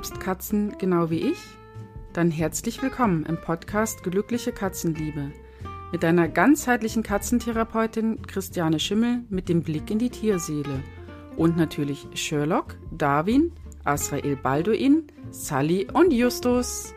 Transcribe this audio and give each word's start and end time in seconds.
liebst 0.00 0.18
Katzen 0.18 0.78
genau 0.78 1.10
wie 1.10 1.30
ich? 1.30 1.38
Dann 2.14 2.30
herzlich 2.30 2.80
willkommen 2.80 3.26
im 3.26 3.38
Podcast 3.38 4.02
Glückliche 4.02 4.50
Katzenliebe 4.50 5.30
mit 5.92 6.02
deiner 6.02 6.26
ganzheitlichen 6.26 7.02
Katzentherapeutin 7.02 8.22
Christiane 8.22 8.80
Schimmel 8.80 9.24
mit 9.28 9.50
dem 9.50 9.62
Blick 9.62 9.90
in 9.90 9.98
die 9.98 10.08
Tierseele 10.08 10.82
und 11.36 11.58
natürlich 11.58 12.06
Sherlock, 12.14 12.78
Darwin, 12.90 13.52
Asrael 13.84 14.36
Balduin, 14.36 15.08
Sally 15.32 15.86
und 15.92 16.14
Justus. 16.14 16.94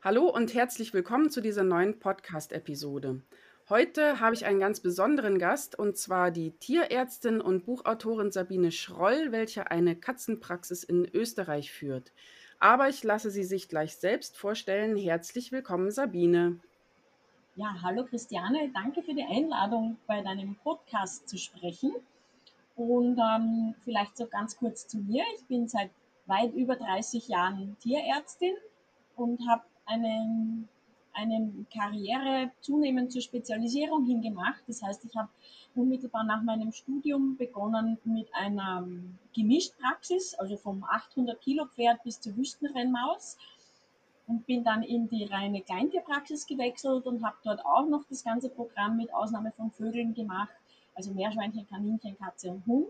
Hallo 0.00 0.30
und 0.30 0.54
herzlich 0.54 0.94
willkommen 0.94 1.28
zu 1.28 1.42
dieser 1.42 1.64
neuen 1.64 1.98
Podcast-Episode. 1.98 3.20
Heute 3.68 4.20
habe 4.20 4.32
ich 4.32 4.46
einen 4.46 4.60
ganz 4.60 4.78
besonderen 4.78 5.40
Gast 5.40 5.76
und 5.76 5.96
zwar 5.96 6.30
die 6.30 6.52
Tierärztin 6.52 7.40
und 7.40 7.66
Buchautorin 7.66 8.30
Sabine 8.30 8.70
Schroll, 8.70 9.32
welche 9.32 9.72
eine 9.72 9.96
Katzenpraxis 9.96 10.84
in 10.84 11.04
Österreich 11.04 11.72
führt. 11.72 12.12
Aber 12.60 12.88
ich 12.88 13.02
lasse 13.02 13.32
sie 13.32 13.42
sich 13.42 13.68
gleich 13.68 13.96
selbst 13.96 14.38
vorstellen. 14.38 14.96
Herzlich 14.96 15.50
willkommen, 15.50 15.90
Sabine. 15.90 16.60
Ja, 17.56 17.74
hallo 17.82 18.04
Christiane, 18.04 18.70
danke 18.72 19.02
für 19.02 19.14
die 19.14 19.24
Einladung, 19.24 19.96
bei 20.06 20.22
deinem 20.22 20.54
Podcast 20.62 21.28
zu 21.28 21.36
sprechen. 21.36 21.92
Und 22.76 23.18
ähm, 23.18 23.74
vielleicht 23.82 24.16
so 24.16 24.28
ganz 24.28 24.56
kurz 24.56 24.86
zu 24.86 24.98
mir. 24.98 25.24
Ich 25.34 25.44
bin 25.46 25.66
seit 25.66 25.90
weit 26.26 26.54
über 26.54 26.76
30 26.76 27.26
Jahren 27.26 27.76
Tierärztin 27.80 28.54
und 29.16 29.40
habe 29.48 29.64
einen 29.86 30.68
eine 31.16 31.50
Karriere 31.72 32.50
zunehmend 32.60 33.10
zur 33.10 33.22
Spezialisierung 33.22 34.04
hingemacht. 34.04 34.62
Das 34.66 34.82
heißt, 34.82 35.04
ich 35.04 35.16
habe 35.16 35.28
unmittelbar 35.74 36.24
nach 36.24 36.42
meinem 36.42 36.72
Studium 36.72 37.36
begonnen 37.36 37.98
mit 38.04 38.28
einer 38.34 38.86
Gemischtpraxis, 39.34 40.34
also 40.34 40.56
vom 40.56 40.84
800 40.84 41.40
Kilo 41.40 41.66
Pferd 41.66 42.02
bis 42.02 42.20
zur 42.20 42.36
Wüstenrennmaus 42.36 43.36
und 44.26 44.46
bin 44.46 44.64
dann 44.64 44.82
in 44.82 45.08
die 45.08 45.24
reine 45.24 45.62
Kleintierpraxis 45.62 46.46
gewechselt 46.46 47.06
und 47.06 47.24
habe 47.24 47.36
dort 47.44 47.64
auch 47.64 47.86
noch 47.86 48.04
das 48.08 48.24
ganze 48.24 48.48
Programm 48.48 48.96
mit 48.96 49.12
Ausnahme 49.12 49.52
von 49.52 49.70
Vögeln 49.70 50.14
gemacht, 50.14 50.54
also 50.94 51.12
Meerschweinchen, 51.12 51.66
Kaninchen, 51.68 52.16
Katze 52.18 52.50
und 52.50 52.66
Hund 52.66 52.88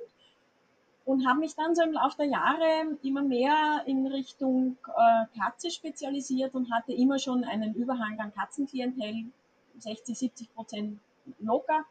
und 1.07 1.25
habe 1.25 1.39
mich 1.39 1.55
dann 1.55 1.75
so 1.75 1.83
im 1.83 1.93
Laufe 1.93 2.17
der 2.19 2.27
Jahre 2.27 2.99
immer 3.03 3.23
mehr 3.23 3.83
in 3.87 4.07
Richtung 4.09 4.77
äh, 4.89 5.39
Katze 5.39 5.71
spezialisiert 5.71 6.55
und 6.55 6.71
hatte 6.73 6.93
immer 6.93 7.21
schon 7.21 7.45
einen 7.45 7.75
Überhang 7.75 8.19
an 8.19 8.35
Katzenklientel, 8.35 9.27
60, 9.79 10.19
70 10.19 10.55
Prozent 10.55 10.99
locker. 11.39 11.85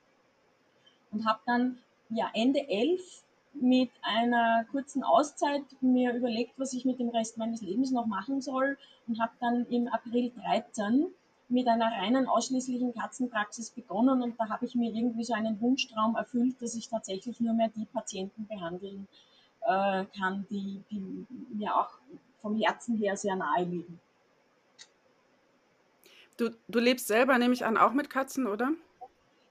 Und 1.11 1.25
habe 1.25 1.39
dann 1.45 1.77
ja 2.09 2.29
Ende 2.33 2.67
11 2.67 3.23
mit 3.53 3.89
einer 4.01 4.65
kurzen 4.65 5.01
Auszeit 5.01 5.63
mir 5.79 6.13
überlegt, 6.13 6.51
was 6.57 6.73
ich 6.73 6.83
mit 6.83 6.99
dem 6.99 7.07
Rest 7.07 7.37
meines 7.37 7.61
Lebens 7.61 7.91
noch 7.91 8.07
machen 8.07 8.41
soll 8.41 8.77
und 9.07 9.21
habe 9.21 9.31
dann 9.39 9.65
im 9.67 9.87
April 9.87 10.33
13 10.43 11.05
mit 11.47 11.67
einer 11.67 11.91
reinen 11.91 12.27
ausschließlichen 12.27 12.93
Katzenpraxis 12.93 13.69
begonnen 13.69 14.21
und 14.21 14.39
da 14.39 14.49
habe 14.49 14.65
ich 14.65 14.75
mir 14.75 14.91
irgendwie 14.91 15.23
so 15.23 15.33
einen 15.33 15.59
Wunschtraum 15.61 16.15
erfüllt, 16.15 16.61
dass 16.61 16.75
ich 16.75 16.89
tatsächlich 16.89 17.39
nur 17.39 17.53
mehr 17.53 17.69
die 17.75 17.85
Patienten 17.85 18.47
behandeln 18.47 19.07
äh, 19.61 20.05
kann, 20.17 20.45
die, 20.49 20.81
die 20.89 21.25
mir 21.53 21.75
auch 21.75 21.89
vom 22.41 22.59
Herzen 22.59 22.97
her 22.97 23.15
sehr 23.15 23.35
nahe 23.35 23.63
liegen. 23.63 23.99
Du, 26.37 26.49
du 26.67 26.79
lebst 26.79 27.07
selber, 27.07 27.37
nehme 27.37 27.53
ich 27.53 27.65
an, 27.65 27.77
auch 27.77 27.93
mit 27.93 28.09
Katzen, 28.09 28.47
oder? 28.47 28.71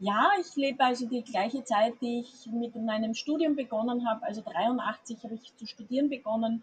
Ja, 0.00 0.32
ich 0.40 0.54
lebe 0.56 0.84
also 0.84 1.08
die 1.08 1.22
gleiche 1.22 1.64
Zeit, 1.64 1.94
die 2.00 2.20
ich 2.20 2.46
mit 2.52 2.74
meinem 2.76 3.14
Studium 3.14 3.56
begonnen 3.56 4.06
habe. 4.06 4.24
Also 4.26 4.42
83 4.42 5.22
habe 5.24 5.34
ich 5.34 5.56
zu 5.56 5.66
studieren 5.66 6.10
begonnen 6.10 6.62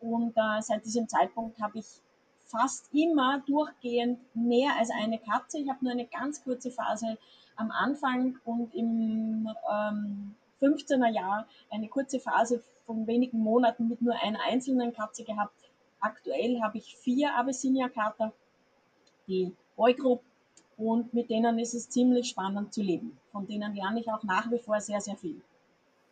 und 0.00 0.32
äh, 0.36 0.62
seit 0.62 0.84
diesem 0.84 1.08
Zeitpunkt 1.08 1.60
habe 1.60 1.80
ich 1.80 1.86
fast 2.48 2.92
immer 2.94 3.42
durchgehend 3.46 4.18
mehr 4.34 4.76
als 4.78 4.90
eine 4.90 5.18
Katze. 5.18 5.58
Ich 5.58 5.68
habe 5.68 5.84
nur 5.84 5.92
eine 5.92 6.06
ganz 6.06 6.42
kurze 6.42 6.70
Phase 6.70 7.18
am 7.56 7.70
Anfang 7.70 8.38
und 8.44 8.74
im 8.74 9.48
ähm, 9.70 10.34
15er 10.60 11.10
Jahr 11.10 11.46
eine 11.70 11.88
kurze 11.88 12.18
Phase 12.18 12.62
von 12.86 13.06
wenigen 13.06 13.38
Monaten 13.38 13.88
mit 13.88 14.02
nur 14.02 14.14
einer 14.22 14.40
einzelnen 14.48 14.92
Katze 14.92 15.24
gehabt. 15.24 15.70
Aktuell 16.00 16.60
habe 16.62 16.78
ich 16.78 16.96
vier 16.96 17.34
Abyssinia-Kater, 17.36 18.32
die 19.26 19.54
Boygroup, 19.76 20.22
und 20.78 21.12
mit 21.12 21.28
denen 21.28 21.58
ist 21.58 21.74
es 21.74 21.90
ziemlich 21.90 22.28
spannend 22.28 22.72
zu 22.72 22.82
leben. 22.82 23.18
Von 23.32 23.46
denen 23.48 23.74
lerne 23.74 24.00
ich 24.00 24.08
auch 24.12 24.22
nach 24.22 24.48
wie 24.50 24.58
vor 24.58 24.80
sehr, 24.80 25.00
sehr 25.00 25.16
viel. 25.16 25.42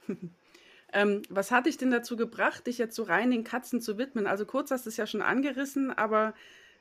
Ähm, 0.92 1.22
was 1.28 1.50
hat 1.50 1.66
dich 1.66 1.76
denn 1.76 1.90
dazu 1.90 2.16
gebracht, 2.16 2.66
dich 2.66 2.78
jetzt 2.78 2.94
so 2.94 3.02
rein 3.02 3.30
den 3.30 3.44
Katzen 3.44 3.80
zu 3.80 3.98
widmen? 3.98 4.26
Also 4.26 4.46
kurz 4.46 4.70
hast 4.70 4.86
du 4.86 4.90
es 4.90 4.96
ja 4.96 5.06
schon 5.06 5.22
angerissen, 5.22 5.90
aber 5.90 6.34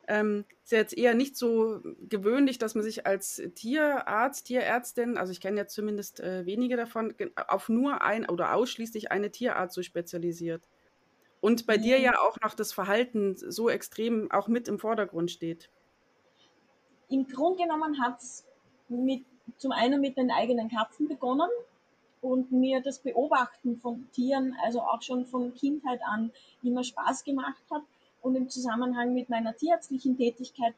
ähm, 0.08 0.46
ist 0.64 0.72
ja 0.72 0.78
jetzt 0.78 0.96
eher 0.96 1.16
nicht 1.16 1.36
so 1.36 1.82
gewöhnlich, 2.08 2.58
dass 2.60 2.76
man 2.76 2.84
sich 2.84 3.08
als 3.08 3.42
Tierarzt, 3.56 4.46
Tierärztin, 4.46 5.18
also 5.18 5.32
ich 5.32 5.42
kenne 5.42 5.58
ja 5.58 5.68
zumindest 5.68 6.20
äh, 6.20 6.46
wenige 6.46 6.78
davon, 6.78 7.16
auf 7.48 7.70
nur 7.70 8.02
ein 8.02 8.30
oder 8.30 8.54
ausschließlich 8.54 9.12
eine 9.12 9.32
Tierart 9.32 9.74
so 9.74 9.82
spezialisiert. 9.82 10.68
Und 11.42 11.66
bei 11.66 11.78
mhm. 11.78 11.82
dir 11.82 12.00
ja 12.00 12.20
auch 12.20 12.40
noch 12.42 12.54
das 12.54 12.74
Verhalten 12.74 13.36
so 13.36 13.70
extrem 13.70 14.32
auch 14.32 14.48
mit 14.48 14.68
im 14.68 14.80
Vordergrund 14.80 15.32
steht. 15.32 15.70
Im 17.10 17.28
Grunde 17.28 17.64
genommen 17.64 18.02
hat 18.02 18.22
es 18.22 18.46
zum 19.58 19.72
einen 19.72 20.02
mit 20.02 20.18
den 20.18 20.32
eigenen 20.32 20.70
Katzen 20.70 21.08
begonnen 21.08 21.50
und 22.26 22.52
mir 22.52 22.82
das 22.82 23.00
Beobachten 23.00 23.78
von 23.78 24.10
Tieren, 24.12 24.56
also 24.64 24.82
auch 24.82 25.02
schon 25.02 25.26
von 25.26 25.54
Kindheit 25.54 26.02
an, 26.04 26.32
immer 26.64 26.84
Spaß 26.84 27.24
gemacht 27.24 27.64
hat. 27.72 27.84
Und 28.22 28.36
im 28.36 28.50
Zusammenhang 28.50 29.14
mit 29.14 29.30
meiner 29.30 29.56
tierärztlichen 29.56 30.18
Tätigkeit 30.18 30.74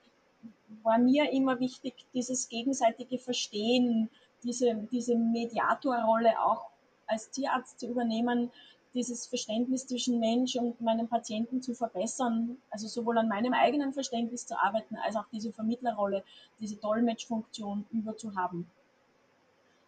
war 0.84 0.98
mir 0.98 1.32
immer 1.32 1.60
wichtig, 1.62 1.94
dieses 2.14 2.50
gegenseitige 2.50 3.18
Verstehen, 3.18 4.10
diese, 4.44 4.76
diese 4.92 5.16
Mediatorrolle 5.16 6.42
auch 6.44 6.66
als 7.08 7.30
Tierarzt 7.30 7.80
zu 7.80 7.88
übernehmen, 7.88 8.52
dieses 8.94 9.28
Verständnis 9.28 9.88
zwischen 9.88 10.20
Mensch 10.20 10.56
und 10.58 10.82
meinem 10.82 11.08
Patienten 11.08 11.62
zu 11.62 11.74
verbessern, 11.74 12.58
also 12.70 12.88
sowohl 12.88 13.18
an 13.20 13.30
meinem 13.30 13.54
eigenen 13.54 13.94
Verständnis 13.94 14.46
zu 14.46 14.62
arbeiten, 14.62 14.98
als 14.98 15.16
auch 15.16 15.26
diese 15.32 15.54
Vermittlerrolle, 15.54 16.24
diese 16.60 16.76
Dolmetschfunktion 16.76 17.86
überzuhaben. 17.92 18.70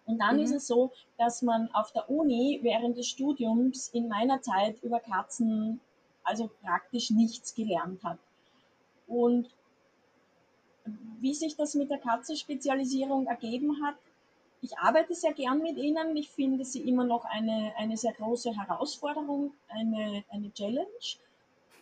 Und 0.09 0.17
dann 0.17 0.37
mhm. 0.37 0.43
ist 0.43 0.55
es 0.55 0.65
so, 0.65 0.91
dass 1.19 1.43
man 1.43 1.69
auf 1.73 1.91
der 1.91 2.09
Uni 2.09 2.59
während 2.63 2.97
des 2.97 3.07
Studiums 3.07 3.89
in 3.89 4.07
meiner 4.07 4.41
Zeit 4.41 4.81
über 4.81 4.99
Katzen 4.99 5.79
also 6.23 6.49
praktisch 6.63 7.11
nichts 7.11 7.53
gelernt 7.53 8.03
hat. 8.03 8.17
Und 9.07 9.47
wie 11.19 11.35
sich 11.35 11.55
das 11.55 11.75
mit 11.75 11.91
der 11.91 11.99
Katzenspezialisierung 11.99 13.27
ergeben 13.27 13.85
hat, 13.85 13.95
ich 14.61 14.75
arbeite 14.79 15.13
sehr 15.13 15.33
gern 15.33 15.61
mit 15.61 15.77
ihnen. 15.77 16.17
Ich 16.17 16.29
finde 16.29 16.65
sie 16.65 16.81
immer 16.81 17.03
noch 17.03 17.25
eine, 17.25 17.71
eine 17.77 17.95
sehr 17.95 18.13
große 18.13 18.57
Herausforderung, 18.57 19.53
eine, 19.67 20.23
eine 20.31 20.51
Challenge. 20.53 20.87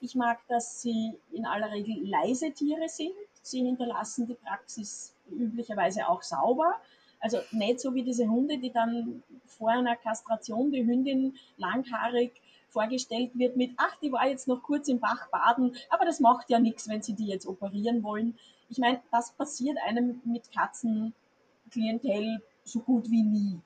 Ich 0.02 0.16
mag, 0.16 0.40
dass 0.50 0.82
sie 0.82 1.14
in 1.32 1.46
aller 1.46 1.72
Regel 1.72 2.06
leise 2.06 2.52
Tiere 2.52 2.90
sind. 2.90 3.14
Sie 3.42 3.64
hinterlassen 3.64 4.28
die 4.28 4.36
Praxis 4.36 5.16
üblicherweise 5.32 6.10
auch 6.10 6.22
sauber. 6.22 6.76
Also 7.20 7.40
nicht 7.52 7.80
so 7.80 7.96
wie 7.96 8.04
diese 8.04 8.28
Hunde, 8.28 8.58
die 8.60 8.72
dann 8.72 9.24
vor 9.46 9.72
einer 9.72 9.96
Kastration 9.96 10.72
die 10.72 10.86
Hündin 10.86 11.36
langhaarig 11.58 12.32
vorgestellt 12.70 13.32
wird 13.34 13.56
mit, 13.56 13.72
ach, 13.78 13.96
die 14.02 14.12
war 14.12 14.28
jetzt 14.28 14.48
noch 14.48 14.62
kurz 14.62 14.88
im 14.88 15.00
Bach 15.00 15.30
baden, 15.30 15.76
aber 15.90 16.06
das 16.06 16.20
macht 16.20 16.50
ja 16.50 16.60
nichts, 16.60 16.88
wenn 16.88 17.02
sie 17.02 17.14
die 17.14 17.28
jetzt 17.28 17.48
operieren 17.48 18.04
wollen. 18.04 18.38
Ich 18.70 18.78
meine, 18.78 19.02
das 19.12 19.32
passiert 19.32 19.78
einem 19.86 20.22
mit 20.26 20.52
Katzenklientel 20.52 22.42
so 22.64 22.80
gut 22.82 23.10
wie 23.10 23.24
nie. 23.24 23.62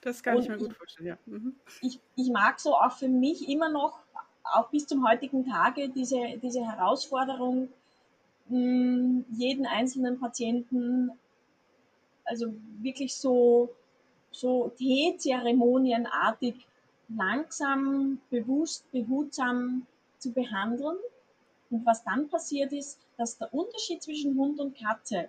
Das 0.00 0.22
kann 0.22 0.36
Und 0.36 0.42
ich 0.42 0.48
mir 0.48 0.58
gut 0.58 0.74
vorstellen, 0.74 1.08
ja. 1.08 1.18
Mhm. 1.26 1.54
Ich, 1.80 2.00
ich 2.16 2.30
mag 2.30 2.58
so 2.58 2.74
auch 2.74 2.92
für 2.92 3.08
mich 3.08 3.48
immer 3.48 3.68
noch, 3.68 4.00
auch 4.44 4.70
bis 4.70 4.86
zum 4.86 5.06
heutigen 5.06 5.44
Tage, 5.46 5.88
diese, 5.88 6.38
diese 6.42 6.64
Herausforderung, 6.64 7.68
jeden 8.48 9.66
einzelnen 9.66 10.18
Patienten 10.18 11.12
also 12.32 12.46
wirklich 12.80 13.14
so, 13.14 13.68
so 14.30 14.72
Teezeremonienartig 14.78 16.54
langsam, 17.10 18.22
bewusst, 18.30 18.90
behutsam 18.90 19.86
zu 20.16 20.32
behandeln. 20.32 20.96
Und 21.70 21.84
was 21.84 22.02
dann 22.04 22.30
passiert 22.30 22.72
ist, 22.72 22.98
dass 23.18 23.36
der 23.36 23.52
Unterschied 23.52 24.02
zwischen 24.02 24.34
Hund 24.38 24.60
und 24.60 24.78
Katze, 24.78 25.28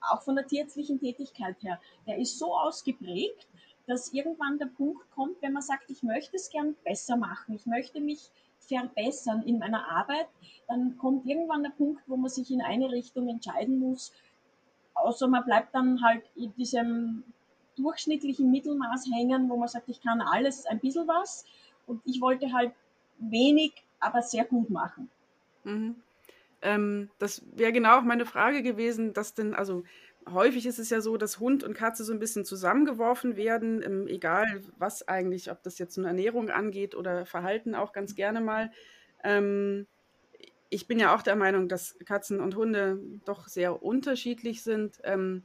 auch 0.00 0.22
von 0.22 0.34
der 0.34 0.48
tierärztlichen 0.48 0.98
Tätigkeit 0.98 1.62
her, 1.62 1.80
der 2.08 2.18
ist 2.18 2.36
so 2.40 2.52
ausgeprägt, 2.52 3.46
dass 3.86 4.12
irgendwann 4.12 4.58
der 4.58 4.66
Punkt 4.66 5.08
kommt, 5.12 5.40
wenn 5.42 5.52
man 5.52 5.62
sagt, 5.62 5.90
ich 5.90 6.02
möchte 6.02 6.36
es 6.36 6.50
gern 6.50 6.74
besser 6.82 7.16
machen, 7.16 7.54
ich 7.54 7.66
möchte 7.66 8.00
mich 8.00 8.30
verbessern 8.58 9.44
in 9.44 9.60
meiner 9.60 9.88
Arbeit, 9.88 10.26
dann 10.66 10.96
kommt 10.98 11.24
irgendwann 11.24 11.62
der 11.62 11.70
Punkt, 11.70 12.02
wo 12.08 12.16
man 12.16 12.30
sich 12.30 12.50
in 12.50 12.62
eine 12.62 12.90
Richtung 12.90 13.28
entscheiden 13.28 13.78
muss, 13.78 14.12
außer 14.94 15.28
man 15.28 15.44
bleibt 15.44 15.74
dann 15.74 16.02
halt 16.02 16.22
in 16.36 16.54
diesem 16.54 17.24
durchschnittlichen 17.76 18.50
Mittelmaß 18.50 19.06
hängen, 19.12 19.48
wo 19.48 19.56
man 19.56 19.68
sagt, 19.68 19.88
ich 19.88 20.00
kann 20.00 20.20
alles 20.20 20.66
ein 20.66 20.78
bisschen 20.78 21.08
was. 21.08 21.44
Und 21.86 22.00
ich 22.04 22.20
wollte 22.20 22.52
halt 22.52 22.72
wenig, 23.18 23.72
aber 24.00 24.22
sehr 24.22 24.44
gut 24.44 24.70
machen. 24.70 25.10
Mhm. 25.64 25.96
Ähm, 26.60 27.10
das 27.18 27.42
wäre 27.54 27.72
genau 27.72 27.98
auch 27.98 28.02
meine 28.02 28.26
Frage 28.26 28.62
gewesen, 28.62 29.12
dass 29.12 29.34
denn, 29.34 29.54
also 29.54 29.82
häufig 30.30 30.66
ist 30.66 30.78
es 30.78 30.90
ja 30.90 31.00
so, 31.00 31.16
dass 31.16 31.40
Hund 31.40 31.64
und 31.64 31.74
Katze 31.74 32.04
so 32.04 32.12
ein 32.12 32.20
bisschen 32.20 32.44
zusammengeworfen 32.44 33.36
werden, 33.36 33.82
ähm, 33.82 34.06
egal 34.06 34.62
was 34.78 35.08
eigentlich, 35.08 35.50
ob 35.50 35.62
das 35.62 35.78
jetzt 35.78 35.98
eine 35.98 36.08
Ernährung 36.08 36.50
angeht 36.50 36.94
oder 36.94 37.26
Verhalten 37.26 37.74
auch 37.74 37.92
ganz 37.92 38.14
gerne 38.14 38.40
mal. 38.40 38.70
Ähm, 39.24 39.86
ich 40.72 40.86
bin 40.86 40.98
ja 40.98 41.14
auch 41.14 41.22
der 41.22 41.36
Meinung, 41.36 41.68
dass 41.68 41.98
Katzen 42.06 42.40
und 42.40 42.56
Hunde 42.56 42.98
doch 43.26 43.46
sehr 43.46 43.82
unterschiedlich 43.82 44.62
sind. 44.62 44.98
Ähm, 45.04 45.42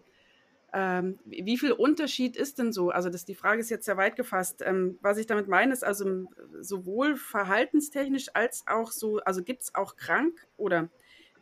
ähm, 0.74 1.20
wie 1.26 1.58
viel 1.58 1.74
Unterschied 1.74 2.38
ist 2.38 2.60
denn 2.60 2.72
so? 2.72 2.92
Also 2.92 3.10
das, 3.10 3.26
die 3.26 3.36
Frage 3.36 3.60
ist 3.60 3.70
jetzt 3.70 3.86
sehr 3.86 3.98
weit 3.98 4.16
gefasst. 4.16 4.62
Ähm, 4.66 4.98
was 5.02 5.18
ich 5.18 5.26
damit 5.26 5.50
meine, 5.50 5.74
ist 5.74 5.84
also 5.84 6.26
sowohl 6.62 7.18
verhaltenstechnisch 7.18 8.28
als 8.36 8.64
auch 8.68 8.92
so, 8.92 9.18
also 9.20 9.44
gibt 9.44 9.64
es 9.64 9.76
auch 9.76 9.98
krank 9.98 10.48
oder 10.56 10.88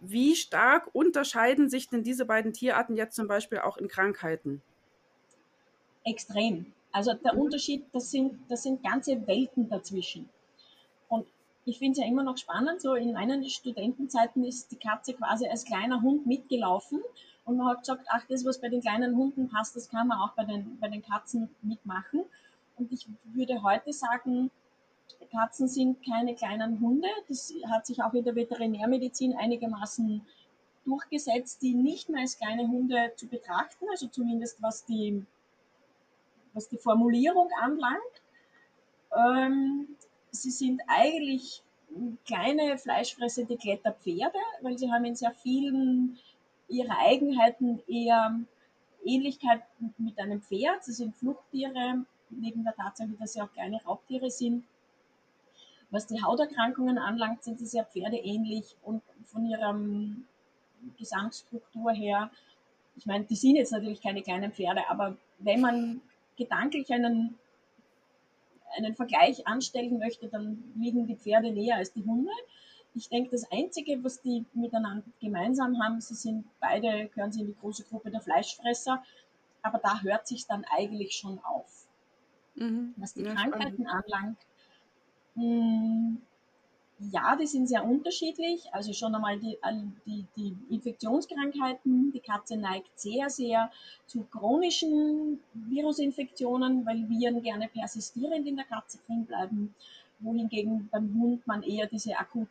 wie 0.02 0.36
stark 0.36 0.90
unterscheiden 0.94 1.70
sich 1.70 1.88
denn 1.88 2.04
diese 2.04 2.26
beiden 2.26 2.54
Tierarten 2.54 2.96
jetzt 2.96 3.16
zum 3.16 3.28
Beispiel 3.28 3.60
auch 3.60 3.78
in 3.78 3.88
Krankheiten? 3.88 4.64
Extrem. 6.06 6.74
Also 6.92 7.14
der 7.14 7.36
mhm. 7.36 7.42
Unterschied, 7.42 7.86
das 7.94 8.10
sind, 8.10 8.40
das 8.50 8.64
sind 8.64 8.84
ganze 8.84 9.28
Welten 9.28 9.70
dazwischen. 9.70 10.28
Ich 11.66 11.80
finde 11.80 11.94
es 11.94 11.98
ja 11.98 12.06
immer 12.06 12.24
noch 12.24 12.38
spannend, 12.38 12.82
so 12.82 12.94
in 12.94 13.14
meinen 13.14 13.44
Studentenzeiten 13.50 14.44
ist 14.44 14.72
die 14.72 14.78
Katze 14.78 15.16
quasi 15.16 15.48
als 15.48 15.66
kleiner 15.66 16.02
Hund 16.02 16.28
mitgelaufen 16.28 17.02
und 17.46 17.58
man 17.58 17.68
hat 17.68 17.80
gesagt, 17.80 18.06
ach, 18.10 18.24
das, 18.30 18.46
was 18.46 18.62
bei 18.62 18.70
den 18.70 18.82
kleinen 18.82 19.16
Hunden 19.16 19.50
passt, 19.50 19.76
das 19.76 19.90
kann 19.90 20.08
man 20.08 20.20
auch 20.20 20.34
bei 20.34 20.46
den, 20.46 20.80
bei 20.80 20.90
den 20.90 21.04
Katzen 21.04 21.50
mitmachen. 21.62 22.24
Und 22.78 22.92
ich 22.92 23.08
würde 23.26 23.64
heute 23.64 23.94
sagen, 23.94 24.52
Katzen 25.32 25.68
sind 25.68 26.04
keine 26.06 26.36
kleinen 26.36 26.80
Hunde. 26.80 27.08
Das 27.28 27.54
hat 27.70 27.86
sich 27.86 28.02
auch 28.02 28.14
in 28.14 28.24
der 28.24 28.36
Veterinärmedizin 28.36 29.36
einigermaßen 29.36 30.26
durchgesetzt, 30.86 31.62
die 31.62 31.74
nicht 31.74 32.10
mehr 32.10 32.22
als 32.22 32.38
kleine 32.38 32.68
Hunde 32.68 33.12
zu 33.16 33.28
betrachten, 33.28 33.86
also 33.90 34.08
zumindest 34.08 34.62
was 34.62 34.86
die, 34.86 35.26
was 36.54 36.70
die 36.70 36.78
Formulierung 36.78 37.50
anlangt. 37.62 38.02
Ähm, 39.16 39.95
sie 40.42 40.52
sind 40.52 40.82
eigentlich 40.88 41.64
kleine 42.26 42.78
fleischfressende 42.78 43.58
Kletterpferde, 43.58 44.38
weil 44.62 44.78
sie 44.78 44.92
haben 44.92 45.06
in 45.06 45.16
sehr 45.16 45.32
vielen 45.32 46.18
ihrer 46.68 46.98
Eigenheiten 47.00 47.82
eher 47.88 48.40
Ähnlichkeit 49.04 49.62
mit 49.98 50.18
einem 50.20 50.42
Pferd. 50.42 50.84
Sie 50.84 50.94
sind 50.94 51.16
Fluchttiere, 51.16 52.06
neben 52.30 52.64
der 52.64 52.76
Tatsache, 52.76 53.10
dass 53.20 53.34
sie 53.34 53.42
auch 53.42 53.52
kleine 53.54 53.82
Raubtiere 53.84 54.32
sind. 54.32 54.66
Was 55.92 56.08
die 56.08 56.22
Hauterkrankungen 56.22 56.98
anlangt, 56.98 57.44
sind 57.44 57.60
sie 57.60 57.68
sehr 57.68 57.86
pferdeähnlich 57.86 58.76
und 58.84 59.04
von 59.26 59.46
ihrer 59.46 59.80
Gesamtstruktur 60.98 61.92
her, 61.92 62.32
ich 62.98 63.06
meine, 63.06 63.26
die 63.26 63.36
sind 63.36 63.56
jetzt 63.56 63.72
natürlich 63.72 64.02
keine 64.02 64.22
kleinen 64.22 64.52
Pferde, 64.52 64.90
aber 64.90 65.18
wenn 65.40 65.62
man 65.62 66.02
gedanklich 66.38 66.92
einen, 66.92 67.38
einen 68.76 68.96
Vergleich 68.96 69.48
anstellen 69.48 69.98
möchte, 69.98 70.28
dann 70.28 70.64
liegen 70.76 71.08
die 71.08 71.16
Pferde 71.16 71.52
näher 71.52 71.78
als 71.78 71.94
die 71.94 72.04
Hunde. 72.04 72.32
Ich 72.94 73.10
denke, 73.10 73.32
das 73.32 73.52
Einzige, 73.52 74.04
was 74.04 74.22
die 74.22 74.46
miteinander 74.54 75.04
gemeinsam 75.20 75.82
haben, 75.84 76.00
sie 76.00 76.16
sind 76.16 76.46
beide, 76.60 77.08
gehören 77.10 77.32
sie 77.32 77.42
in 77.42 77.48
die 77.48 77.56
große 77.60 77.84
Gruppe 77.84 78.10
der 78.10 78.22
Fleischfresser, 78.22 79.04
aber 79.62 79.80
da 79.80 80.02
hört 80.02 80.28
sich 80.28 80.46
dann 80.48 80.66
eigentlich 80.78 81.14
schon 81.16 81.40
auf. 81.44 81.88
Mhm. 82.56 82.94
Was 82.96 83.14
die 83.14 83.24
ja, 83.24 83.34
Krankheiten 83.34 83.86
spannend. 83.86 84.14
anlangt, 84.14 84.38
hm, 85.36 86.22
ja, 87.00 87.36
die 87.36 87.48
sind 87.48 87.68
sehr 87.68 87.84
unterschiedlich. 87.84 88.74
Also 88.74 88.94
schon 88.94 89.14
einmal 89.14 89.40
die, 89.40 89.58
die, 90.06 90.26
die 90.38 90.56
Infektionskrankheiten. 90.70 92.12
Die 92.12 92.20
Katze 92.20 92.58
neigt 92.58 92.98
sehr, 93.00 93.30
sehr 93.30 93.72
zu 94.06 94.24
chronischen 94.24 95.40
Virusinfektionen, 95.54 96.86
weil 96.86 97.10
Viren 97.10 97.42
gerne 97.42 97.68
persistierend 97.68 98.48
in 98.48 98.56
der 98.56 98.66
Katze 98.66 99.00
drin 99.06 99.26
bleiben, 99.26 99.76
wohingegen 100.20 100.88
beim 100.90 101.14
Hund 101.20 101.46
man 101.46 101.64
eher 101.64 101.88
diese 101.88 102.18
akut 102.18 102.48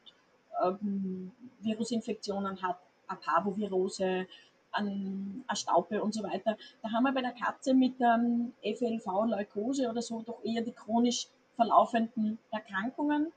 ähm, 0.62 1.32
Virusinfektionen 1.60 2.60
hat, 2.62 2.78
a 3.06 3.14
Parvovirose, 3.14 4.26
an 4.72 5.44
Staupe 5.54 6.02
und 6.02 6.12
so 6.12 6.22
weiter. 6.22 6.56
Da 6.82 6.90
haben 6.90 7.04
wir 7.04 7.12
bei 7.12 7.22
der 7.22 7.32
Katze 7.32 7.74
mit 7.74 7.94
ähm, 8.00 8.52
FLV, 8.62 9.06
Leukose 9.26 9.88
oder 9.88 10.02
so 10.02 10.20
doch 10.22 10.44
eher 10.44 10.62
die 10.62 10.72
chronisch 10.72 11.28
verlaufenden 11.56 12.38
Erkrankungen. 12.50 13.32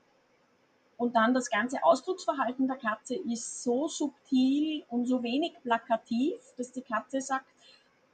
Und 0.98 1.16
dann 1.16 1.32
das 1.32 1.48
ganze 1.48 1.82
Ausdrucksverhalten 1.82 2.66
der 2.66 2.76
Katze 2.76 3.14
ist 3.14 3.62
so 3.62 3.88
subtil 3.88 4.84
und 4.88 5.06
so 5.06 5.22
wenig 5.22 5.54
plakativ, 5.62 6.34
dass 6.56 6.72
die 6.72 6.82
Katze 6.82 7.20
sagt, 7.20 7.46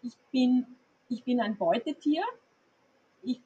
ich 0.03 0.17
bin, 0.31 0.67
ich 1.09 1.25
bin 1.25 1.41
ein 1.41 1.57
Beutetier, 1.57 2.23
ich 3.23 3.41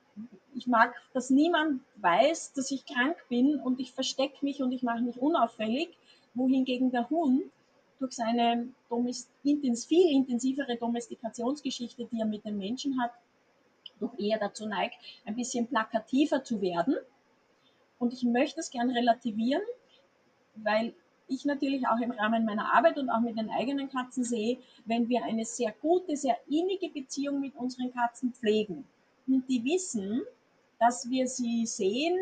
ich 0.55 0.67
mag, 0.67 0.95
dass 1.13 1.31
niemand 1.31 1.83
weiß, 1.97 2.53
dass 2.55 2.71
ich 2.71 2.85
krank 2.85 3.17
bin 3.29 3.61
und 3.61 3.81
ich 3.81 3.93
verstecke 3.93 4.45
mich 4.45 4.61
und 4.61 4.73
ich 4.73 4.83
mache 4.83 5.03
mich 5.03 5.19
unauffällig, 5.19 5.97
wohingegen 6.35 6.91
der 6.91 7.09
Hund 7.11 7.45
durch 7.99 8.13
seine 8.13 8.69
viel 8.91 10.11
intensivere 10.11 10.77
Domestikationsgeschichte, 10.77 12.07
die 12.07 12.21
er 12.21 12.27
mit 12.27 12.45
den 12.45 12.59
Menschen 12.59 13.01
hat, 13.01 13.13
doch 14.01 14.17
eher 14.19 14.39
dazu 14.39 14.67
neigt, 14.67 14.97
ein 15.25 15.37
bisschen 15.37 15.67
plakativer 15.67 16.45
zu 16.45 16.61
werden. 16.61 16.97
Und 17.99 18.13
ich 18.13 18.23
möchte 18.23 18.61
es 18.61 18.71
gern 18.71 18.91
relativieren, 18.91 19.63
weil 20.55 20.95
ich 21.27 21.45
natürlich 21.45 21.87
auch 21.87 22.01
im 22.01 22.11
Rahmen 22.11 22.45
meiner 22.45 22.73
Arbeit 22.73 22.97
und 22.99 23.11
auch 23.11 23.21
mit 23.21 23.37
den 23.37 23.51
eigenen 23.51 23.91
Katzen 23.91 24.25
sehe, 24.25 24.59
wenn 24.87 25.09
wir 25.09 25.25
eine 25.25 25.45
sehr 25.45 25.73
gute, 25.83 26.17
sehr 26.17 26.37
innige 26.49 26.89
Beziehung 26.89 27.41
mit 27.41 27.55
unseren 27.57 27.93
Katzen 27.93 28.33
pflegen 28.33 28.85
und 29.29 29.49
die 29.49 29.63
wissen, 29.65 30.23
dass 30.79 31.09
wir 31.11 31.29
sie 31.29 31.67
sehen, 31.67 32.17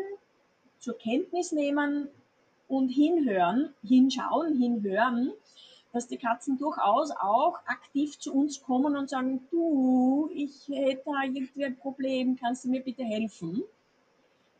zur 0.79 0.97
Kenntnis 0.97 1.51
nehmen 1.51 2.09
und 2.67 2.89
hinhören, 2.89 3.73
hinschauen, 3.83 4.57
hinhören, 4.57 5.31
dass 5.93 6.07
die 6.07 6.17
Katzen 6.17 6.57
durchaus 6.57 7.11
auch 7.11 7.57
aktiv 7.65 8.19
zu 8.19 8.33
uns 8.33 8.61
kommen 8.61 8.95
und 8.95 9.09
sagen, 9.09 9.47
du, 9.49 10.29
ich 10.33 10.67
hätte 10.67 11.03
da 11.05 11.23
irgendwie 11.23 11.65
ein 11.65 11.77
Problem, 11.77 12.35
kannst 12.35 12.65
du 12.65 12.69
mir 12.69 12.83
bitte 12.83 13.03
helfen? 13.03 13.63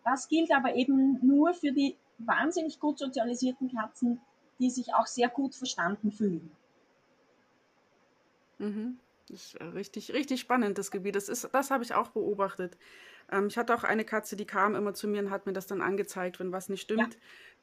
Das 0.10 0.30
gilt 0.30 0.52
aber 0.52 0.76
eben 0.76 1.20
nur 1.22 1.54
für 1.54 1.74
die 1.74 1.98
wahnsinnig 2.18 2.80
gut 2.80 2.98
sozialisierten 2.98 3.70
Katzen, 3.70 4.22
die 4.58 4.70
sich 4.70 4.94
auch 4.94 5.06
sehr 5.06 5.28
gut 5.28 5.54
verstanden 5.54 6.12
fühlen. 6.12 6.50
Mhm. 8.58 9.00
Das 9.28 9.54
ist 9.54 9.62
richtig, 9.74 10.14
richtig 10.14 10.40
spannend, 10.40 10.78
das 10.78 10.92
Gebiet. 10.92 11.18
Das, 11.18 11.28
ist, 11.28 11.50
das 11.52 11.72
habe 11.72 11.84
ich 11.84 11.94
auch 11.94 12.08
beobachtet. 12.08 12.78
Ähm, 13.30 13.48
ich 13.48 13.58
hatte 13.58 13.76
auch 13.76 13.84
eine 13.84 14.06
Katze, 14.06 14.38
die 14.38 14.46
kam 14.46 14.76
immer 14.76 14.94
zu 14.94 15.10
mir 15.10 15.20
und 15.20 15.30
hat 15.30 15.46
mir 15.46 15.52
das 15.52 15.68
dann 15.68 15.82
angezeigt, 15.82 16.40
wenn 16.40 16.54
was 16.54 16.70
nicht 16.70 16.84
stimmt. 16.84 17.18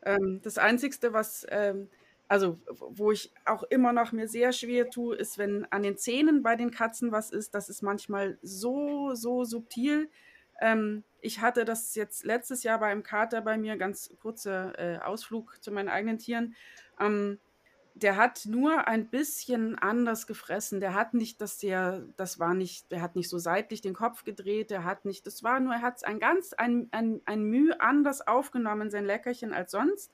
Ja. 0.05 0.17
Ähm, 0.17 0.43
das 0.43 0.59
Einzige, 0.59 1.15
was, 1.15 1.47
ähm, 1.49 1.89
also 2.29 2.59
wo 2.69 3.11
ich 3.11 3.33
auch 3.47 3.63
immer 3.63 3.95
noch 3.95 4.13
mir 4.13 4.29
sehr 4.29 4.53
schwer 4.53 4.91
tue, 4.91 5.17
ist, 5.17 5.39
wenn 5.39 5.65
an 5.73 5.83
den 5.83 5.97
Zähnen 5.97 6.43
bei 6.43 6.57
den 6.57 6.71
Katzen 6.71 7.11
was 7.11 7.31
ist. 7.31 7.55
Das 7.55 7.71
ist 7.71 7.81
manchmal 7.81 8.37
so, 8.43 9.15
so 9.15 9.45
subtil. 9.45 10.11
Ähm, 10.61 11.05
ich 11.25 11.41
hatte 11.41 11.65
das 11.65 11.95
jetzt 11.95 12.25
letztes 12.25 12.63
Jahr 12.63 12.79
bei 12.79 12.89
einem 12.89 13.03
Kater 13.03 13.41
bei 13.41 13.57
mir, 13.57 13.77
ganz 13.77 14.15
kurzer 14.21 14.79
äh, 14.79 14.99
Ausflug 14.99 15.63
zu 15.63 15.73
meinen 15.73 15.89
eigenen 15.89 16.19
Tieren. 16.19 16.55
Ähm, 17.01 17.39
der 17.95 18.17
hat 18.17 18.45
nur 18.47 18.89
ein 18.89 19.09
bisschen 19.09 19.79
anders 19.79 20.27
gefressen. 20.27 20.81
Der 20.81 20.95
hat 20.95 21.15
nicht, 21.15 21.41
dass 21.41 21.59
der, 21.59 22.05
das 22.17 22.39
war 22.41 22.53
nicht, 22.53 22.91
der 22.91 23.01
hat 23.01 23.15
nicht 23.17 23.31
so 23.31 23.39
seitlich 23.39 23.81
den 23.81 23.95
Kopf 23.95 24.25
gedreht, 24.25 24.71
der 24.71 24.85
hat 24.85 25.05
nicht, 25.05 25.27
das 25.27 25.43
war 25.43 25.61
nur, 25.61 25.75
er 25.75 25.83
hat 25.83 26.05
ein 26.05 26.19
ganz, 26.19 26.53
ein, 26.53 26.89
ein, 26.91 27.21
ein 27.25 27.45
Mühe 27.45 27.81
anders 27.81 28.27
aufgenommen, 28.27 28.91
sein 28.91 29.07
Leckerchen 29.07 29.55
als 29.55 29.71
sonst. 29.71 30.13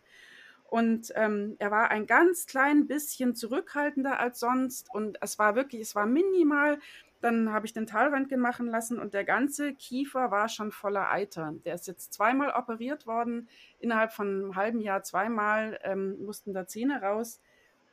Und 0.64 1.12
ähm, 1.16 1.56
er 1.58 1.72
war 1.72 1.90
ein 1.90 2.06
ganz 2.06 2.46
klein 2.46 2.86
bisschen 2.86 3.34
zurückhaltender 3.34 4.20
als 4.20 4.38
sonst. 4.38 4.88
Und 4.94 5.18
es 5.20 5.38
war 5.38 5.56
wirklich, 5.56 5.80
es 5.80 5.96
war 5.96 6.06
minimal. 6.06 6.78
Dann 7.20 7.52
habe 7.52 7.66
ich 7.66 7.72
den 7.72 7.86
Talröntgen 7.86 8.40
machen 8.40 8.66
lassen 8.66 8.98
und 8.98 9.14
der 9.14 9.24
ganze 9.24 9.74
Kiefer 9.74 10.30
war 10.30 10.48
schon 10.48 10.72
voller 10.72 11.10
Eiter. 11.10 11.54
Der 11.64 11.74
ist 11.74 11.86
jetzt 11.86 12.12
zweimal 12.12 12.50
operiert 12.50 13.06
worden, 13.06 13.48
innerhalb 13.78 14.12
von 14.12 14.28
einem 14.28 14.56
halben 14.56 14.80
Jahr 14.80 15.02
zweimal 15.02 15.78
ähm, 15.82 16.24
mussten 16.24 16.54
da 16.54 16.66
Zähne 16.66 17.02
raus 17.02 17.40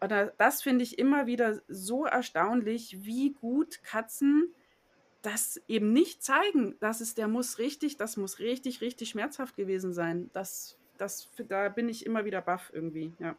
oder 0.02 0.28
das 0.38 0.62
finde 0.62 0.84
ich 0.84 1.00
immer 1.00 1.26
wieder 1.26 1.60
so 1.68 2.06
erstaunlich, 2.06 2.98
wie 3.02 3.34
gut 3.34 3.84
Katzen 3.84 4.54
das 5.22 5.62
eben 5.68 5.92
nicht 5.92 6.24
zeigen. 6.24 6.76
Das 6.80 7.02
ist, 7.02 7.18
der 7.18 7.28
muss 7.28 7.58
richtig, 7.58 7.98
das 7.98 8.18
muss 8.18 8.40
richtig, 8.40 8.82
richtig 8.82 9.10
schmerzhaft 9.10 9.56
gewesen 9.56 9.94
sein. 9.94 10.30
Das, 10.34 10.78
das, 10.98 11.30
da 11.48 11.70
bin 11.70 11.90
ich 11.90 12.06
immer 12.06 12.26
wieder 12.26 12.42
baff 12.42 12.70
irgendwie, 12.74 13.14
ja. 13.20 13.36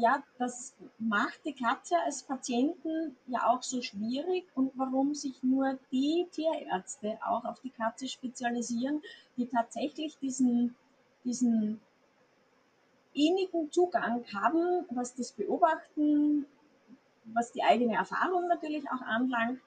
Ja, 0.00 0.22
das 0.38 0.74
macht 0.98 1.44
die 1.44 1.52
Katze 1.52 1.96
als 2.04 2.22
Patienten 2.22 3.16
ja 3.26 3.46
auch 3.48 3.62
so 3.62 3.82
schwierig 3.82 4.46
und 4.54 4.72
warum 4.76 5.14
sich 5.14 5.42
nur 5.42 5.78
die 5.92 6.26
Tierärzte 6.32 7.18
auch 7.26 7.44
auf 7.44 7.60
die 7.60 7.70
Katze 7.70 8.08
spezialisieren, 8.08 9.02
die 9.36 9.46
tatsächlich 9.46 10.18
diesen, 10.18 10.74
diesen 11.24 11.80
innigen 13.12 13.70
Zugang 13.70 14.24
haben, 14.32 14.86
was 14.90 15.14
das 15.14 15.32
Beobachten, 15.32 16.46
was 17.24 17.52
die 17.52 17.62
eigene 17.62 17.94
Erfahrung 17.94 18.48
natürlich 18.48 18.84
auch 18.90 19.02
anlangt. 19.02 19.60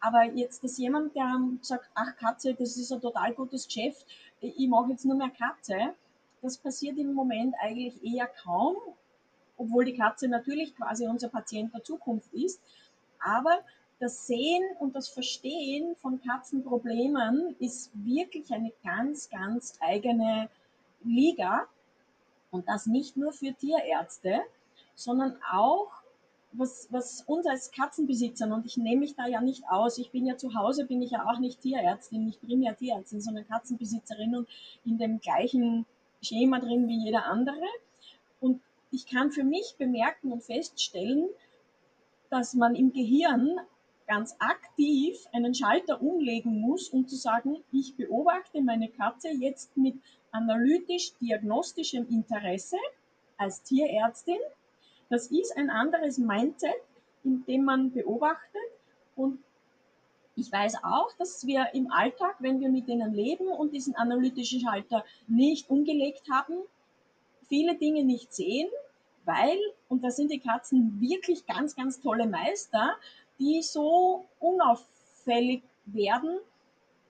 Aber 0.00 0.24
jetzt 0.24 0.62
ist 0.64 0.78
jemand, 0.78 1.14
der 1.16 1.40
sagt, 1.60 1.88
ach 1.94 2.16
Katze, 2.16 2.54
das 2.54 2.76
ist 2.76 2.92
ein 2.92 3.00
total 3.00 3.34
gutes 3.34 3.66
Geschäft, 3.66 4.06
ich 4.40 4.68
mache 4.68 4.90
jetzt 4.90 5.04
nur 5.04 5.16
mehr 5.16 5.30
Katze, 5.30 5.94
das 6.42 6.58
passiert 6.58 6.96
im 6.98 7.14
Moment 7.14 7.54
eigentlich 7.60 8.02
eher 8.04 8.28
kaum 8.28 8.76
obwohl 9.58 9.84
die 9.84 9.96
Katze 9.96 10.28
natürlich 10.28 10.74
quasi 10.74 11.06
unser 11.06 11.28
Patient 11.28 11.74
der 11.74 11.84
Zukunft 11.84 12.32
ist. 12.32 12.60
Aber 13.20 13.58
das 14.00 14.26
Sehen 14.26 14.62
und 14.78 14.94
das 14.94 15.08
Verstehen 15.08 15.96
von 15.96 16.20
Katzenproblemen 16.22 17.56
ist 17.58 17.90
wirklich 17.94 18.50
eine 18.52 18.72
ganz, 18.84 19.28
ganz 19.28 19.78
eigene 19.80 20.48
Liga. 21.04 21.66
Und 22.50 22.68
das 22.68 22.86
nicht 22.86 23.16
nur 23.16 23.32
für 23.32 23.52
Tierärzte, 23.52 24.40
sondern 24.94 25.36
auch 25.52 25.90
was, 26.52 26.88
was 26.90 27.22
uns 27.22 27.46
als 27.46 27.70
Katzenbesitzern, 27.72 28.52
und 28.52 28.64
ich 28.64 28.78
nehme 28.78 29.00
mich 29.00 29.14
da 29.14 29.26
ja 29.26 29.40
nicht 29.40 29.68
aus, 29.68 29.98
ich 29.98 30.10
bin 30.10 30.26
ja 30.26 30.36
zu 30.36 30.54
Hause, 30.54 30.86
bin 30.86 31.02
ich 31.02 31.10
ja 31.10 31.26
auch 31.28 31.38
nicht 31.38 31.60
Tierärztin, 31.60 32.24
nicht 32.24 32.40
primär 32.40 32.74
Tierärztin, 32.76 33.20
sondern 33.20 33.46
Katzenbesitzerin 33.46 34.34
und 34.34 34.48
in 34.84 34.96
dem 34.96 35.20
gleichen 35.20 35.84
Schema 36.22 36.58
drin 36.58 36.88
wie 36.88 37.04
jeder 37.04 37.26
andere. 37.26 37.60
Und 38.40 38.62
ich 38.90 39.06
kann 39.06 39.30
für 39.30 39.44
mich 39.44 39.74
bemerken 39.78 40.32
und 40.32 40.42
feststellen, 40.42 41.28
dass 42.30 42.54
man 42.54 42.74
im 42.74 42.92
Gehirn 42.92 43.58
ganz 44.06 44.34
aktiv 44.38 45.26
einen 45.32 45.54
Schalter 45.54 46.00
umlegen 46.00 46.60
muss, 46.60 46.88
um 46.88 47.06
zu 47.06 47.16
sagen, 47.16 47.58
ich 47.72 47.94
beobachte 47.96 48.62
meine 48.62 48.88
Katze 48.88 49.28
jetzt 49.28 49.76
mit 49.76 49.96
analytisch-diagnostischem 50.32 52.08
Interesse 52.08 52.78
als 53.36 53.62
Tierärztin. 53.62 54.38
Das 55.10 55.26
ist 55.30 55.56
ein 55.56 55.70
anderes 55.70 56.18
Mindset, 56.18 56.74
in 57.22 57.44
dem 57.44 57.64
man 57.64 57.92
beobachtet. 57.92 58.60
Und 59.14 59.38
ich 60.36 60.50
weiß 60.50 60.76
auch, 60.84 61.12
dass 61.18 61.46
wir 61.46 61.66
im 61.74 61.90
Alltag, 61.92 62.36
wenn 62.38 62.60
wir 62.60 62.70
mit 62.70 62.88
denen 62.88 63.12
leben 63.12 63.48
und 63.48 63.74
diesen 63.74 63.94
analytischen 63.96 64.60
Schalter 64.60 65.04
nicht 65.26 65.68
umgelegt 65.68 66.22
haben, 66.30 66.54
viele 67.48 67.76
Dinge 67.76 68.04
nicht 68.04 68.32
sehen, 68.32 68.68
weil, 69.24 69.58
und 69.88 70.02
da 70.04 70.10
sind 70.10 70.30
die 70.30 70.38
Katzen 70.38 71.00
wirklich 71.00 71.46
ganz, 71.46 71.76
ganz 71.76 72.00
tolle 72.00 72.26
Meister, 72.26 72.96
die 73.38 73.62
so 73.62 74.24
unauffällig 74.40 75.62
werden 75.86 76.38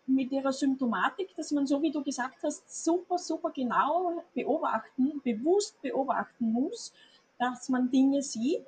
mit 0.07 0.33
ihrer 0.33 0.53
Symptomatik, 0.53 1.35
dass 1.37 1.53
man, 1.53 1.67
so 1.67 1.83
wie 1.83 1.91
du 1.91 2.03
gesagt 2.03 2.43
hast, 2.43 2.85
super, 2.85 3.19
super 3.19 3.51
genau 3.51 4.23
beobachten, 4.35 5.21
bewusst 5.23 5.81
beobachten 5.83 6.53
muss, 6.53 6.93
dass 7.39 7.69
man 7.69 7.91
Dinge 7.91 8.23
sieht. 8.23 8.65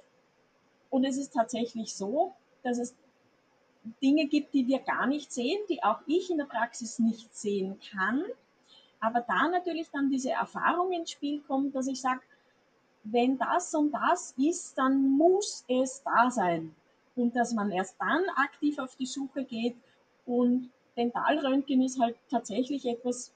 Und 0.90 1.04
es 1.04 1.16
ist 1.16 1.32
tatsächlich 1.32 1.94
so, 1.94 2.34
dass 2.62 2.78
es 2.78 2.94
Dinge 4.02 4.26
gibt, 4.26 4.52
die 4.54 4.66
wir 4.66 4.80
gar 4.80 5.06
nicht 5.06 5.32
sehen, 5.32 5.58
die 5.68 5.82
auch 5.82 6.00
ich 6.06 6.30
in 6.30 6.38
der 6.38 6.44
Praxis 6.44 6.98
nicht 6.98 7.34
sehen 7.34 7.78
kann, 7.90 8.22
aber 9.00 9.20
da 9.20 9.48
natürlich 9.48 9.90
dann 9.90 10.10
diese 10.10 10.30
Erfahrung 10.30 10.92
ins 10.92 11.12
Spiel 11.12 11.40
kommt, 11.40 11.74
dass 11.74 11.86
ich 11.86 12.00
sage, 12.00 12.20
wenn 13.02 13.38
das 13.38 13.74
und 13.74 13.92
das 13.92 14.34
ist, 14.36 14.76
dann 14.76 15.08
muss 15.16 15.64
es 15.68 16.02
da 16.02 16.30
sein. 16.30 16.74
Und 17.16 17.34
dass 17.34 17.54
man 17.54 17.70
erst 17.70 17.96
dann 17.98 18.22
aktiv 18.36 18.78
auf 18.78 18.94
die 18.96 19.06
Suche 19.06 19.44
geht. 19.44 19.76
Und 20.26 20.70
Dentalröntgen 20.96 21.82
ist 21.82 21.98
halt 21.98 22.16
tatsächlich 22.30 22.84
etwas, 22.86 23.32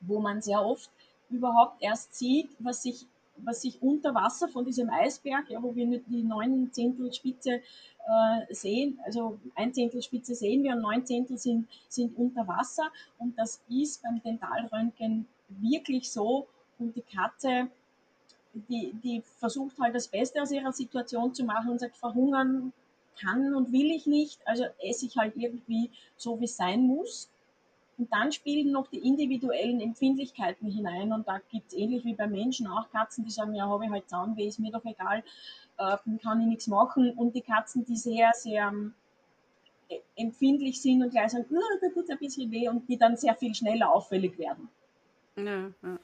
wo 0.00 0.20
man 0.20 0.42
sehr 0.42 0.60
oft 0.60 0.90
überhaupt 1.30 1.82
erst 1.82 2.14
sieht, 2.14 2.50
was 2.58 2.82
sich, 2.82 3.06
was 3.36 3.62
sich 3.62 3.82
unter 3.82 4.14
Wasser 4.14 4.48
von 4.48 4.64
diesem 4.64 4.90
Eisberg, 4.90 5.50
ja, 5.50 5.62
wo 5.62 5.74
wir 5.74 5.98
die 6.00 6.22
neun 6.22 6.72
Zehntel 6.72 7.12
Spitze 7.12 7.60
äh, 8.06 8.54
sehen, 8.54 8.98
also 9.04 9.38
ein 9.54 9.72
Zehntel 9.72 10.02
Spitze 10.02 10.34
sehen 10.34 10.62
wir 10.62 10.72
und 10.72 10.82
neun 10.82 11.04
Zehntel 11.04 11.38
sind, 11.38 11.68
sind 11.88 12.16
unter 12.16 12.46
Wasser. 12.46 12.90
Und 13.18 13.38
das 13.38 13.62
ist 13.68 14.02
beim 14.02 14.22
Dentalröntgen 14.22 15.26
wirklich 15.48 16.10
so. 16.10 16.46
Und 16.78 16.96
die 16.96 17.02
Katze 17.02 17.68
die, 18.68 18.92
die 19.02 19.22
versucht 19.38 19.78
halt 19.80 19.94
das 19.94 20.08
Beste 20.08 20.40
aus 20.40 20.50
ihrer 20.50 20.72
Situation 20.72 21.34
zu 21.34 21.44
machen 21.44 21.70
und 21.70 21.80
sagt, 21.80 21.96
verhungern 21.96 22.72
kann 23.20 23.54
und 23.54 23.72
will 23.72 23.90
ich 23.90 24.06
nicht, 24.06 24.40
also 24.46 24.64
esse 24.82 25.06
ich 25.06 25.16
halt 25.16 25.36
irgendwie 25.36 25.90
so, 26.16 26.40
wie 26.40 26.44
es 26.44 26.56
sein 26.56 26.82
muss. 26.82 27.28
Und 27.96 28.12
dann 28.12 28.32
spielen 28.32 28.72
noch 28.72 28.88
die 28.88 29.06
individuellen 29.06 29.80
Empfindlichkeiten 29.80 30.68
hinein. 30.68 31.12
Und 31.12 31.28
da 31.28 31.40
gibt 31.50 31.68
es 31.68 31.78
ähnlich 31.78 32.04
wie 32.04 32.14
bei 32.14 32.26
Menschen 32.26 32.66
auch 32.66 32.90
Katzen, 32.90 33.24
die 33.24 33.30
sagen, 33.30 33.54
ja, 33.54 33.68
habe 33.68 33.84
ich 33.84 33.90
halt 33.90 34.08
Zahnweh, 34.08 34.46
ist 34.46 34.58
mir 34.58 34.72
doch 34.72 34.84
egal, 34.84 35.22
äh, 35.78 35.96
kann 36.22 36.40
ich 36.40 36.46
nichts 36.46 36.66
machen. 36.66 37.12
Und 37.12 37.34
die 37.34 37.42
Katzen, 37.42 37.84
die 37.84 37.96
sehr, 37.96 38.30
sehr 38.34 38.68
ähm, 38.68 38.94
empfindlich 40.16 40.80
sind 40.80 41.02
und 41.02 41.10
gleich 41.10 41.30
sagen, 41.30 41.46
da 41.48 41.88
tut 41.88 42.10
ein 42.10 42.18
bisschen 42.18 42.50
weh 42.50 42.68
und 42.68 42.88
die 42.88 42.96
dann 42.96 43.16
sehr 43.16 43.34
viel 43.34 43.54
schneller 43.54 43.92
auffällig 43.92 44.38
werden. 44.38 44.68
Ja, 45.36 45.72
ja. 45.82 45.98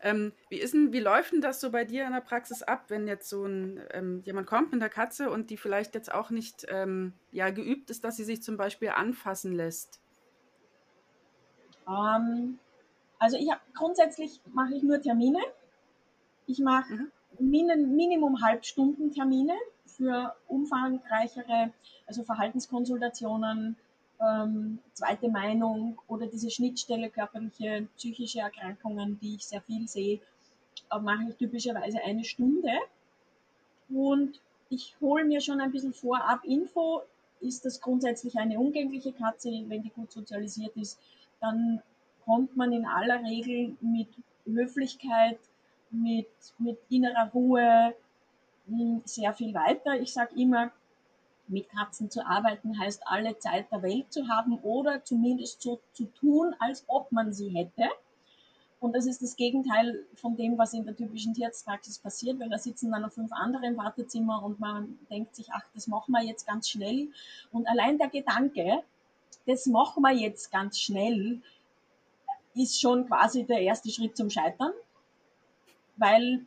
Ähm, 0.00 0.32
wie, 0.50 0.58
ist 0.58 0.74
denn, 0.74 0.92
wie 0.92 1.00
läuft 1.00 1.32
denn 1.32 1.40
das 1.40 1.62
so 1.62 1.70
bei 1.70 1.84
dir 1.84 2.04
in 2.04 2.12
der 2.12 2.20
Praxis 2.20 2.62
ab, 2.62 2.84
wenn 2.88 3.06
jetzt 3.06 3.26
so 3.26 3.46
ein, 3.46 3.80
ähm, 3.92 4.20
jemand 4.24 4.46
kommt 4.46 4.70
mit 4.72 4.82
der 4.82 4.90
Katze 4.90 5.30
und 5.30 5.48
die 5.48 5.56
vielleicht 5.56 5.94
jetzt 5.94 6.12
auch 6.12 6.28
nicht 6.28 6.66
ähm, 6.68 7.14
ja, 7.32 7.48
geübt 7.48 7.88
ist, 7.88 8.04
dass 8.04 8.16
sie 8.16 8.24
sich 8.24 8.42
zum 8.42 8.58
Beispiel 8.58 8.90
anfassen 8.90 9.52
lässt? 9.52 10.03
Ähm, 11.88 12.58
also 13.18 13.36
ich 13.36 13.50
habe 13.50 13.60
grundsätzlich 13.74 14.40
mache 14.52 14.74
ich 14.74 14.82
nur 14.82 15.00
Termine. 15.00 15.40
Ich 16.46 16.58
mache 16.58 16.94
mhm. 16.94 17.10
Min 17.38 17.96
Minimum 17.96 18.42
Halbstunden-Termine 18.42 19.54
für 19.86 20.34
umfangreichere, 20.46 21.72
also 22.06 22.22
Verhaltenskonsultationen, 22.22 23.76
ähm, 24.20 24.78
zweite 24.92 25.28
Meinung 25.28 25.98
oder 26.08 26.26
diese 26.26 26.50
Schnittstelle 26.50 27.10
körperliche, 27.10 27.88
psychische 27.96 28.40
Erkrankungen, 28.40 29.18
die 29.20 29.36
ich 29.36 29.46
sehr 29.46 29.62
viel 29.62 29.88
sehe, 29.88 30.20
äh, 30.90 30.98
mache 30.98 31.24
ich 31.30 31.36
typischerweise 31.36 31.98
eine 32.04 32.24
Stunde. 32.24 32.70
Und 33.88 34.40
ich 34.68 34.96
hole 35.00 35.24
mir 35.24 35.40
schon 35.40 35.60
ein 35.60 35.72
bisschen 35.72 35.92
vorab 35.92 36.44
Info. 36.44 37.02
Ist 37.40 37.64
das 37.64 37.80
grundsätzlich 37.80 38.36
eine 38.38 38.58
umgängliche 38.58 39.12
Katze? 39.12 39.50
Wenn 39.68 39.82
die 39.82 39.90
gut 39.90 40.10
sozialisiert 40.10 40.76
ist, 40.76 40.98
dann 41.44 41.82
kommt 42.24 42.56
man 42.56 42.72
in 42.72 42.86
aller 42.86 43.22
Regel 43.22 43.76
mit 43.80 44.08
Höflichkeit, 44.46 45.38
mit, 45.90 46.28
mit 46.58 46.78
innerer 46.88 47.30
Ruhe 47.32 47.94
hm, 48.66 49.02
sehr 49.04 49.32
viel 49.34 49.54
weiter. 49.54 50.00
Ich 50.00 50.12
sage 50.12 50.34
immer, 50.40 50.72
mit 51.46 51.68
Katzen 51.68 52.10
zu 52.10 52.26
arbeiten 52.26 52.78
heißt, 52.78 53.02
alle 53.06 53.38
Zeit 53.38 53.70
der 53.70 53.82
Welt 53.82 54.10
zu 54.10 54.26
haben 54.28 54.58
oder 54.60 55.04
zumindest 55.04 55.60
so 55.60 55.80
zu 55.92 56.06
tun, 56.06 56.54
als 56.58 56.84
ob 56.86 57.12
man 57.12 57.34
sie 57.34 57.50
hätte. 57.50 57.90
Und 58.80 58.94
das 58.94 59.06
ist 59.06 59.22
das 59.22 59.36
Gegenteil 59.36 60.04
von 60.14 60.36
dem, 60.36 60.58
was 60.58 60.74
in 60.74 60.84
der 60.84 60.96
typischen 60.96 61.34
Tierarztpraxis 61.34 61.98
passiert, 61.98 62.40
weil 62.40 62.48
da 62.50 62.58
sitzen 62.58 62.90
dann 62.90 63.02
noch 63.02 63.12
fünf 63.12 63.32
andere 63.32 63.66
im 63.66 63.76
Wartezimmer 63.76 64.42
und 64.42 64.60
man 64.60 64.98
denkt 65.10 65.34
sich, 65.36 65.48
ach, 65.52 65.64
das 65.74 65.86
machen 65.86 66.12
wir 66.12 66.22
jetzt 66.22 66.46
ganz 66.46 66.68
schnell. 66.68 67.08
Und 67.52 67.66
allein 67.68 67.98
der 67.98 68.08
Gedanke, 68.08 68.82
das 69.46 69.66
machen 69.66 70.02
wir 70.02 70.12
jetzt 70.12 70.50
ganz 70.50 70.80
schnell, 70.80 71.40
ist 72.54 72.80
schon 72.80 73.06
quasi 73.06 73.44
der 73.44 73.60
erste 73.60 73.90
Schritt 73.90 74.16
zum 74.16 74.30
Scheitern, 74.30 74.72
weil 75.96 76.46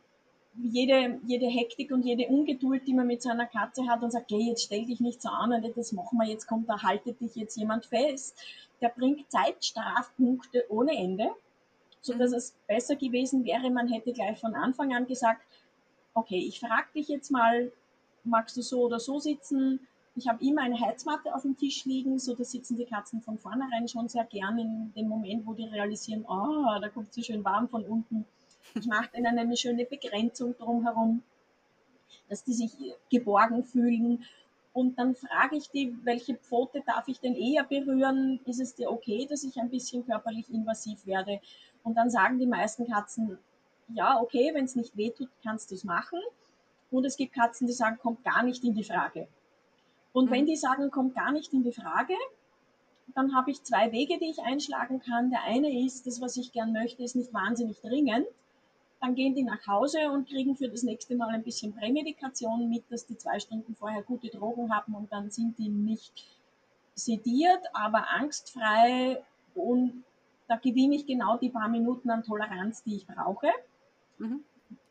jede, 0.60 1.20
jede 1.26 1.46
Hektik 1.46 1.92
und 1.92 2.04
jede 2.04 2.26
Ungeduld, 2.26 2.86
die 2.86 2.94
man 2.94 3.06
mit 3.06 3.22
seiner 3.22 3.46
Katze 3.46 3.86
hat 3.86 4.02
und 4.02 4.10
sagt, 4.10 4.30
hey, 4.30 4.48
jetzt 4.48 4.64
stell 4.64 4.84
dich 4.84 5.00
nicht 5.00 5.22
so 5.22 5.28
an, 5.28 5.62
das 5.76 5.92
machen 5.92 6.18
wir, 6.18 6.26
jetzt 6.26 6.46
kommt 6.46 6.68
da, 6.68 6.82
haltet 6.82 7.20
dich 7.20 7.36
jetzt 7.36 7.56
jemand 7.56 7.86
fest, 7.86 8.36
der 8.80 8.88
bringt 8.88 9.30
Zeitstrafpunkte 9.30 10.64
ohne 10.68 10.96
Ende, 10.96 11.30
so 12.00 12.14
dass 12.14 12.32
es 12.32 12.56
besser 12.66 12.96
gewesen 12.96 13.44
wäre, 13.44 13.70
man 13.70 13.88
hätte 13.88 14.12
gleich 14.12 14.38
von 14.38 14.54
Anfang 14.54 14.94
an 14.94 15.06
gesagt, 15.06 15.42
okay, 16.14 16.38
ich 16.38 16.58
frage 16.60 16.88
dich 16.94 17.08
jetzt 17.08 17.30
mal, 17.30 17.70
magst 18.24 18.56
du 18.56 18.62
so 18.62 18.82
oder 18.82 18.98
so 18.98 19.18
sitzen? 19.18 19.86
Ich 20.18 20.28
habe 20.28 20.44
immer 20.44 20.62
eine 20.62 20.78
Heizmatte 20.80 21.34
auf 21.34 21.42
dem 21.42 21.56
Tisch 21.56 21.84
liegen, 21.84 22.18
so 22.18 22.34
da 22.34 22.44
sitzen 22.44 22.76
die 22.76 22.84
Katzen 22.84 23.22
von 23.22 23.38
vornherein 23.38 23.88
schon 23.88 24.08
sehr 24.08 24.24
gern 24.24 24.58
in 24.58 24.92
dem 24.94 25.08
Moment, 25.08 25.46
wo 25.46 25.54
die 25.54 25.64
realisieren, 25.64 26.24
oh, 26.28 26.78
da 26.80 26.88
kommt 26.88 27.12
sie 27.14 27.22
schön 27.22 27.44
warm 27.44 27.68
von 27.68 27.84
unten 27.84 28.24
ich 28.74 28.86
mache 28.86 29.16
ihnen 29.16 29.38
eine 29.38 29.56
schöne 29.56 29.84
Begrenzung 29.84 30.56
drumherum, 30.56 31.22
dass 32.28 32.44
die 32.44 32.52
sich 32.52 32.72
geborgen 33.10 33.64
fühlen. 33.64 34.24
Und 34.72 34.98
dann 34.98 35.14
frage 35.14 35.56
ich 35.56 35.70
die, 35.70 35.96
welche 36.04 36.36
Pfote 36.36 36.82
darf 36.86 37.08
ich 37.08 37.20
denn 37.20 37.34
eher 37.34 37.64
berühren? 37.64 38.40
Ist 38.44 38.60
es 38.60 38.74
dir 38.74 38.90
okay, 38.90 39.26
dass 39.28 39.42
ich 39.42 39.58
ein 39.58 39.70
bisschen 39.70 40.06
körperlich 40.06 40.48
invasiv 40.50 41.06
werde? 41.06 41.40
Und 41.82 41.96
dann 41.96 42.10
sagen 42.10 42.38
die 42.38 42.46
meisten 42.46 42.86
Katzen, 42.86 43.38
ja, 43.88 44.20
okay, 44.20 44.50
wenn 44.52 44.66
es 44.66 44.76
nicht 44.76 44.96
wehtut, 44.96 45.30
kannst 45.42 45.70
du 45.70 45.74
es 45.74 45.84
machen. 45.84 46.20
Und 46.90 47.04
es 47.04 47.16
gibt 47.16 47.34
Katzen, 47.34 47.66
die 47.66 47.72
sagen, 47.72 47.98
kommt 47.98 48.22
gar 48.24 48.42
nicht 48.42 48.62
in 48.64 48.74
die 48.74 48.84
Frage. 48.84 49.28
Und 50.12 50.26
mhm. 50.26 50.30
wenn 50.30 50.46
die 50.46 50.56
sagen, 50.56 50.90
kommt 50.90 51.14
gar 51.14 51.32
nicht 51.32 51.52
in 51.52 51.62
die 51.62 51.72
Frage, 51.72 52.14
dann 53.14 53.34
habe 53.34 53.50
ich 53.50 53.62
zwei 53.62 53.90
Wege, 53.92 54.18
die 54.18 54.30
ich 54.30 54.40
einschlagen 54.40 55.00
kann. 55.00 55.30
Der 55.30 55.44
eine 55.44 55.84
ist, 55.84 56.06
das, 56.06 56.20
was 56.20 56.36
ich 56.36 56.52
gern 56.52 56.72
möchte, 56.72 57.02
ist 57.02 57.16
nicht 57.16 57.32
wahnsinnig 57.32 57.80
dringend. 57.80 58.26
Dann 59.00 59.14
gehen 59.14 59.34
die 59.34 59.44
nach 59.44 59.66
Hause 59.66 60.10
und 60.10 60.28
kriegen 60.28 60.56
für 60.56 60.68
das 60.68 60.82
nächste 60.82 61.14
Mal 61.14 61.28
ein 61.28 61.44
bisschen 61.44 61.72
Prämedikation 61.72 62.68
mit, 62.68 62.84
dass 62.90 63.06
die 63.06 63.16
zwei 63.16 63.38
Stunden 63.38 63.74
vorher 63.76 64.02
gute 64.02 64.28
Drogen 64.28 64.74
haben 64.74 64.94
und 64.94 65.12
dann 65.12 65.30
sind 65.30 65.56
die 65.58 65.68
nicht 65.68 66.26
sediert, 66.94 67.62
aber 67.72 68.10
angstfrei 68.10 69.22
und 69.54 70.04
da 70.48 70.56
gewinne 70.56 70.96
ich 70.96 71.06
genau 71.06 71.36
die 71.36 71.50
paar 71.50 71.68
Minuten 71.68 72.10
an 72.10 72.24
Toleranz, 72.24 72.82
die 72.82 72.96
ich 72.96 73.06
brauche. 73.06 73.48
Mhm. 74.18 74.42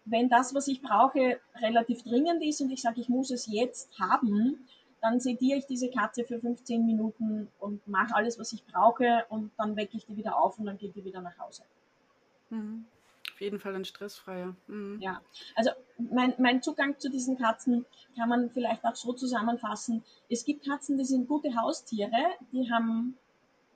Wenn 0.05 0.29
das, 0.29 0.55
was 0.55 0.69
ich 0.69 0.81
brauche, 0.81 1.39
relativ 1.55 2.03
dringend 2.03 2.41
ist 2.43 2.61
und 2.61 2.71
ich 2.71 2.81
sage, 2.81 3.01
ich 3.01 3.09
muss 3.09 3.29
es 3.29 3.47
jetzt 3.47 3.99
haben, 3.99 4.67
dann 5.01 5.19
sediere 5.19 5.59
ich 5.59 5.65
diese 5.65 5.89
Katze 5.89 6.23
für 6.23 6.39
15 6.39 6.85
Minuten 6.85 7.47
und 7.59 7.87
mache 7.87 8.15
alles, 8.15 8.39
was 8.39 8.53
ich 8.53 8.65
brauche 8.65 9.25
und 9.29 9.51
dann 9.57 9.75
wecke 9.75 9.97
ich 9.97 10.05
die 10.05 10.17
wieder 10.17 10.37
auf 10.37 10.57
und 10.59 10.65
dann 10.65 10.77
geht 10.77 10.95
die 10.95 11.05
wieder 11.05 11.21
nach 11.21 11.37
Hause. 11.37 11.63
Mhm. 12.49 12.85
Auf 13.33 13.41
jeden 13.41 13.59
Fall 13.59 13.75
ein 13.75 13.85
stressfreier. 13.85 14.55
Mhm. 14.67 14.99
Ja, 14.99 15.21
also 15.55 15.69
mein, 15.97 16.33
mein 16.39 16.63
Zugang 16.63 16.97
zu 16.97 17.09
diesen 17.09 17.37
Katzen 17.37 17.85
kann 18.15 18.29
man 18.29 18.49
vielleicht 18.49 18.83
auch 18.83 18.95
so 18.95 19.13
zusammenfassen. 19.13 20.03
Es 20.27 20.43
gibt 20.43 20.65
Katzen, 20.65 20.97
die 20.97 21.05
sind 21.05 21.27
gute 21.27 21.55
Haustiere, 21.55 22.17
die 22.51 22.71
haben, 22.71 23.15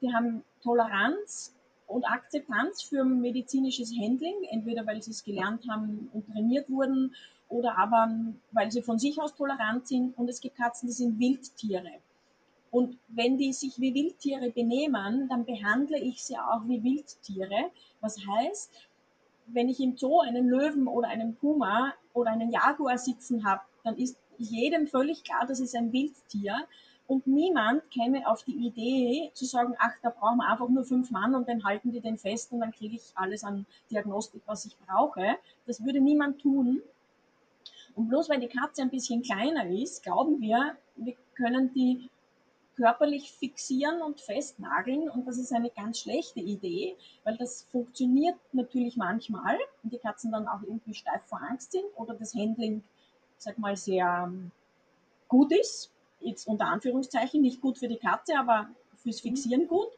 die 0.01 0.11
haben 0.11 0.43
Toleranz 0.63 1.55
und 1.85 2.05
Akzeptanz 2.05 2.81
für 2.81 3.03
medizinisches 3.03 3.91
Handling, 3.95 4.33
entweder 4.49 4.87
weil 4.87 5.01
sie 5.01 5.11
es 5.11 5.23
gelernt 5.23 5.67
haben 5.69 6.09
und 6.13 6.25
trainiert 6.31 6.69
wurden 6.69 7.13
oder 7.51 7.77
aber 7.77 8.09
weil 8.51 8.71
sie 8.71 8.81
von 8.81 8.97
sich 8.97 9.21
aus 9.21 9.35
tolerant 9.35 9.87
sind. 9.87 10.17
Und 10.17 10.29
es 10.29 10.41
gibt 10.41 10.57
Katzen, 10.57 10.87
die 10.87 10.93
sind 10.93 11.19
Wildtiere. 11.19 11.91
Und 12.71 12.97
wenn 13.09 13.37
die 13.37 13.51
sich 13.51 13.79
wie 13.79 13.93
Wildtiere 13.93 14.49
benehmen, 14.49 15.27
dann 15.27 15.45
behandle 15.45 15.99
ich 15.99 16.23
sie 16.23 16.37
auch 16.37 16.65
wie 16.65 16.81
Wildtiere. 16.81 17.69
Was 17.99 18.17
heißt, 18.25 18.71
wenn 19.47 19.67
ich 19.67 19.81
im 19.81 19.97
Zoo 19.97 20.21
einen 20.21 20.47
Löwen 20.47 20.87
oder 20.87 21.09
einen 21.09 21.35
Puma 21.35 21.93
oder 22.13 22.31
einen 22.31 22.49
Jaguar 22.49 22.97
sitzen 22.97 23.43
habe, 23.45 23.61
dann 23.83 23.97
ist 23.97 24.17
jedem 24.37 24.87
völlig 24.87 25.23
klar, 25.23 25.45
das 25.45 25.59
ist 25.59 25.75
ein 25.75 25.91
Wildtier. 25.91 26.55
Und 27.07 27.27
niemand 27.27 27.91
käme 27.91 28.25
auf 28.25 28.43
die 28.43 28.55
Idee 28.55 29.31
zu 29.33 29.43
sagen, 29.43 29.75
ach, 29.79 29.91
da 30.01 30.09
brauchen 30.09 30.37
wir 30.37 30.47
einfach 30.49 30.69
nur 30.69 30.85
fünf 30.85 31.11
Mann 31.11 31.35
und 31.35 31.49
dann 31.49 31.65
halten 31.65 31.91
die 31.91 31.99
den 31.99 32.17
fest 32.17 32.53
und 32.53 32.61
dann 32.61 32.71
kriege 32.71 32.95
ich 32.95 33.11
alles 33.15 33.43
an 33.43 33.65
Diagnostik, 33.89 34.43
was 34.45 34.63
ich 34.63 34.77
brauche. 34.87 35.35
Das 35.65 35.83
würde 35.83 35.99
niemand 35.99 36.39
tun. 36.39 36.81
Und 37.95 38.09
bloß 38.09 38.29
weil 38.29 38.39
die 38.39 38.47
Katze 38.47 38.81
ein 38.81 38.89
bisschen 38.89 39.21
kleiner 39.21 39.67
ist, 39.67 40.03
glauben 40.03 40.39
wir, 40.41 40.75
wir 40.95 41.15
können 41.35 41.73
die 41.73 42.09
körperlich 42.75 43.31
fixieren 43.31 44.01
und 44.01 44.21
festnageln 44.21 45.09
und 45.09 45.27
das 45.27 45.37
ist 45.37 45.53
eine 45.53 45.69
ganz 45.69 45.99
schlechte 45.99 46.39
Idee, 46.39 46.95
weil 47.23 47.37
das 47.37 47.63
funktioniert 47.71 48.35
natürlich 48.53 48.97
manchmal 48.97 49.57
und 49.83 49.93
die 49.93 49.99
Katzen 49.99 50.31
dann 50.31 50.47
auch 50.47 50.61
irgendwie 50.63 50.93
steif 50.93 51.21
vor 51.25 51.41
Angst 51.41 51.73
sind 51.73 51.85
oder 51.95 52.13
das 52.13 52.33
Handling, 52.33 52.81
sag 53.37 53.59
mal, 53.59 53.75
sehr 53.75 54.25
ähm, 54.27 54.51
gut 55.27 55.51
ist. 55.51 55.91
Jetzt 56.21 56.47
unter 56.47 56.67
Anführungszeichen 56.67 57.41
nicht 57.41 57.61
gut 57.61 57.77
für 57.77 57.87
die 57.87 57.97
Katze, 57.97 58.37
aber 58.37 58.69
fürs 58.97 59.21
Fixieren 59.21 59.67
gut. 59.67 59.89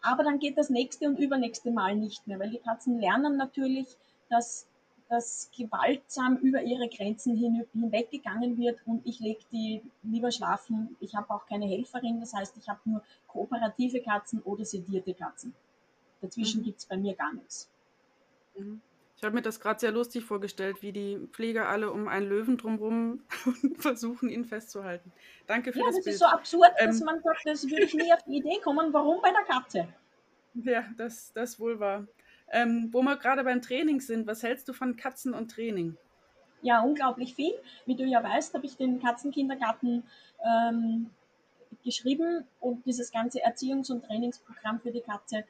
Aber 0.00 0.24
dann 0.24 0.38
geht 0.38 0.56
das 0.56 0.70
nächste 0.70 1.06
und 1.06 1.18
übernächste 1.18 1.70
Mal 1.70 1.96
nicht 1.96 2.26
mehr, 2.26 2.38
weil 2.38 2.50
die 2.50 2.58
Katzen 2.58 2.98
lernen 3.00 3.36
natürlich, 3.36 3.96
dass 4.28 4.66
dass 5.08 5.50
gewaltsam 5.56 6.36
über 6.38 6.62
ihre 6.62 6.88
Grenzen 6.88 7.34
hin, 7.36 7.64
hinweggegangen 7.72 8.58
wird 8.58 8.78
und 8.86 9.06
ich 9.06 9.20
lege 9.20 9.40
die 9.50 9.82
lieber 10.02 10.30
schlafen. 10.30 10.96
Ich 11.00 11.14
habe 11.14 11.30
auch 11.30 11.46
keine 11.46 11.66
Helferin, 11.66 12.20
das 12.20 12.34
heißt, 12.34 12.56
ich 12.56 12.68
habe 12.68 12.80
nur 12.84 13.02
kooperative 13.26 14.02
Katzen 14.02 14.42
oder 14.42 14.64
sedierte 14.64 15.14
Katzen. 15.14 15.54
Dazwischen 16.20 16.60
mhm. 16.60 16.64
gibt 16.64 16.78
es 16.78 16.86
bei 16.86 16.96
mir 16.96 17.14
gar 17.14 17.32
nichts. 17.32 17.70
Mhm. 18.56 18.80
Ich 19.16 19.24
habe 19.24 19.34
mir 19.34 19.42
das 19.42 19.58
gerade 19.58 19.80
sehr 19.80 19.90
lustig 19.90 20.24
vorgestellt, 20.24 20.80
wie 20.80 20.92
die 20.92 21.18
Pfleger 21.32 21.68
alle 21.68 21.90
um 21.90 22.06
einen 22.06 22.28
Löwen 22.28 22.56
drumherum 22.56 23.20
versuchen, 23.76 24.28
ihn 24.28 24.44
festzuhalten. 24.44 25.10
Danke 25.48 25.72
für 25.72 25.80
ja, 25.80 25.86
das, 25.86 25.96
das 25.96 26.04
Bild. 26.04 26.14
ist 26.14 26.20
so 26.20 26.26
absurd, 26.26 26.70
ähm, 26.78 26.86
dass 26.86 27.00
man 27.00 27.20
sagt, 27.20 27.40
das 27.44 27.64
würde 27.64 27.82
ich 27.82 27.94
nie 27.94 28.12
auf 28.12 28.22
die 28.22 28.36
Idee 28.36 28.60
kommen. 28.62 28.92
Warum 28.92 29.20
bei 29.20 29.32
der 29.32 29.42
Katze? 29.42 29.88
Ja, 30.54 30.84
das, 30.96 31.32
das 31.32 31.58
wohl 31.58 31.80
war. 31.80 32.06
Ähm, 32.50 32.88
wo 32.92 33.02
wir 33.02 33.16
gerade 33.16 33.44
beim 33.44 33.60
Training 33.60 34.00
sind, 34.00 34.26
was 34.26 34.42
hältst 34.42 34.68
du 34.68 34.72
von 34.72 34.96
Katzen 34.96 35.34
und 35.34 35.50
Training? 35.50 35.96
Ja, 36.62 36.80
unglaublich 36.80 37.34
viel. 37.34 37.52
Wie 37.86 37.94
du 37.94 38.04
ja 38.04 38.22
weißt, 38.22 38.54
habe 38.54 38.66
ich 38.66 38.76
den 38.76 39.00
Katzenkindergarten 39.00 40.02
ähm, 40.44 41.10
geschrieben 41.84 42.44
und 42.60 42.84
dieses 42.86 43.12
ganze 43.12 43.44
Erziehungs- 43.44 43.92
und 43.92 44.04
Trainingsprogramm 44.04 44.80
für 44.80 44.90
die 44.90 45.00
Katze 45.00 45.44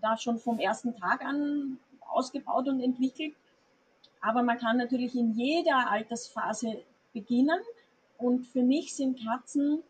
da 0.00 0.16
schon 0.16 0.38
vom 0.38 0.58
ersten 0.58 0.96
Tag 0.96 1.24
an 1.24 1.78
ausgebaut 2.00 2.68
und 2.68 2.80
entwickelt. 2.80 3.34
Aber 4.20 4.42
man 4.42 4.58
kann 4.58 4.76
natürlich 4.76 5.14
in 5.14 5.32
jeder 5.32 5.90
Altersphase 5.90 6.82
beginnen. 7.12 7.60
Und 8.18 8.46
für 8.46 8.62
mich 8.62 8.94
sind 8.94 9.22
Katzen 9.24 9.82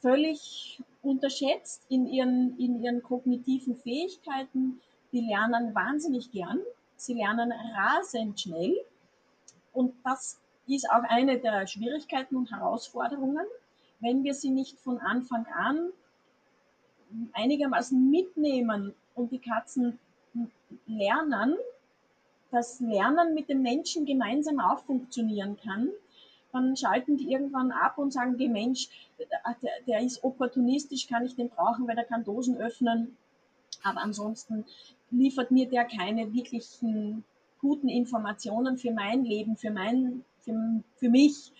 völlig 0.00 0.80
unterschätzt 1.02 1.84
in 1.88 2.06
ihren, 2.06 2.58
in 2.58 2.82
ihren 2.82 3.02
kognitiven 3.02 3.76
Fähigkeiten, 3.76 4.80
die 5.12 5.20
lernen 5.20 5.74
wahnsinnig 5.74 6.30
gern, 6.30 6.60
sie 6.96 7.14
lernen 7.14 7.52
rasend 7.76 8.40
schnell. 8.40 8.76
Und 9.72 9.94
das 10.04 10.40
ist 10.66 10.90
auch 10.90 11.02
eine 11.08 11.38
der 11.38 11.66
Schwierigkeiten 11.66 12.36
und 12.36 12.50
Herausforderungen, 12.50 13.46
wenn 14.00 14.22
wir 14.22 14.34
sie 14.34 14.50
nicht 14.50 14.78
von 14.80 14.98
Anfang 14.98 15.46
an 15.46 15.90
einigermaßen 17.32 18.10
mitnehmen 18.10 18.94
und 19.14 19.32
die 19.32 19.38
Katzen 19.38 19.98
lernen, 20.86 21.56
dass 22.50 22.80
Lernen 22.80 23.34
mit 23.34 23.48
dem 23.48 23.62
Menschen 23.62 24.06
gemeinsam 24.06 24.60
auch 24.60 24.80
funktionieren 24.80 25.56
kann, 25.56 25.90
dann 26.52 26.76
schalten 26.76 27.16
die 27.16 27.30
irgendwann 27.30 27.72
ab 27.72 27.98
und 27.98 28.12
sagen, 28.12 28.38
der 28.38 28.48
Mensch, 28.48 28.88
der, 29.18 29.70
der 29.86 30.00
ist 30.00 30.24
opportunistisch, 30.24 31.06
kann 31.06 31.24
ich 31.24 31.36
den 31.36 31.50
brauchen, 31.50 31.86
weil 31.86 31.98
er 31.98 32.04
kann 32.04 32.24
Dosen 32.24 32.56
öffnen. 32.56 33.16
Aber 33.82 34.00
ansonsten 34.00 34.64
liefert 35.10 35.50
mir 35.50 35.68
der 35.68 35.84
keine 35.84 36.32
wirklichen 36.32 37.24
guten 37.60 37.88
Informationen 37.88 38.78
für 38.78 38.92
mein 38.92 39.24
Leben, 39.24 39.56
für 39.56 39.70
mein, 39.70 40.24
für, 40.40 40.82
für 40.96 41.08
mich. 41.08 41.52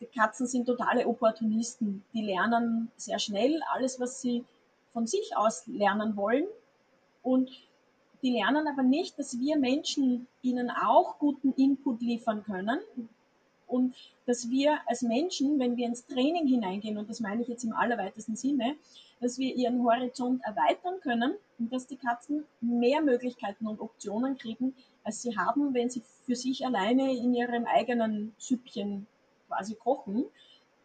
Die 0.00 0.06
Katzen 0.06 0.46
sind 0.46 0.66
totale 0.66 1.06
Opportunisten. 1.06 2.04
Die 2.12 2.22
lernen 2.22 2.90
sehr 2.96 3.18
schnell 3.18 3.60
alles, 3.72 4.00
was 4.00 4.20
sie 4.20 4.44
von 4.92 5.06
sich 5.06 5.36
aus 5.36 5.66
lernen 5.66 6.16
wollen. 6.16 6.46
Und 7.22 7.50
die 8.22 8.32
lernen 8.32 8.66
aber 8.68 8.82
nicht, 8.82 9.18
dass 9.18 9.38
wir 9.38 9.58
Menschen 9.58 10.26
ihnen 10.42 10.70
auch 10.70 11.18
guten 11.18 11.52
Input 11.52 12.00
liefern 12.00 12.42
können. 12.44 12.78
Und 13.66 13.94
dass 14.26 14.50
wir 14.50 14.78
als 14.86 15.02
Menschen, 15.02 15.58
wenn 15.58 15.76
wir 15.76 15.86
ins 15.86 16.06
Training 16.06 16.46
hineingehen, 16.46 16.98
und 16.98 17.08
das 17.08 17.20
meine 17.20 17.42
ich 17.42 17.48
jetzt 17.48 17.64
im 17.64 17.72
allerweitesten 17.72 18.36
Sinne, 18.36 18.76
dass 19.20 19.38
wir 19.38 19.54
ihren 19.54 19.82
Horizont 19.82 20.42
erweitern 20.44 21.00
können 21.00 21.34
und 21.58 21.72
dass 21.72 21.86
die 21.86 21.96
Katzen 21.96 22.44
mehr 22.60 23.00
Möglichkeiten 23.00 23.66
und 23.66 23.80
Optionen 23.80 24.36
kriegen, 24.36 24.74
als 25.02 25.22
sie 25.22 25.36
haben, 25.36 25.74
wenn 25.74 25.90
sie 25.90 26.02
für 26.24 26.36
sich 26.36 26.66
alleine 26.66 27.14
in 27.14 27.34
ihrem 27.34 27.66
eigenen 27.66 28.34
Süppchen 28.38 29.06
quasi 29.48 29.74
kochen, 29.74 30.24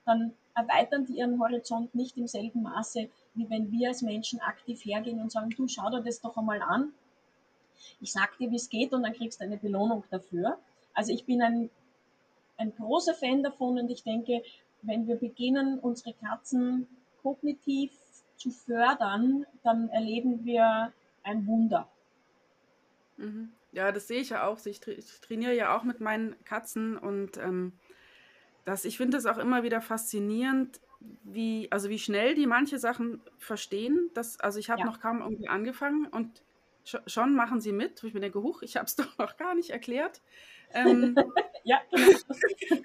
dann 0.06 0.34
erweitern 0.56 1.06
die 1.06 1.18
ihren 1.18 1.40
Horizont 1.40 1.94
nicht 1.96 2.18
im 2.18 2.28
selben 2.28 2.64
Maße, 2.64 3.10
wie 3.36 3.50
wenn 3.50 3.72
wir 3.72 3.90
als 3.90 4.02
Menschen 4.02 4.40
aktiv 4.42 4.84
hergehen 4.84 5.22
und 5.22 5.32
sagen, 5.32 5.50
du 5.52 5.68
schau 5.68 5.90
dir 5.90 6.02
das 6.02 6.22
doch 6.22 6.36
einmal 6.38 6.62
an. 6.62 6.92
Ich 8.02 8.12
sag 8.12 8.38
dir, 8.38 8.52
wie 8.52 8.58
es 8.58 8.70
geht 8.70 8.92
und 8.94 9.04
dann 9.04 9.14
kriegst 9.14 9.40
du 9.40 9.46
eine 9.46 9.58
Belohnung 9.58 10.04
dafür. 10.10 10.60
Also 10.94 11.14
ich 11.14 11.26
bin 11.26 11.42
ein, 11.42 11.70
ein 12.58 12.76
großer 12.76 13.14
Fan 13.14 13.44
davon 13.44 13.80
und 13.80 13.90
ich 13.90 14.04
denke, 14.04 14.44
wenn 14.82 15.08
wir 15.08 15.16
beginnen, 15.16 15.80
unsere 15.80 16.14
Katzen 16.14 16.88
kognitiv 17.22 17.92
zu 18.40 18.50
fördern, 18.52 19.46
dann 19.64 19.90
erleben 19.90 20.46
wir 20.46 20.92
ein 21.24 21.46
Wunder. 21.46 21.88
Mhm. 23.18 23.52
Ja, 23.72 23.92
das 23.92 24.08
sehe 24.08 24.22
ich 24.22 24.30
ja 24.30 24.48
auch. 24.48 24.66
Ich, 24.66 24.80
tra 24.80 24.92
ich 24.92 25.20
trainiere 25.22 25.54
ja 25.54 25.78
auch 25.78 25.84
mit 25.84 26.00
meinen 26.00 26.36
Katzen 26.44 26.98
und 26.98 27.38
ähm, 27.38 27.74
das, 28.66 28.86
ich 28.86 28.98
finde 28.98 29.18
es 29.18 29.26
auch 29.26 29.38
immer 29.38 29.64
wieder 29.64 29.82
faszinierend, 29.82 30.80
wie, 31.24 31.72
also 31.72 31.90
wie 31.90 32.00
schnell 32.00 32.36
die 32.36 32.48
manche 32.48 32.80
Sachen 32.80 33.22
verstehen. 33.38 34.10
Das, 34.14 34.40
also 34.40 34.60
ich 34.60 34.70
habe 34.70 34.82
ja. 34.82 34.86
noch 34.86 35.00
kaum 35.00 35.22
irgendwie 35.22 35.48
angefangen 35.48 36.08
und 36.08 36.42
schon 36.84 37.36
machen 37.36 37.62
sie 37.62 37.72
mit. 37.72 38.02
Wo 38.04 38.08
ich 38.08 38.14
mir 38.14 38.20
denke, 38.20 38.42
huch, 38.42 38.62
ich 38.62 38.76
habe 38.78 38.86
es 38.86 38.96
doch 38.96 39.18
noch 39.18 39.38
gar 39.38 39.56
nicht 39.56 39.70
erklärt. 39.70 40.22
Ähm, 40.74 41.16
ja, 41.64 41.80
genau. 41.92 42.84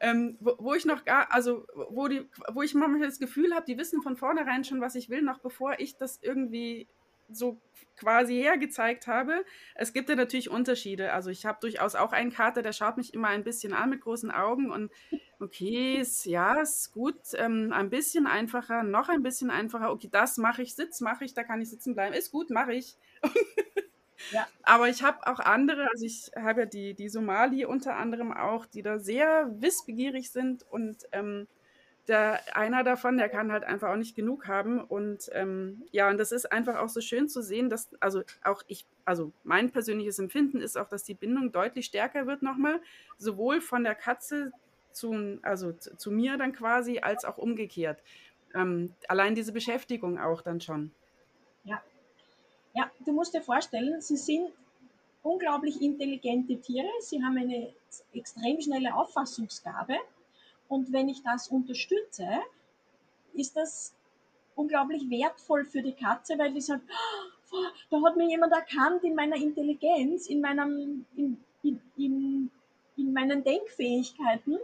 Ähm, 0.00 0.36
wo, 0.40 0.54
wo, 0.58 0.74
ich 0.74 0.84
noch 0.84 1.04
gar, 1.04 1.32
also 1.32 1.66
wo, 1.90 2.08
die, 2.08 2.28
wo 2.52 2.62
ich 2.62 2.74
manchmal 2.74 3.08
das 3.08 3.18
Gefühl 3.18 3.54
habe, 3.54 3.66
die 3.66 3.78
wissen 3.78 4.02
von 4.02 4.16
vornherein 4.16 4.64
schon, 4.64 4.80
was 4.80 4.94
ich 4.94 5.08
will, 5.10 5.22
noch 5.22 5.40
bevor 5.40 5.78
ich 5.78 5.96
das 5.96 6.18
irgendwie 6.22 6.88
so 7.30 7.60
quasi 7.96 8.34
hergezeigt 8.36 9.06
habe. 9.06 9.44
Es 9.74 9.92
gibt 9.92 10.08
ja 10.08 10.16
natürlich 10.16 10.50
Unterschiede. 10.50 11.12
Also 11.12 11.30
ich 11.30 11.44
habe 11.44 11.58
durchaus 11.60 11.94
auch 11.94 12.12
einen 12.12 12.32
Kater, 12.32 12.62
der 12.62 12.72
schaut 12.72 12.96
mich 12.96 13.12
immer 13.12 13.28
ein 13.28 13.44
bisschen 13.44 13.72
an 13.72 13.90
mit 13.90 14.00
großen 14.00 14.30
Augen 14.30 14.70
und 14.70 14.90
okay, 15.40 15.96
ist, 15.96 16.24
ja, 16.24 16.60
ist 16.60 16.92
gut, 16.92 17.16
ähm, 17.34 17.72
ein 17.72 17.90
bisschen 17.90 18.26
einfacher, 18.26 18.82
noch 18.82 19.08
ein 19.08 19.22
bisschen 19.22 19.50
einfacher. 19.50 19.90
Okay, 19.90 20.08
das 20.10 20.38
mache 20.38 20.62
ich, 20.62 20.74
Sitz 20.74 21.00
mache 21.00 21.24
ich, 21.24 21.34
da 21.34 21.44
kann 21.44 21.60
ich 21.60 21.70
sitzen 21.70 21.94
bleiben. 21.94 22.14
Ist 22.14 22.30
gut, 22.30 22.50
mache 22.50 22.72
ich. 22.74 22.96
ja. 24.32 24.46
Aber 24.62 24.88
ich 24.88 25.02
habe 25.02 25.26
auch 25.26 25.40
andere, 25.40 25.88
also 25.90 26.04
ich 26.04 26.30
habe 26.36 26.60
ja 26.60 26.66
die, 26.66 26.94
die 26.94 27.08
Somali 27.08 27.64
unter 27.64 27.96
anderem 27.96 28.32
auch, 28.32 28.66
die 28.66 28.82
da 28.82 28.98
sehr 28.98 29.50
wissbegierig 29.60 30.30
sind 30.30 30.64
und 30.70 31.04
ähm, 31.12 31.46
der, 32.08 32.40
einer 32.56 32.84
davon, 32.84 33.18
der 33.18 33.28
kann 33.28 33.52
halt 33.52 33.64
einfach 33.64 33.90
auch 33.90 33.96
nicht 33.96 34.16
genug 34.16 34.48
haben. 34.48 34.80
Und 34.80 35.28
ähm, 35.32 35.84
ja, 35.92 36.08
und 36.08 36.18
das 36.18 36.32
ist 36.32 36.50
einfach 36.50 36.76
auch 36.76 36.88
so 36.88 37.00
schön 37.00 37.28
zu 37.28 37.42
sehen, 37.42 37.68
dass, 37.68 37.90
also 38.00 38.22
auch 38.42 38.62
ich, 38.66 38.86
also 39.04 39.32
mein 39.44 39.70
persönliches 39.70 40.18
Empfinden 40.18 40.60
ist 40.60 40.76
auch, 40.78 40.88
dass 40.88 41.04
die 41.04 41.14
Bindung 41.14 41.52
deutlich 41.52 41.86
stärker 41.86 42.26
wird 42.26 42.42
nochmal, 42.42 42.80
sowohl 43.18 43.60
von 43.60 43.84
der 43.84 43.94
Katze 43.94 44.52
zu, 44.92 45.38
also 45.42 45.72
zu, 45.72 45.96
zu 45.96 46.10
mir 46.10 46.38
dann 46.38 46.52
quasi, 46.52 47.00
als 47.00 47.24
auch 47.24 47.36
umgekehrt. 47.36 48.02
Ähm, 48.54 48.94
allein 49.06 49.34
diese 49.34 49.52
Beschäftigung 49.52 50.18
auch 50.18 50.40
dann 50.40 50.60
schon. 50.60 50.92
Ja. 51.64 51.82
Ja, 52.78 52.88
du 53.04 53.10
musst 53.12 53.34
dir 53.34 53.42
vorstellen, 53.42 54.00
sie 54.00 54.16
sind 54.16 54.52
unglaublich 55.24 55.82
intelligente 55.82 56.60
Tiere, 56.60 56.86
sie 57.00 57.20
haben 57.20 57.36
eine 57.36 57.72
extrem 58.12 58.60
schnelle 58.60 58.94
Auffassungsgabe 58.94 59.96
und 60.68 60.92
wenn 60.92 61.08
ich 61.08 61.20
das 61.24 61.48
unterstütze, 61.48 62.28
ist 63.34 63.56
das 63.56 63.96
unglaublich 64.54 65.10
wertvoll 65.10 65.64
für 65.64 65.82
die 65.82 65.92
Katze, 65.92 66.38
weil 66.38 66.52
die 66.52 66.60
sagt, 66.60 66.84
oh, 67.50 67.64
da 67.90 68.00
hat 68.00 68.16
mir 68.16 68.28
jemand 68.28 68.52
erkannt 68.52 69.02
in 69.02 69.16
meiner 69.16 69.34
Intelligenz, 69.34 70.28
in, 70.28 70.40
meinem, 70.40 71.04
in, 71.16 71.36
in, 71.64 71.80
in, 71.96 72.50
in 72.96 73.12
meinen 73.12 73.42
Denkfähigkeiten. 73.42 74.56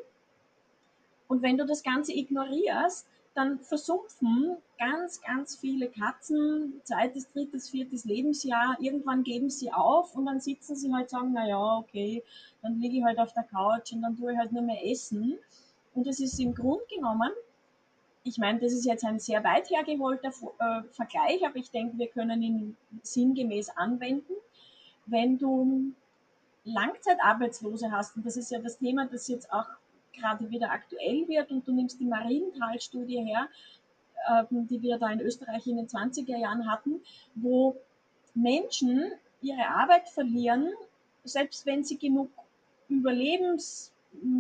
Und 1.27 1.43
wenn 1.43 1.59
du 1.59 1.67
das 1.67 1.83
Ganze 1.83 2.13
ignorierst, 2.13 3.09
dann 3.35 3.59
versumpfen 3.61 4.57
ganz, 4.79 5.21
ganz 5.21 5.57
viele 5.57 5.89
Katzen, 5.89 6.81
zweites, 6.85 7.31
drittes, 7.33 7.69
viertes 7.69 8.05
Lebensjahr, 8.05 8.77
irgendwann 8.81 9.25
geben 9.25 9.51
sie 9.51 9.73
auf 9.73 10.15
und 10.15 10.27
dann 10.27 10.41
sitzen 10.41 10.77
sie 10.77 10.93
halt 10.93 11.05
und 11.05 11.11
sagen, 11.11 11.33
naja, 11.33 11.79
okay, 11.79 12.23
dann 12.63 12.81
liege 12.81 12.99
ich 12.99 13.05
halt 13.05 13.19
auf 13.19 13.33
der 13.33 13.43
Couch 13.43 13.93
und 13.93 14.03
dann 14.03 14.17
tue 14.17 14.33
ich 14.33 14.39
halt 14.39 14.53
nur 14.53 14.63
mehr 14.63 14.87
essen. 14.87 15.37
Und 15.95 16.07
es 16.07 16.21
ist 16.21 16.39
im 16.39 16.55
Grunde 16.55 16.85
genommen, 16.95 17.31
ich 18.23 18.39
meine, 18.39 18.59
das 18.59 18.73
ist 18.73 18.87
jetzt 18.87 19.05
ein 19.05 19.19
sehr 19.19 19.43
weit 19.45 19.69
hergeholter 19.69 20.29
äh, 20.29 20.83
Vergleich, 20.93 21.45
aber 21.45 21.57
ich 21.57 21.71
denke, 21.71 21.99
wir 21.99 22.09
können 22.09 22.43
ihn 22.43 22.77
sinngemäß 23.03 23.71
anwenden. 23.77 24.33
Wenn 25.07 25.39
du 25.39 25.93
Langzeitarbeitslose 26.65 27.93
hast, 27.93 28.17
und 28.17 28.25
das 28.25 28.37
ist 28.37 28.51
ja 28.51 28.61
das 28.61 28.79
Thema, 28.79 29.07
das 29.07 29.29
jetzt 29.29 29.53
auch 29.53 29.67
gerade 30.17 30.51
wieder 30.51 30.71
aktuell 30.71 31.27
wird, 31.29 31.51
und 31.51 31.67
du 31.67 31.73
nimmst 31.73 32.01
die 32.01 32.07
Marienthal-Studie 32.07 33.25
her, 33.25 33.49
ähm, 34.29 34.67
die 34.67 34.81
wir 34.83 34.99
da 34.99 35.11
in 35.11 35.21
Österreich 35.21 35.67
in 35.67 35.77
den 35.77 35.89
20er 35.89 36.37
Jahren 36.37 36.71
hatten, 36.71 37.01
wo 37.35 37.77
Menschen 38.35 39.13
ihre 39.43 39.67
Arbeit 39.67 40.09
verlieren, 40.09 40.73
selbst 41.25 41.67
wenn 41.67 41.85
sie 41.85 41.99
genug 41.99 42.31
Überlebens 42.89 43.93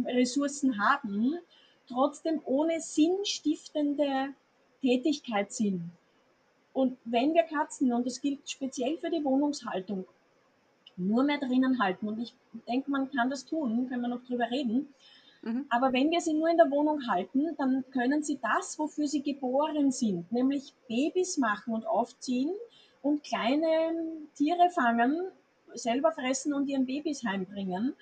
Ressourcen 0.07 0.79
haben, 0.79 1.39
trotzdem 1.89 2.41
ohne 2.45 2.81
sinnstiftende 2.81 4.35
Tätigkeit 4.81 5.53
sind. 5.53 5.91
Und 6.73 6.99
wenn 7.05 7.35
wir 7.35 7.45
Katzen, 7.45 7.93
und 7.93 8.07
das 8.07 8.21
gilt 8.21 8.49
speziell 8.49 8.99
für 8.99 9.11
die 9.11 9.25
Wohnungshaltung, 9.25 10.05
nur 10.97 11.25
mehr 11.25 11.39
drinnen 11.39 11.81
halten, 11.83 12.09
und 12.09 12.21
ich 12.21 12.35
denke, 12.69 12.91
man 12.91 13.11
kann 13.11 13.31
das 13.31 13.45
tun, 13.45 13.89
können 13.89 14.03
wir 14.03 14.09
noch 14.09 14.25
drüber 14.25 14.51
reden, 14.51 14.93
mhm. 15.44 15.66
aber 15.68 15.92
wenn 15.92 16.11
wir 16.11 16.20
sie 16.20 16.35
nur 16.35 16.48
in 16.48 16.57
der 16.57 16.70
Wohnung 16.70 17.07
halten, 17.09 17.54
dann 17.59 17.85
können 17.92 18.22
sie 18.22 18.38
das, 18.42 18.78
wofür 18.78 19.07
sie 19.07 19.22
geboren 19.22 19.90
sind, 19.92 20.30
nämlich 20.33 20.74
Babys 20.88 21.38
machen 21.38 21.74
und 21.74 21.87
aufziehen 21.87 22.50
und 23.02 23.22
kleine 23.22 23.94
Tiere 24.35 24.70
fangen, 24.70 25.20
selber 25.74 26.12
fressen 26.12 26.52
und 26.54 26.68
ihren 26.68 26.87
Babys 26.87 27.24
heimbringen 27.24 27.94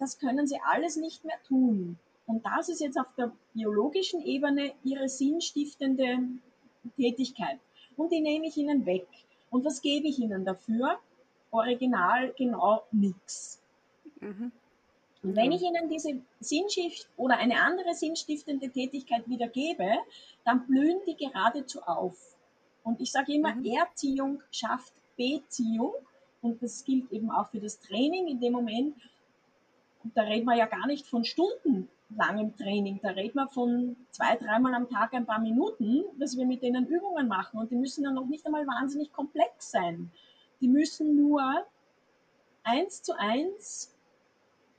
das 0.00 0.18
können 0.18 0.46
sie 0.46 0.58
alles 0.72 0.96
nicht 0.96 1.24
mehr 1.24 1.40
tun. 1.46 1.98
Und 2.26 2.44
das 2.46 2.68
ist 2.68 2.80
jetzt 2.80 2.98
auf 2.98 3.14
der 3.16 3.30
biologischen 3.52 4.22
Ebene 4.22 4.72
ihre 4.82 5.08
sinnstiftende 5.08 6.20
Tätigkeit. 6.96 7.58
Und 7.96 8.10
die 8.10 8.20
nehme 8.20 8.46
ich 8.46 8.56
ihnen 8.56 8.86
weg. 8.86 9.06
Und 9.50 9.64
was 9.64 9.82
gebe 9.82 10.08
ich 10.08 10.18
ihnen 10.18 10.44
dafür? 10.44 10.98
Original 11.50 12.32
genau 12.36 12.82
nichts. 12.92 13.60
Mhm. 14.20 14.52
Und 15.22 15.36
wenn 15.36 15.52
ich 15.52 15.62
ihnen 15.62 15.88
diese 15.88 16.20
Sinnschiff 16.40 17.06
oder 17.16 17.36
eine 17.36 17.60
andere 17.60 17.94
sinnstiftende 17.94 18.70
Tätigkeit 18.70 19.28
wieder 19.28 19.48
gebe, 19.48 19.86
dann 20.44 20.66
blühen 20.66 21.00
die 21.06 21.16
geradezu 21.16 21.82
auf. 21.82 22.36
Und 22.82 23.00
ich 23.00 23.12
sage 23.12 23.34
immer, 23.34 23.54
mhm. 23.54 23.66
Erziehung 23.66 24.42
schafft 24.50 24.94
Beziehung. 25.16 25.92
Und 26.40 26.62
das 26.62 26.84
gilt 26.84 27.12
eben 27.12 27.30
auch 27.30 27.48
für 27.50 27.60
das 27.60 27.78
Training. 27.80 28.28
In 28.28 28.40
dem 28.40 28.54
Moment, 28.54 28.96
und 30.02 30.16
da 30.16 30.22
reden 30.22 30.46
wir 30.46 30.56
ja 30.56 30.64
gar 30.64 30.86
nicht 30.86 31.06
von 31.06 31.24
stundenlangem 31.24 32.56
Training, 32.56 32.98
da 33.02 33.10
reden 33.10 33.34
wir 33.34 33.48
von 33.48 33.96
zwei, 34.10 34.36
dreimal 34.36 34.72
am 34.72 34.88
Tag 34.88 35.12
ein 35.12 35.26
paar 35.26 35.40
Minuten, 35.40 36.04
dass 36.18 36.38
wir 36.38 36.46
mit 36.46 36.62
denen 36.62 36.86
Übungen 36.86 37.28
machen. 37.28 37.60
Und 37.60 37.70
die 37.70 37.76
müssen 37.76 38.04
ja 38.04 38.10
noch 38.10 38.26
nicht 38.26 38.46
einmal 38.46 38.66
wahnsinnig 38.66 39.12
komplex 39.12 39.70
sein. 39.70 40.10
Die 40.62 40.68
müssen 40.68 41.14
nur 41.14 41.66
eins 42.62 43.02
zu 43.02 43.12
eins 43.18 43.94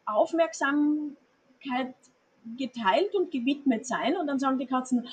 Aufmerksamkeit 0.06 1.96
geteilt 2.58 3.16
und 3.16 3.32
gewidmet 3.32 3.86
sein. 3.86 4.16
Und 4.18 4.28
dann 4.28 4.40
sagen 4.40 4.58
die 4.58 4.68
Katzen, 4.68 5.08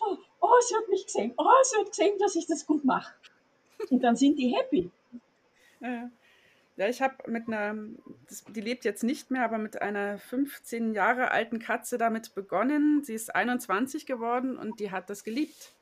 oh, 0.00 0.16
oh, 0.40 0.60
sie 0.60 0.74
hat 0.76 0.88
mich 0.88 1.06
gesehen, 1.06 1.32
oh, 1.36 1.44
sie 1.62 1.78
hat 1.80 1.88
gesehen, 1.88 2.18
dass 2.18 2.36
ich 2.36 2.46
das 2.46 2.66
gut 2.66 2.84
mache. 2.84 3.14
Und 3.90 4.02
dann 4.02 4.16
sind 4.16 4.38
die 4.38 4.54
happy. 4.54 4.90
Ja. 5.80 6.10
Ich 6.76 7.02
habe 7.02 7.30
mit 7.30 7.48
einer, 7.48 7.76
die 8.48 8.60
lebt 8.60 8.84
jetzt 8.84 9.04
nicht 9.04 9.30
mehr, 9.30 9.44
aber 9.44 9.58
mit 9.58 9.82
einer 9.82 10.18
15 10.18 10.94
Jahre 10.94 11.30
alten 11.30 11.58
Katze 11.58 11.98
damit 11.98 12.34
begonnen. 12.34 13.04
Sie 13.04 13.14
ist 13.14 13.34
21 13.34 14.06
geworden 14.06 14.56
und 14.56 14.80
die 14.80 14.90
hat 14.90 15.10
das 15.10 15.22
geliebt. 15.22 15.74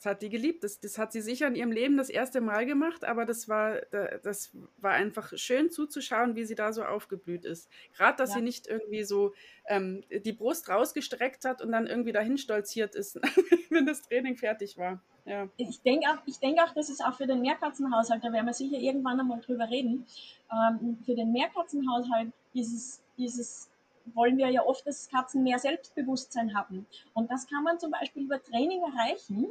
Das 0.00 0.12
hat 0.12 0.22
die 0.22 0.30
geliebt. 0.30 0.64
Das, 0.64 0.80
das 0.80 0.96
hat 0.96 1.12
sie 1.12 1.20
sicher 1.20 1.46
in 1.46 1.54
ihrem 1.54 1.72
Leben 1.72 1.98
das 1.98 2.08
erste 2.08 2.40
Mal 2.40 2.64
gemacht, 2.64 3.04
aber 3.04 3.26
das 3.26 3.50
war, 3.50 3.82
das 4.22 4.56
war 4.78 4.92
einfach 4.92 5.36
schön 5.36 5.70
zuzuschauen, 5.70 6.36
wie 6.36 6.44
sie 6.44 6.54
da 6.54 6.72
so 6.72 6.84
aufgeblüht 6.84 7.44
ist. 7.44 7.68
Gerade, 7.94 8.16
dass 8.16 8.30
ja. 8.30 8.36
sie 8.36 8.42
nicht 8.42 8.66
irgendwie 8.66 9.04
so 9.04 9.34
ähm, 9.66 10.02
die 10.10 10.32
Brust 10.32 10.70
rausgestreckt 10.70 11.44
hat 11.44 11.60
und 11.60 11.72
dann 11.72 11.86
irgendwie 11.86 12.12
dahin 12.12 12.38
stolziert 12.38 12.94
ist, 12.94 13.16
wenn 13.68 13.84
das 13.84 14.00
Training 14.00 14.38
fertig 14.38 14.78
war. 14.78 15.02
Ja. 15.26 15.50
Ich 15.58 15.82
denke 15.82 16.06
auch, 16.08 16.38
denk 16.40 16.58
auch, 16.60 16.72
das 16.72 16.88
ist 16.88 17.04
auch 17.04 17.14
für 17.14 17.26
den 17.26 17.42
Mehrkatzenhaushalt, 17.42 18.24
da 18.24 18.32
werden 18.32 18.46
wir 18.46 18.54
sicher 18.54 18.78
irgendwann 18.78 19.20
einmal 19.20 19.40
drüber 19.40 19.68
reden. 19.68 20.06
Ähm, 20.50 20.96
für 21.04 21.14
den 21.14 21.30
Mehrkatzenhaushalt 21.30 22.32
ist 22.54 22.72
es, 22.72 23.02
ist 23.18 23.38
es 23.38 23.70
wollen 24.14 24.38
wir 24.38 24.48
ja 24.48 24.64
oft, 24.64 24.86
dass 24.86 25.10
Katzen 25.10 25.42
mehr 25.42 25.58
Selbstbewusstsein 25.58 26.54
haben. 26.54 26.86
Und 27.12 27.30
das 27.30 27.46
kann 27.46 27.62
man 27.62 27.78
zum 27.78 27.90
Beispiel 27.90 28.24
über 28.24 28.42
Training 28.42 28.82
erreichen, 28.82 29.46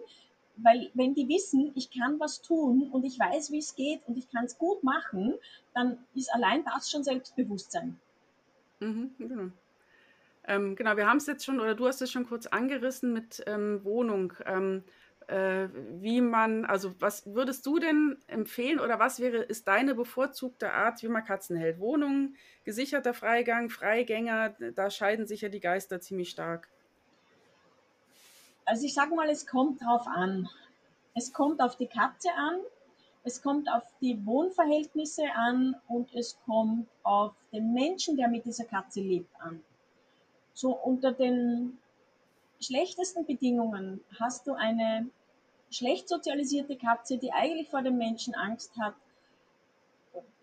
weil 0.63 0.89
wenn 0.93 1.13
die 1.13 1.27
wissen, 1.27 1.71
ich 1.75 1.91
kann 1.91 2.19
was 2.19 2.41
tun 2.41 2.89
und 2.91 3.03
ich 3.03 3.19
weiß, 3.19 3.51
wie 3.51 3.59
es 3.59 3.75
geht 3.75 4.01
und 4.07 4.17
ich 4.17 4.29
kann 4.29 4.45
es 4.45 4.57
gut 4.57 4.83
machen, 4.83 5.33
dann 5.73 5.97
ist 6.15 6.33
allein 6.33 6.63
das 6.65 6.89
schon 6.89 7.03
Selbstbewusstsein. 7.03 7.99
Mhm, 8.79 9.11
genau. 9.17 9.51
Ähm, 10.45 10.75
genau, 10.75 10.97
wir 10.97 11.07
haben 11.07 11.17
es 11.17 11.27
jetzt 11.27 11.45
schon, 11.45 11.59
oder 11.59 11.75
du 11.75 11.87
hast 11.87 12.01
es 12.01 12.11
schon 12.11 12.25
kurz 12.25 12.47
angerissen 12.47 13.13
mit 13.13 13.43
ähm, 13.45 13.83
Wohnung. 13.83 14.33
Ähm, 14.45 14.83
äh, 15.27 15.69
wie 16.01 16.21
man, 16.21 16.65
also 16.65 16.95
was 16.99 17.27
würdest 17.27 17.65
du 17.65 17.77
denn 17.77 18.17
empfehlen 18.27 18.79
oder 18.79 18.97
was 18.97 19.19
wäre, 19.19 19.37
ist 19.37 19.67
deine 19.67 19.93
bevorzugte 19.93 20.73
Art, 20.73 21.03
wie 21.03 21.07
man 21.07 21.23
Katzen 21.23 21.55
hält? 21.55 21.79
Wohnung, 21.79 22.33
gesicherter 22.63 23.13
Freigang, 23.13 23.69
Freigänger, 23.69 24.55
da 24.73 24.89
scheiden 24.89 25.27
sich 25.27 25.41
ja 25.41 25.49
die 25.49 25.59
Geister 25.59 26.01
ziemlich 26.01 26.31
stark. 26.31 26.67
Also 28.69 28.85
ich 28.85 28.93
sage 28.93 29.15
mal, 29.15 29.27
es 29.31 29.47
kommt 29.47 29.81
drauf 29.81 30.05
an. 30.05 30.47
Es 31.15 31.33
kommt 31.33 31.59
auf 31.59 31.75
die 31.75 31.87
Katze 31.87 32.29
an, 32.37 32.59
es 33.23 33.41
kommt 33.41 33.67
auf 33.67 33.81
die 33.99 34.23
Wohnverhältnisse 34.27 35.23
an 35.33 35.75
und 35.87 36.13
es 36.13 36.37
kommt 36.45 36.87
auf 37.01 37.33
den 37.51 37.73
Menschen, 37.73 38.15
der 38.15 38.27
mit 38.27 38.45
dieser 38.45 38.65
Katze 38.65 39.01
lebt, 39.01 39.29
an. 39.41 39.63
So 40.53 40.75
unter 40.75 41.11
den 41.11 41.79
schlechtesten 42.61 43.25
Bedingungen 43.25 44.01
hast 44.19 44.45
du 44.45 44.53
eine 44.53 45.09
schlecht 45.71 46.07
sozialisierte 46.07 46.77
Katze, 46.77 47.17
die 47.17 47.33
eigentlich 47.33 47.69
vor 47.69 47.81
dem 47.81 47.97
Menschen 47.97 48.35
Angst 48.35 48.77
hat, 48.77 48.93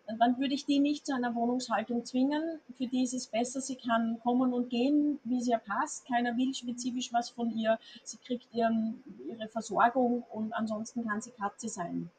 dann 0.06 0.38
würde 0.38 0.54
ich 0.54 0.64
die 0.64 0.78
nicht 0.78 1.04
zu 1.06 1.14
einer 1.14 1.34
Wohnungshaltung 1.34 2.04
zwingen. 2.04 2.60
Für 2.76 2.86
die 2.86 3.02
ist 3.02 3.14
es 3.14 3.26
besser, 3.26 3.60
sie 3.60 3.76
kann 3.76 4.20
kommen 4.22 4.52
und 4.52 4.70
gehen, 4.70 5.18
wie 5.24 5.38
es 5.38 5.48
ihr 5.48 5.58
passt. 5.58 6.06
Keiner 6.06 6.36
will 6.36 6.54
spezifisch 6.54 7.12
was 7.12 7.30
von 7.30 7.50
ihr. 7.56 7.78
Sie 8.04 8.18
kriegt 8.18 8.46
ihren, 8.54 9.02
ihre 9.28 9.48
Versorgung 9.48 10.24
und 10.30 10.52
ansonsten 10.52 11.06
kann 11.06 11.20
sie 11.20 11.32
Katze 11.32 11.68
sein. 11.68 12.10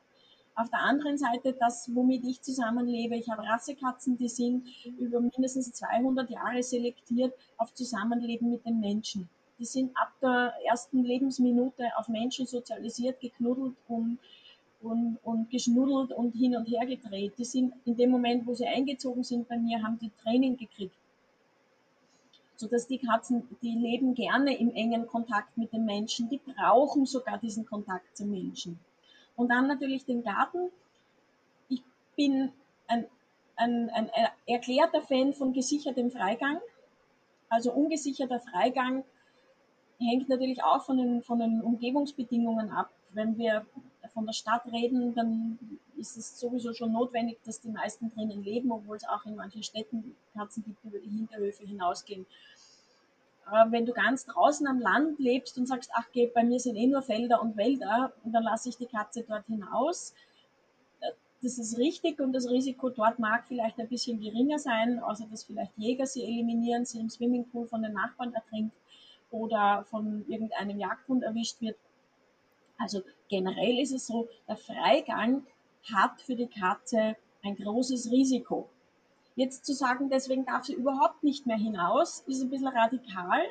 Auf 0.56 0.69
der 0.69 0.80
anderen 0.80 1.17
Seite 1.17 1.54
das, 1.54 1.93
womit 1.93 2.26
ich 2.26 2.41
zusammenlebe. 2.41 3.15
Ich 3.15 3.30
habe 3.30 3.43
Rassekatzen, 3.43 4.17
die 4.17 4.28
sind 4.28 4.67
über 4.97 5.21
mindestens 5.21 5.71
200 5.71 6.30
Jahre 6.32 6.63
selektiert 6.63 7.34
auf 7.58 7.73
Zusammenleben 7.76 8.50
mit 8.50 8.65
den 8.65 8.80
Menschen. 8.80 9.30
Die 9.60 9.65
sind 9.65 9.95
ab 9.95 10.12
der 10.21 10.54
ersten 10.67 11.04
Lebensminute 11.04 11.86
auf 11.95 12.08
Menschen 12.08 12.47
sozialisiert, 12.47 13.19
geknuddelt 13.19 13.76
und, 13.88 14.19
und, 14.82 15.18
und 15.24 15.50
geschnuddelt 15.50 16.12
und 16.12 16.36
hin 16.36 16.56
und 16.56 16.66
her 16.66 16.86
gedreht. 16.86 17.34
Die 17.38 17.46
sind 17.46 17.74
in 17.86 17.96
dem 17.96 18.12
Moment, 18.12 18.46
wo 18.46 18.54
sie 18.54 18.66
eingezogen 18.66 19.24
sind 19.24 19.48
bei 19.48 19.58
mir, 19.58 19.82
haben 19.82 19.98
die 20.00 20.12
Training 20.24 20.58
gekriegt 20.58 20.96
sodass 22.58 22.88
die 22.88 22.98
Katzen, 22.98 23.48
die 23.62 23.72
leben 23.72 24.16
gerne 24.16 24.58
im 24.58 24.74
engen 24.74 25.08
Kontakt 25.08 25.58
mit 25.58 25.72
den 25.72 25.86
Menschen, 25.86 26.28
die 26.28 26.40
brauchen 26.40 27.06
sogar 27.06 27.38
diesen 27.38 27.66
Kontakt 27.66 28.18
zum 28.18 28.32
Menschen. 28.32 28.80
Und 29.36 29.50
dann 29.50 29.68
natürlich 29.68 30.06
den 30.06 30.24
Garten. 30.24 30.72
Ich 31.70 31.84
bin 32.16 32.52
ein, 32.88 33.06
ein, 33.56 33.90
ein 33.92 34.10
erklärter 34.48 35.02
Fan 35.02 35.34
von 35.34 35.54
gesichertem 35.54 36.10
Freigang. 36.10 36.60
Also 37.48 37.72
ungesicherter 37.72 38.40
Freigang 38.40 39.04
hängt 40.00 40.28
natürlich 40.28 40.63
auch 40.63 40.84
von 40.84 40.98
den, 40.98 41.22
von 41.22 41.40
den 41.40 41.62
Umgebungsbedingungen 41.62 42.72
ab. 42.72 42.90
Wenn 43.12 43.38
wir 43.38 43.66
von 44.08 44.26
der 44.26 44.34
Stadt 44.34 44.65
reden, 44.72 45.13
dann 45.15 45.60
ist 45.98 46.17
es 46.17 46.39
sowieso 46.39 46.74
schon 46.74 46.91
notwendig, 46.91 47.39
dass 47.43 47.62
die 47.62 47.70
meisten 47.70 48.10
drinnen 48.10 48.43
leben, 48.43 48.72
obwohl 48.72 48.98
es 48.98 49.08
auch 49.08 49.26
in 49.26 49.36
manchen 49.36 49.63
Städten 49.63 50.15
Katzen 50.34 50.63
gibt, 50.63 50.84
die 50.84 50.88
über 50.88 51.00
die 51.00 51.10
Hinterhöfe 51.10 51.65
hinausgehen. 51.65 52.26
Aber 53.50 53.72
wenn 53.72 53.86
du 53.86 53.93
ganz 53.93 54.26
draußen 54.26 54.67
am 54.67 54.80
Land 54.80 55.20
lebst 55.20 55.58
und 55.58 55.67
sagst, 55.67 55.89
ach, 55.93 56.08
geh, 56.12 56.28
bei 56.28 56.43
mir 56.43 56.60
sind 56.60 56.76
eh 56.76 56.88
nur 56.88 57.02
Felder 57.02 57.41
und 57.41 57.56
Wälder 57.56 58.12
und 58.24 58.34
dann 58.34 58.43
lasse 58.43 58.70
ich 58.70 58.78
die 58.78 58.88
Katze 58.88 59.24
dort 59.24 59.46
hinaus, 59.48 60.13
äh, 61.00 61.12
das 61.41 61.58
ist 61.58 61.78
richtig 61.78 62.20
und 62.20 62.34
das 62.34 62.50
Risiko 62.50 62.89
dort 62.89 63.20
mag 63.20 63.46
vielleicht 63.48 63.80
ein 63.80 63.88
bisschen 63.88 64.20
geringer 64.20 64.60
sein, 64.60 65.00
außer 65.00 65.28
dass 65.32 65.46
vielleicht 65.46 65.78
Jäger 65.78 66.06
sie 66.06 66.24
eliminieren, 66.24 66.86
sie 66.86 67.00
im 67.00 67.10
Swimmingpool 67.10 67.67
von 67.67 67.82
den 67.82 67.93
Nachbarn 67.93 68.34
ertrinkt 68.34 68.76
oder 69.32 69.86
von 69.89 70.26
irgendeinem 70.28 70.80
Jagdhund 70.80 71.24
erwischt 71.24 71.62
wird. 71.62 71.78
Also 72.78 73.02
generell 73.30 73.80
ist 73.80 73.92
es 73.92 74.08
so, 74.08 74.28
der 74.48 74.58
Freigang 74.58 75.46
hat 75.92 76.22
für 76.22 76.36
die 76.36 76.48
Katze 76.48 77.16
ein 77.44 77.56
großes 77.56 78.12
Risiko. 78.12 78.70
Jetzt 79.36 79.66
zu 79.66 79.74
sagen, 79.74 80.10
deswegen 80.10 80.46
darf 80.46 80.66
sie 80.66 80.74
überhaupt 80.74 81.24
nicht 81.24 81.46
mehr 81.46 81.58
hinaus, 81.58 82.24
ist 82.28 82.42
ein 82.42 82.50
bisschen 82.50 82.68
radikal. 82.68 83.42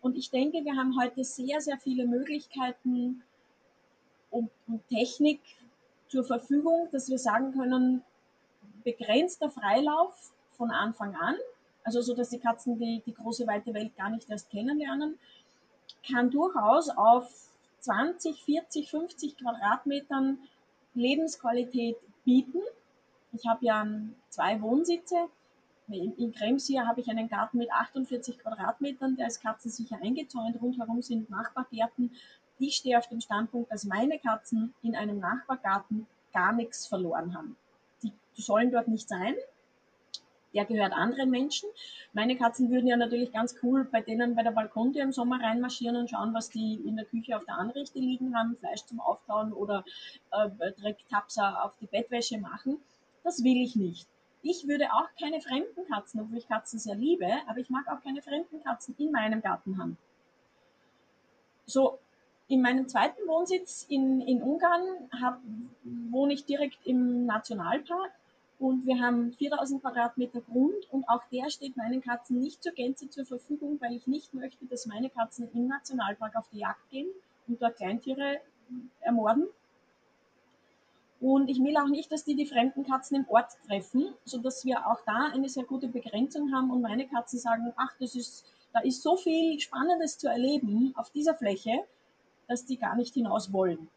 Und 0.00 0.16
ich 0.16 0.30
denke, 0.30 0.64
wir 0.64 0.76
haben 0.76 0.98
heute 0.98 1.24
sehr, 1.24 1.60
sehr 1.60 1.78
viele 1.78 2.06
Möglichkeiten 2.06 3.22
und, 4.30 4.50
Technik 4.88 5.40
zur 6.08 6.24
Verfügung, 6.24 6.88
dass 6.92 7.08
wir 7.08 7.18
sagen 7.18 7.52
können, 7.52 8.02
begrenzter 8.84 9.50
Freilauf 9.50 10.32
von 10.56 10.70
Anfang 10.70 11.14
an, 11.14 11.36
also 11.84 12.00
so, 12.02 12.14
dass 12.14 12.30
die 12.30 12.38
Katzen 12.38 12.78
die, 12.78 13.02
die 13.06 13.14
große 13.14 13.46
weite 13.46 13.72
Welt 13.72 13.96
gar 13.96 14.10
nicht 14.10 14.28
erst 14.28 14.50
kennenlernen, 14.50 15.18
kann 16.06 16.30
durchaus 16.30 16.90
auf 16.90 17.47
20, 17.80 18.42
40, 18.42 18.90
50 18.90 19.36
Quadratmetern 19.38 20.38
Lebensqualität 20.94 21.96
bieten 22.24 22.60
ich 23.32 23.46
habe 23.46 23.64
ja 23.64 23.86
zwei 24.28 24.60
Wohnsitze. 24.60 25.28
In 25.88 26.32
Kremsier 26.32 26.86
habe 26.86 27.00
ich 27.00 27.08
einen 27.08 27.28
Garten 27.28 27.58
mit 27.58 27.72
48 27.72 28.38
Quadratmetern, 28.38 29.16
der 29.16 29.26
ist 29.26 29.40
katzensicher 29.40 29.98
eingezäunt. 30.02 30.60
Rundherum 30.60 31.00
sind 31.00 31.30
Nachbargärten. 31.30 32.14
Ich 32.58 32.76
stehe 32.76 32.98
auf 32.98 33.08
dem 33.08 33.20
Standpunkt, 33.20 33.72
dass 33.72 33.84
meine 33.84 34.18
Katzen 34.18 34.74
in 34.82 34.94
einem 34.94 35.18
Nachbargarten 35.18 36.06
gar 36.32 36.52
nichts 36.52 36.86
verloren 36.86 37.34
haben. 37.34 37.56
Die 38.02 38.42
sollen 38.42 38.70
dort 38.70 38.88
nicht 38.88 39.08
sein 39.08 39.34
der 40.58 40.64
gehört 40.64 40.92
anderen 40.92 41.30
Menschen. 41.30 41.68
Meine 42.12 42.36
Katzen 42.36 42.68
würden 42.70 42.88
ja 42.88 42.96
natürlich 42.96 43.32
ganz 43.32 43.54
cool 43.62 43.84
bei 43.84 44.00
denen 44.00 44.34
bei 44.34 44.42
der 44.42 44.50
Balkontür 44.50 45.02
im 45.02 45.12
Sommer 45.12 45.40
reinmarschieren 45.40 45.94
und 45.94 46.10
schauen, 46.10 46.34
was 46.34 46.50
die 46.50 46.74
in 46.84 46.96
der 46.96 47.04
Küche 47.04 47.36
auf 47.36 47.44
der 47.44 47.58
Anrichte 47.58 48.00
liegen 48.00 48.36
haben, 48.36 48.56
Fleisch 48.56 48.84
zum 48.84 48.98
Auftauen 48.98 49.52
oder 49.52 49.84
äh, 50.32 50.72
Drecktapser 50.80 51.64
auf 51.64 51.72
die 51.80 51.86
Bettwäsche 51.86 52.38
machen. 52.38 52.78
Das 53.22 53.44
will 53.44 53.62
ich 53.62 53.76
nicht. 53.76 54.08
Ich 54.42 54.66
würde 54.66 54.86
auch 54.92 55.08
keine 55.20 55.40
fremden 55.40 55.86
Katzen, 55.88 56.20
obwohl 56.20 56.38
ich 56.38 56.48
Katzen 56.48 56.80
sehr 56.80 56.96
liebe, 56.96 57.28
aber 57.46 57.58
ich 57.58 57.70
mag 57.70 57.86
auch 57.88 58.02
keine 58.02 58.20
fremden 58.20 58.60
Katzen 58.64 58.96
in 58.98 59.12
meinem 59.12 59.40
Garten 59.40 59.78
haben. 59.78 59.96
So, 61.66 61.98
in 62.48 62.62
meinem 62.62 62.88
zweiten 62.88 63.28
Wohnsitz 63.28 63.86
in, 63.88 64.20
in 64.22 64.42
Ungarn 64.42 64.82
hab, 65.20 65.40
wohne 66.10 66.32
ich 66.32 66.46
direkt 66.46 66.84
im 66.84 67.26
Nationalpark 67.26 68.10
und 68.58 68.86
wir 68.86 69.00
haben 69.00 69.32
4000 69.32 69.80
Quadratmeter 69.80 70.40
Grund 70.40 70.90
und 70.90 71.08
auch 71.08 71.22
der 71.30 71.48
steht 71.48 71.76
meinen 71.76 72.00
Katzen 72.00 72.40
nicht 72.40 72.62
zur 72.62 72.72
Gänze 72.72 73.08
zur 73.08 73.24
Verfügung, 73.24 73.80
weil 73.80 73.94
ich 73.94 74.06
nicht 74.06 74.34
möchte, 74.34 74.66
dass 74.66 74.86
meine 74.86 75.10
Katzen 75.10 75.48
im 75.52 75.68
Nationalpark 75.68 76.34
auf 76.36 76.48
die 76.52 76.58
Jagd 76.58 76.90
gehen 76.90 77.08
und 77.46 77.62
dort 77.62 77.76
Kleintiere 77.76 78.40
ermorden. 79.00 79.46
Und 81.20 81.48
ich 81.48 81.58
will 81.58 81.76
auch 81.76 81.88
nicht, 81.88 82.10
dass 82.12 82.24
die 82.24 82.34
die 82.34 82.46
fremden 82.46 82.84
Katzen 82.84 83.16
im 83.16 83.28
Ort 83.28 83.52
treffen, 83.66 84.14
sodass 84.24 84.64
wir 84.64 84.86
auch 84.86 85.00
da 85.06 85.30
eine 85.32 85.48
sehr 85.48 85.64
gute 85.64 85.88
Begrenzung 85.88 86.52
haben 86.52 86.70
und 86.70 86.80
meine 86.80 87.08
Katzen 87.08 87.38
sagen, 87.38 87.72
ach, 87.76 87.92
das 87.98 88.14
ist, 88.14 88.44
da 88.72 88.80
ist 88.80 89.02
so 89.02 89.16
viel 89.16 89.58
Spannendes 89.58 90.18
zu 90.18 90.28
erleben 90.28 90.92
auf 90.96 91.10
dieser 91.10 91.34
Fläche, 91.34 91.84
dass 92.46 92.66
die 92.66 92.76
gar 92.76 92.96
nicht 92.96 93.14
hinaus 93.14 93.52
wollen. 93.52 93.88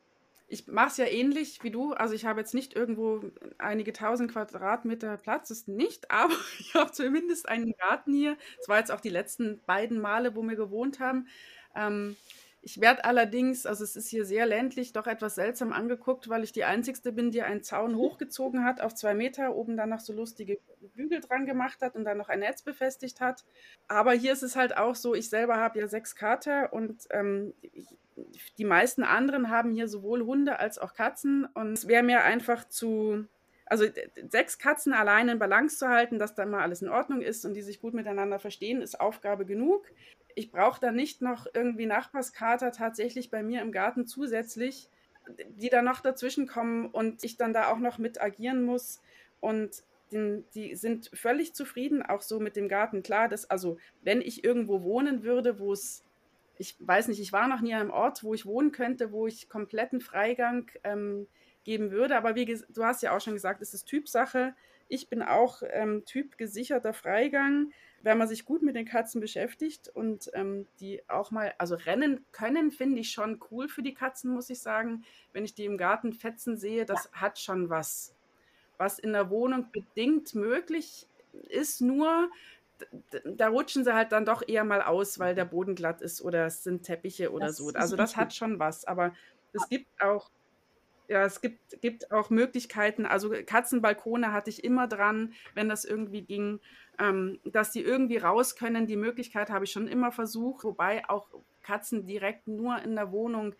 Ich 0.52 0.68
mache 0.68 0.90
es 0.90 0.98
ja 0.98 1.06
ähnlich 1.06 1.64
wie 1.64 1.72
du. 1.72 1.94
Also 1.94 2.14
ich 2.14 2.26
habe 2.26 2.42
jetzt 2.42 2.54
nicht 2.54 2.76
irgendwo 2.76 3.22
einige 3.58 3.94
tausend 3.94 4.34
Quadratmeter 4.34 5.16
Platz, 5.16 5.48
das 5.48 5.68
nicht, 5.68 6.12
aber 6.12 6.36
ich 6.60 6.74
habe 6.76 6.92
zumindest 6.92 7.48
einen 7.48 7.74
Garten 7.78 8.14
hier. 8.14 8.36
Das 8.58 8.68
war 8.68 8.78
jetzt 8.78 8.92
auch 8.92 9.00
die 9.00 9.10
letzten 9.10 9.62
beiden 9.66 10.02
Male, 10.02 10.36
wo 10.36 10.44
wir 10.44 10.58
gewohnt 10.58 11.00
haben. 11.00 11.28
Ähm, 11.74 12.18
ich 12.64 12.82
werde 12.82 13.06
allerdings, 13.06 13.66
also 13.66 13.84
es 13.84 13.96
ist 13.96 14.10
hier 14.10 14.26
sehr 14.26 14.46
ländlich, 14.46 14.92
doch 14.92 15.08
etwas 15.08 15.36
seltsam 15.36 15.72
angeguckt, 15.72 16.28
weil 16.28 16.44
ich 16.44 16.52
die 16.52 16.66
Einzigste 16.66 17.14
bin, 17.14 17.32
die 17.32 17.42
einen 17.42 17.64
Zaun 17.64 17.96
hochgezogen 17.96 18.66
hat 18.66 18.82
auf 18.82 18.94
zwei 18.94 19.16
Meter, 19.16 19.56
oben 19.56 19.78
dann 19.78 19.90
noch 19.90 20.02
so 20.02 20.12
lustige 20.12 20.60
Bügel 20.96 21.22
dran 21.22 21.46
gemacht 21.46 21.82
hat 21.82 21.96
und 21.96 22.04
dann 22.04 22.18
noch 22.18 22.30
ein 22.30 22.40
Netz 22.40 22.62
befestigt 22.62 23.22
hat. 23.22 23.46
Aber 23.88 24.12
hier 24.12 24.34
ist 24.34 24.44
es 24.44 24.58
halt 24.58 24.76
auch 24.78 24.96
so, 24.96 25.16
ich 25.16 25.30
selber 25.30 25.58
habe 25.58 25.80
ja 25.80 25.88
sechs 25.88 26.14
Kater 26.14 26.74
und 26.74 27.08
ähm, 27.10 27.54
die 28.58 28.66
meisten 28.66 29.04
anderen 29.04 29.50
haben 29.50 29.72
hier 29.72 29.88
sowohl 29.88 30.26
Hunde 30.26 30.60
als 30.60 30.78
auch 30.78 30.94
Katzen 30.94 31.46
und 31.54 31.74
es 31.74 31.88
wäre 31.88 32.04
mir 32.04 32.24
einfach 32.24 32.68
zu, 32.68 33.26
also 33.66 33.86
sechs 34.30 34.60
Katzen 34.60 34.94
allein 34.94 35.30
in 35.30 35.40
Balance 35.40 35.78
zu 35.78 35.88
halten, 35.88 36.20
dass 36.20 36.36
da 36.36 36.46
mal 36.46 36.62
alles 36.62 36.82
in 36.82 36.90
Ordnung 36.90 37.22
ist 37.22 37.46
und 37.46 37.54
die 37.54 37.62
sich 37.62 37.80
gut 37.80 37.94
miteinander 37.94 38.40
verstehen, 38.40 38.82
ist 38.82 39.00
Aufgabe 39.00 39.46
genug 39.46 39.88
ich 40.36 40.52
brauche 40.52 40.80
da 40.80 40.92
nicht 40.92 41.22
noch 41.22 41.48
irgendwie 41.54 41.86
Nachbarskater 41.86 42.72
tatsächlich 42.72 43.30
bei 43.30 43.44
mir 43.44 43.62
im 43.62 43.72
Garten 43.72 44.06
zusätzlich, 44.06 44.90
die 45.50 45.70
da 45.70 45.82
noch 45.82 46.02
dazwischen 46.02 46.48
kommen 46.48 46.88
und 46.88 47.24
ich 47.24 47.38
dann 47.38 47.54
da 47.54 47.72
auch 47.72 47.80
noch 47.80 47.98
mit 47.98 48.22
agieren 48.22 48.64
muss. 48.64 49.02
Und 49.40 49.84
die 50.12 50.76
sind 50.76 51.10
völlig 51.14 51.54
zufrieden, 51.54 52.04
auch 52.04 52.22
so 52.22 52.40
mit 52.40 52.58
dem 52.58 52.68
Garten. 52.68 53.02
Klar, 53.02 53.30
dass, 53.30 53.50
also 53.50 53.78
wenn 54.02 54.22
ich 54.22 54.44
irgendwo 54.44 54.84
wohnen 54.84 55.24
würde, 55.24 55.58
wo 55.60 55.72
es, 55.72 56.04
ich 56.62 56.76
weiß 56.80 57.08
nicht, 57.08 57.20
ich 57.20 57.34
war 57.34 57.48
noch 57.48 57.62
nie 57.62 57.74
an 57.74 57.82
einem 57.82 57.90
Ort, 57.92 58.24
wo 58.24 58.34
ich 58.34 58.46
wohnen 58.46 58.72
könnte, 58.72 59.12
wo 59.12 59.28
ich 59.28 59.50
kompletten 59.50 60.00
Freigang 60.00 60.72
ähm, 60.84 61.28
geben 61.64 61.92
würde. 61.92 62.16
Aber 62.16 62.36
wie 62.36 62.46
du 62.46 62.84
hast 62.84 63.04
ja 63.04 63.16
auch 63.16 63.22
schon 63.22 63.34
gesagt, 63.34 63.62
es 63.62 63.74
ist 63.74 63.86
Typsache. 63.86 64.56
Ich 64.88 65.10
bin 65.10 65.22
auch 65.22 65.64
ähm, 65.72 66.06
Typ 66.06 66.38
gesicherter 66.38 66.94
Freigang 66.94 67.72
wenn 68.04 68.18
man 68.18 68.28
sich 68.28 68.46
gut 68.46 68.64
mit 68.64 68.76
den 68.76 68.86
Katzen 68.86 69.22
beschäftigt 69.22 69.90
und 69.90 70.30
ähm, 70.34 70.68
die 70.80 71.08
auch 71.10 71.32
mal, 71.32 71.54
also 71.58 71.76
rennen 71.76 72.26
können, 72.32 72.72
finde 72.72 73.00
ich 73.00 73.12
schon 73.12 73.40
cool 73.52 73.68
für 73.68 73.84
die 73.84 73.94
Katzen, 73.94 74.34
muss 74.34 74.50
ich 74.50 74.60
sagen. 74.60 75.04
Wenn 75.34 75.46
ich 75.46 75.54
die 75.54 75.66
im 75.66 75.78
Garten 75.78 76.14
fetzen 76.14 76.58
sehe, 76.58 76.86
das 76.86 77.10
ja. 77.14 77.22
hat 77.22 77.40
schon 77.40 77.70
was. 77.70 78.16
Was 78.78 78.98
in 78.98 79.14
der 79.14 79.30
Wohnung 79.30 79.72
bedingt 79.72 80.34
möglich 80.34 81.08
ist, 81.50 81.82
nur 81.82 82.30
da 83.24 83.48
rutschen 83.48 83.84
sie 83.84 83.94
halt 83.94 84.12
dann 84.12 84.26
doch 84.26 84.48
eher 84.48 84.64
mal 84.64 84.82
aus, 84.82 85.20
weil 85.20 85.36
der 85.36 85.46
Boden 85.46 85.76
glatt 85.76 86.02
ist 86.02 86.22
oder 86.22 86.46
es 86.46 86.64
sind 86.64 86.84
Teppiche 86.84 87.32
oder 87.32 87.48
das 87.48 87.58
so. 87.58 87.72
Also 87.74 87.96
das 87.96 88.16
hat 88.16 88.34
schon 88.34 88.60
was, 88.60 88.86
aber 88.86 89.14
es 89.54 89.68
gibt 89.70 89.88
auch 90.02 90.30
ja, 91.08 91.26
es 91.26 91.42
gibt, 91.42 91.82
gibt 91.82 92.10
auch 92.14 92.30
Möglichkeiten. 92.30 93.06
Also 93.06 93.32
Katzenbalkone 93.46 94.32
hatte 94.32 94.50
ich 94.50 94.64
immer 94.64 94.88
dran, 94.88 95.34
wenn 95.54 95.68
das 95.68 95.84
irgendwie 95.84 96.22
ging 96.22 96.62
ähm, 97.02 97.40
dass 97.44 97.72
die 97.72 97.82
irgendwie 97.82 98.18
raus 98.18 98.56
können. 98.56 98.86
Die 98.86 98.96
Möglichkeit 98.96 99.50
habe 99.50 99.66
ich 99.66 99.72
schon 99.72 99.88
immer 99.88 100.12
versucht, 100.12 100.64
wobei 100.64 101.08
auch 101.10 101.28
Katzen 101.64 102.06
direkt 102.06 102.48
nur 102.48 102.80
in 102.82 102.96
der 102.96 103.12
Wohnung 103.12 103.56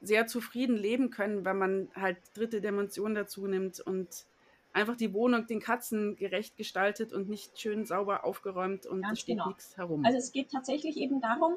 sehr 0.00 0.26
zufrieden 0.26 0.76
leben 0.76 1.10
können, 1.10 1.44
wenn 1.44 1.58
man 1.58 1.88
halt 1.94 2.18
dritte 2.34 2.60
Dimension 2.60 3.14
dazu 3.14 3.46
nimmt 3.46 3.80
und 3.80 4.26
einfach 4.74 4.96
die 4.96 5.14
Wohnung 5.14 5.46
den 5.46 5.60
Katzen 5.60 6.16
gerecht 6.16 6.56
gestaltet 6.56 7.12
und 7.12 7.28
nicht 7.28 7.58
schön 7.58 7.86
sauber 7.86 8.24
aufgeräumt 8.24 8.86
und 8.86 9.04
es 9.10 9.20
steht 9.20 9.36
genau. 9.36 9.48
nichts 9.48 9.76
herum. 9.76 10.04
Also 10.04 10.18
es 10.18 10.32
geht 10.32 10.50
tatsächlich 10.50 10.96
eben 10.96 11.20
darum, 11.20 11.54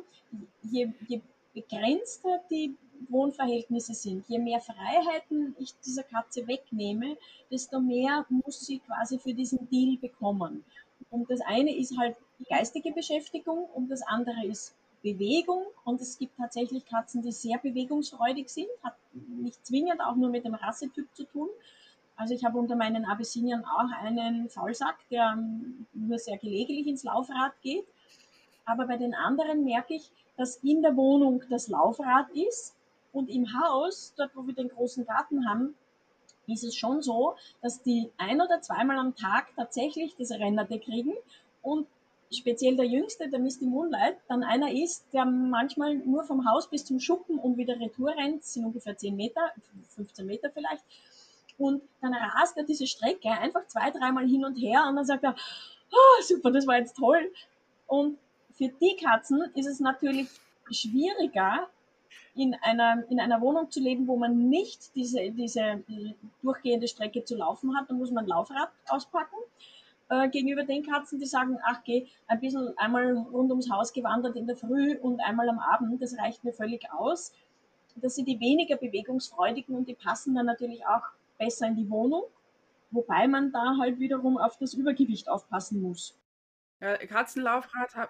je, 0.63 0.91
je 1.07 1.21
begrenzter 1.53 2.39
die 2.51 2.75
Wohnverhältnisse 3.09 3.93
sind. 3.93 4.25
Je 4.27 4.39
mehr 4.39 4.59
Freiheiten 4.59 5.55
ich 5.59 5.73
dieser 5.85 6.03
Katze 6.03 6.47
wegnehme, 6.47 7.17
desto 7.51 7.79
mehr 7.79 8.25
muss 8.29 8.65
sie 8.65 8.79
quasi 8.79 9.17
für 9.17 9.33
diesen 9.33 9.67
Deal 9.69 9.97
bekommen. 9.97 10.63
Und 11.09 11.29
das 11.29 11.41
eine 11.41 11.75
ist 11.75 11.97
halt 11.97 12.15
die 12.39 12.45
geistige 12.45 12.91
Beschäftigung 12.91 13.65
und 13.73 13.89
das 13.89 14.01
andere 14.03 14.45
ist 14.45 14.75
Bewegung. 15.01 15.63
Und 15.85 16.01
es 16.01 16.17
gibt 16.17 16.37
tatsächlich 16.37 16.85
Katzen, 16.85 17.21
die 17.21 17.31
sehr 17.31 17.57
bewegungsfreudig 17.57 18.49
sind, 18.49 18.69
hat 18.83 18.95
nicht 19.13 19.65
zwingend 19.65 20.01
auch 20.01 20.15
nur 20.15 20.29
mit 20.29 20.45
dem 20.45 20.53
Rassetyp 20.53 21.07
zu 21.15 21.23
tun. 21.23 21.49
Also 22.17 22.33
ich 22.33 22.43
habe 22.43 22.57
unter 22.57 22.75
meinen 22.75 23.05
Abyssiniern 23.05 23.63
auch 23.63 23.91
einen 24.01 24.49
Faulsack, 24.49 24.97
der 25.11 25.37
nur 25.93 26.17
sehr 26.17 26.37
gelegentlich 26.37 26.87
ins 26.87 27.03
Laufrad 27.03 27.53
geht. 27.61 27.85
Aber 28.65 28.87
bei 28.87 28.97
den 28.97 29.13
anderen 29.13 29.63
merke 29.63 29.93
ich, 29.93 30.11
dass 30.35 30.57
in 30.57 30.81
der 30.81 30.97
Wohnung 30.97 31.43
das 31.49 31.67
Laufrad 31.67 32.29
ist 32.31 32.75
und 33.13 33.29
im 33.29 33.47
Haus, 33.59 34.13
dort 34.17 34.35
wo 34.35 34.45
wir 34.45 34.53
den 34.53 34.69
großen 34.69 35.05
Garten 35.05 35.47
haben, 35.47 35.75
ist 36.47 36.63
es 36.63 36.75
schon 36.75 37.01
so, 37.01 37.35
dass 37.61 37.81
die 37.83 38.09
ein 38.17 38.41
oder 38.41 38.61
zweimal 38.61 38.97
am 38.97 39.15
Tag 39.15 39.47
tatsächlich 39.55 40.15
das 40.17 40.31
Rennerte 40.31 40.79
kriegen 40.79 41.13
und 41.61 41.87
speziell 42.31 42.75
der 42.75 42.85
Jüngste, 42.85 43.29
der 43.29 43.39
Misty 43.39 43.65
Moonlight, 43.65 44.17
dann 44.27 44.43
einer 44.43 44.71
ist, 44.71 45.05
der 45.13 45.25
manchmal 45.25 45.95
nur 45.95 46.23
vom 46.23 46.49
Haus 46.49 46.69
bis 46.69 46.85
zum 46.85 46.99
Schuppen 46.99 47.37
und 47.39 47.57
wieder 47.57 47.79
retour 47.79 48.09
rennt, 48.09 48.43
sind 48.43 48.65
ungefähr 48.65 48.97
10 48.97 49.15
Meter, 49.15 49.51
15 49.89 50.25
Meter 50.25 50.49
vielleicht, 50.51 50.83
und 51.57 51.81
dann 52.01 52.13
rast 52.13 52.57
er 52.57 52.63
diese 52.63 52.87
Strecke 52.87 53.29
einfach 53.29 53.65
zwei, 53.67 53.91
dreimal 53.91 54.27
hin 54.27 54.45
und 54.45 54.55
her 54.55 54.85
und 54.87 54.95
dann 54.95 55.05
sagt 55.05 55.23
er, 55.23 55.35
oh, 55.91 56.23
super, 56.23 56.51
das 56.51 56.67
war 56.67 56.77
jetzt 56.77 56.95
toll. 56.97 57.31
Und 57.87 58.17
für 58.51 58.69
die 58.69 58.95
Katzen 59.01 59.41
ist 59.55 59.67
es 59.67 59.79
natürlich 59.79 60.27
schwieriger, 60.71 61.67
in 62.35 62.55
einer, 62.61 63.03
in 63.09 63.19
einer 63.19 63.41
Wohnung 63.41 63.71
zu 63.71 63.79
leben, 63.79 64.07
wo 64.07 64.15
man 64.15 64.49
nicht 64.49 64.95
diese, 64.95 65.31
diese 65.31 65.83
durchgehende 66.43 66.87
Strecke 66.87 67.23
zu 67.23 67.35
laufen 67.35 67.75
hat, 67.75 67.89
dann 67.89 67.97
muss 67.97 68.11
man 68.11 68.27
Laufrad 68.27 68.69
auspacken. 68.87 69.37
Äh, 70.09 70.29
gegenüber 70.29 70.63
den 70.63 70.85
Katzen, 70.85 71.19
die 71.19 71.25
sagen, 71.25 71.57
ach 71.65 71.83
geh, 71.83 72.07
ein 72.27 72.39
bisschen 72.39 72.77
einmal 72.77 73.11
rund 73.13 73.49
ums 73.49 73.69
Haus 73.69 73.91
gewandert 73.91 74.37
in 74.37 74.47
der 74.47 74.55
Früh 74.55 74.97
und 74.97 75.19
einmal 75.19 75.49
am 75.49 75.59
Abend, 75.59 76.01
das 76.01 76.17
reicht 76.17 76.43
mir 76.43 76.53
völlig 76.53 76.89
aus. 76.93 77.33
Das 77.95 78.15
sind 78.15 78.27
die 78.27 78.39
weniger 78.39 78.77
bewegungsfreudigen 78.77 79.75
und 79.75 79.87
die 79.87 79.95
passen 79.95 80.35
dann 80.35 80.45
natürlich 80.45 80.85
auch 80.85 81.01
besser 81.37 81.67
in 81.67 81.75
die 81.75 81.89
Wohnung, 81.89 82.23
wobei 82.91 83.27
man 83.27 83.51
da 83.51 83.77
halt 83.79 83.99
wiederum 83.99 84.37
auf 84.37 84.57
das 84.57 84.73
Übergewicht 84.73 85.29
aufpassen 85.29 85.81
muss. 85.81 86.17
Ja, 86.79 86.97
Katzenlaufrad 86.97 87.95
hat, 87.95 88.09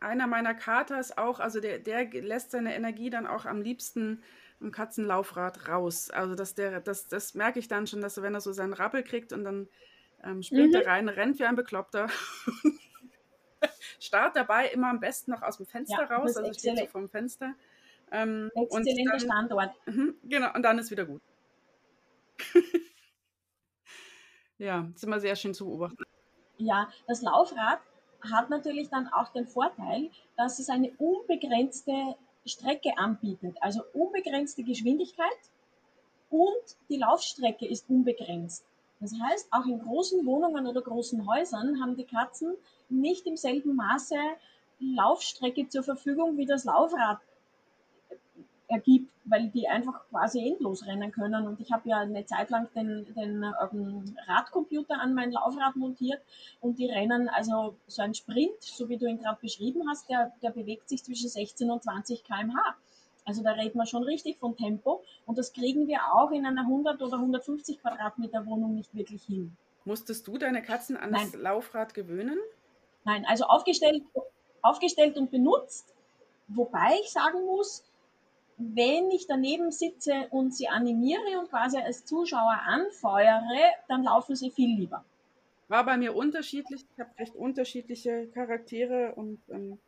einer 0.00 0.26
meiner 0.26 0.54
Katers 0.54 1.16
auch, 1.16 1.40
also 1.40 1.60
der, 1.60 1.78
der 1.78 2.06
lässt 2.06 2.50
seine 2.50 2.74
Energie 2.74 3.10
dann 3.10 3.26
auch 3.26 3.44
am 3.44 3.60
liebsten 3.60 4.22
im 4.60 4.72
Katzenlaufrad 4.72 5.68
raus. 5.68 6.10
Also 6.10 6.34
dass 6.34 6.54
der, 6.54 6.80
das, 6.80 7.08
das 7.08 7.34
merke 7.34 7.58
ich 7.58 7.68
dann 7.68 7.86
schon, 7.86 8.00
dass 8.00 8.16
er, 8.16 8.22
wenn 8.22 8.34
er 8.34 8.40
so 8.40 8.52
seinen 8.52 8.72
Rappel 8.72 9.02
kriegt 9.02 9.32
und 9.32 9.44
dann 9.44 9.68
ähm, 10.22 10.42
springt 10.42 10.70
mhm. 10.70 10.80
er 10.80 10.86
rein, 10.86 11.08
rennt 11.08 11.38
wie 11.38 11.44
ein 11.44 11.56
Bekloppter. 11.56 12.08
Start 14.00 14.36
dabei 14.36 14.68
immer 14.68 14.88
am 14.88 15.00
besten 15.00 15.30
noch 15.30 15.42
aus 15.42 15.58
dem 15.58 15.66
Fenster 15.66 16.06
ja, 16.08 16.16
raus, 16.16 16.36
also 16.36 16.52
steht 16.52 16.78
so 16.78 16.86
vom 16.86 17.08
Fenster. 17.08 17.54
Ähm, 18.10 18.50
Exzellenter 18.54 19.20
Standort. 19.20 19.70
Mh, 19.86 20.14
genau, 20.24 20.54
und 20.54 20.62
dann 20.62 20.78
ist 20.78 20.90
wieder 20.90 21.04
gut. 21.04 21.22
ja, 24.58 24.90
ist 24.94 25.04
immer 25.04 25.20
sehr 25.20 25.36
schön 25.36 25.54
zu 25.54 25.66
beobachten. 25.66 26.02
Ja, 26.58 26.90
das 27.06 27.22
Laufrad 27.22 27.80
hat 28.20 28.50
natürlich 28.50 28.90
dann 28.90 29.08
auch 29.08 29.32
den 29.32 29.46
Vorteil, 29.46 30.10
dass 30.36 30.58
es 30.58 30.68
eine 30.68 30.90
unbegrenzte 30.98 32.16
Strecke 32.44 32.96
anbietet, 32.98 33.56
also 33.60 33.82
unbegrenzte 33.92 34.62
Geschwindigkeit 34.62 35.28
und 36.30 36.76
die 36.88 36.96
Laufstrecke 36.96 37.66
ist 37.66 37.88
unbegrenzt. 37.88 38.64
Das 39.00 39.14
heißt, 39.18 39.48
auch 39.52 39.64
in 39.64 39.80
großen 39.80 40.26
Wohnungen 40.26 40.66
oder 40.66 40.82
großen 40.82 41.26
Häusern 41.26 41.80
haben 41.80 41.96
die 41.96 42.04
Katzen 42.04 42.54
nicht 42.88 43.26
im 43.26 43.36
selben 43.36 43.74
Maße 43.74 44.16
Laufstrecke 44.78 45.68
zur 45.68 45.82
Verfügung, 45.82 46.36
wie 46.36 46.46
das 46.46 46.64
Laufrad 46.64 47.18
ergibt, 48.70 49.10
weil 49.24 49.48
die 49.48 49.68
einfach 49.68 50.08
quasi 50.10 50.46
endlos 50.46 50.86
rennen 50.86 51.10
können. 51.10 51.46
Und 51.46 51.60
ich 51.60 51.72
habe 51.72 51.88
ja 51.88 51.98
eine 51.98 52.24
Zeit 52.24 52.50
lang 52.50 52.68
den, 52.74 53.06
den 53.14 53.44
ähm, 53.72 54.16
Radcomputer 54.26 55.00
an 55.00 55.14
mein 55.14 55.32
Laufrad 55.32 55.76
montiert 55.76 56.20
und 56.60 56.78
die 56.78 56.86
rennen 56.86 57.28
also 57.28 57.74
so 57.86 58.02
ein 58.02 58.14
Sprint, 58.14 58.60
so 58.60 58.88
wie 58.88 58.96
du 58.96 59.06
ihn 59.06 59.18
gerade 59.18 59.38
beschrieben 59.40 59.88
hast, 59.88 60.08
der, 60.08 60.32
der 60.42 60.50
bewegt 60.50 60.88
sich 60.88 61.02
zwischen 61.02 61.28
16 61.28 61.70
und 61.70 61.82
20 61.82 62.24
km/h. 62.24 62.76
Also 63.24 63.42
da 63.42 63.52
reden 63.52 63.78
wir 63.78 63.86
schon 63.86 64.04
richtig 64.04 64.38
von 64.38 64.56
Tempo 64.56 65.02
und 65.26 65.36
das 65.36 65.52
kriegen 65.52 65.86
wir 65.88 66.00
auch 66.14 66.30
in 66.30 66.46
einer 66.46 66.62
100 66.62 67.02
oder 67.02 67.16
150 67.16 67.80
Quadratmeter 67.80 68.46
Wohnung 68.46 68.74
nicht 68.74 68.94
wirklich 68.94 69.22
hin. 69.24 69.56
Musstest 69.84 70.26
du 70.26 70.38
deine 70.38 70.62
Katzen 70.62 70.96
an 70.96 71.12
das 71.12 71.34
Laufrad 71.34 71.94
gewöhnen? 71.94 72.38
Nein, 73.04 73.24
also 73.26 73.44
aufgestellt, 73.44 74.02
aufgestellt 74.62 75.16
und 75.16 75.30
benutzt. 75.30 75.94
Wobei 76.48 76.96
ich 77.02 77.10
sagen 77.10 77.44
muss, 77.46 77.84
wenn 78.60 79.10
ich 79.10 79.26
daneben 79.26 79.72
sitze 79.72 80.28
und 80.30 80.54
sie 80.54 80.68
animiere 80.68 81.38
und 81.40 81.48
quasi 81.48 81.78
als 81.78 82.04
Zuschauer 82.04 82.60
anfeuere, 82.66 83.72
dann 83.88 84.04
laufen 84.04 84.36
sie 84.36 84.50
viel 84.50 84.76
lieber. 84.76 85.04
War 85.68 85.84
bei 85.84 85.96
mir 85.96 86.14
unterschiedlich. 86.14 86.84
Ich 86.92 87.00
habe 87.00 87.10
recht 87.18 87.34
unterschiedliche 87.34 88.28
Charaktere 88.34 89.14
und 89.14 89.40
ähm, 89.48 89.78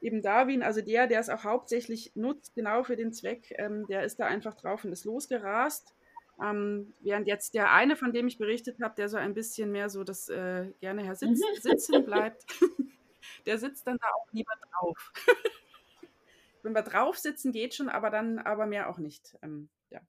eben 0.00 0.22
Darwin, 0.22 0.62
also 0.62 0.80
der, 0.80 1.06
der 1.06 1.18
es 1.18 1.28
auch 1.28 1.44
hauptsächlich 1.44 2.12
nutzt, 2.14 2.54
genau 2.54 2.84
für 2.84 2.94
den 2.94 3.12
Zweck, 3.12 3.54
ähm, 3.58 3.86
der 3.88 4.04
ist 4.04 4.20
da 4.20 4.26
einfach 4.26 4.54
drauf 4.54 4.84
und 4.84 4.92
ist 4.92 5.04
losgerast. 5.04 5.94
Ähm, 6.42 6.92
während 7.00 7.26
jetzt 7.26 7.54
der 7.54 7.72
eine, 7.72 7.96
von 7.96 8.12
dem 8.12 8.26
ich 8.26 8.38
berichtet 8.38 8.80
habe, 8.82 8.94
der 8.96 9.08
so 9.08 9.16
ein 9.16 9.34
bisschen 9.34 9.72
mehr 9.72 9.88
so 9.88 10.04
das 10.04 10.28
äh, 10.28 10.66
gerne 10.80 11.02
her 11.02 11.16
mhm. 11.20 11.36
sitzen 11.60 12.04
bleibt, 12.04 12.44
der 13.46 13.58
sitzt 13.58 13.86
dann 13.86 13.98
da 13.98 14.06
auch 14.08 14.32
lieber 14.32 14.52
drauf 14.70 15.12
wenn 16.64 16.74
wir 16.74 16.82
drauf 16.82 17.18
sitzen, 17.18 17.52
geht 17.52 17.74
schon, 17.74 17.88
aber 17.88 18.10
dann 18.10 18.38
aber 18.38 18.66
mehr 18.66 18.88
auch 18.88 18.98
nicht. 18.98 19.36
Ähm, 19.42 19.68
ja. 19.90 20.00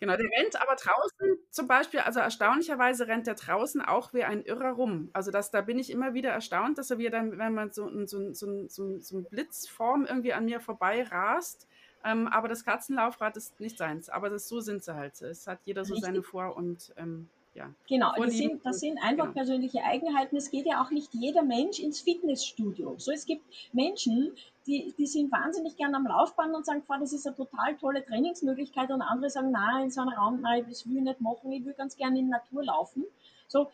Genau, 0.00 0.16
der 0.16 0.26
rennt 0.36 0.60
aber 0.60 0.74
draußen 0.74 1.38
zum 1.50 1.68
Beispiel, 1.68 2.00
also 2.00 2.18
erstaunlicherweise 2.18 3.06
rennt 3.06 3.26
der 3.26 3.34
draußen 3.34 3.80
auch 3.80 4.12
wie 4.12 4.24
ein 4.24 4.42
Irrer 4.42 4.72
rum. 4.72 5.10
Also 5.12 5.30
das, 5.30 5.50
da 5.50 5.60
bin 5.60 5.78
ich 5.78 5.90
immer 5.90 6.14
wieder 6.14 6.30
erstaunt, 6.30 6.78
dass 6.78 6.90
er 6.90 6.98
wieder 6.98 7.10
dann, 7.10 7.38
wenn 7.38 7.54
man 7.54 7.70
so, 7.70 7.88
so, 8.06 8.32
so, 8.32 8.66
so, 8.68 8.98
so 8.98 9.16
eine 9.16 9.28
Blitzform 9.28 10.06
irgendwie 10.06 10.32
an 10.32 10.46
mir 10.46 10.60
vorbei 10.60 11.04
rast. 11.04 11.68
Ähm, 12.04 12.26
aber 12.26 12.48
das 12.48 12.64
Katzenlaufrad 12.64 13.36
ist 13.36 13.60
nicht 13.60 13.78
seins. 13.78 14.08
Aber 14.08 14.28
das, 14.28 14.48
so 14.48 14.60
sind 14.60 14.82
sie 14.82 14.94
halt. 14.94 15.22
Es 15.22 15.46
hat 15.46 15.60
jeder 15.64 15.84
so 15.84 15.94
Richtig. 15.94 16.06
seine 16.06 16.22
Vor- 16.22 16.56
und 16.56 16.92
ähm, 16.96 17.28
ja. 17.54 17.70
Genau, 17.86 18.12
das 18.16 18.34
sind, 18.34 18.64
das 18.64 18.80
sind 18.80 18.98
einfach 19.02 19.24
genau. 19.24 19.34
persönliche 19.34 19.82
Eigenheiten. 19.84 20.36
Es 20.36 20.50
geht 20.50 20.66
ja 20.66 20.82
auch 20.82 20.90
nicht 20.90 21.12
jeder 21.12 21.42
Mensch 21.42 21.80
ins 21.80 22.00
Fitnessstudio. 22.00 22.94
So, 22.96 23.12
es 23.12 23.26
gibt 23.26 23.44
Menschen, 23.72 24.32
die, 24.66 24.94
die 24.96 25.06
sind 25.06 25.30
wahnsinnig 25.30 25.76
gern 25.76 25.94
am 25.94 26.06
Laufband 26.06 26.54
und 26.54 26.64
sagen, 26.64 26.82
das 26.88 27.12
ist 27.12 27.26
eine 27.26 27.36
total 27.36 27.76
tolle 27.76 28.04
Trainingsmöglichkeit 28.04 28.90
und 28.90 29.02
andere 29.02 29.28
sagen, 29.28 29.50
nein, 29.50 29.84
in 29.84 29.90
so 29.90 30.00
einem 30.00 30.14
Raum, 30.14 30.40
nein, 30.40 30.64
das 30.68 30.88
will 30.88 30.96
ich 30.96 31.02
nicht 31.02 31.20
machen, 31.20 31.52
ich 31.52 31.64
will 31.64 31.74
ganz 31.74 31.96
gerne 31.96 32.18
in 32.18 32.30
der 32.30 32.38
Natur 32.38 32.64
laufen. 32.64 33.04
So, 33.48 33.68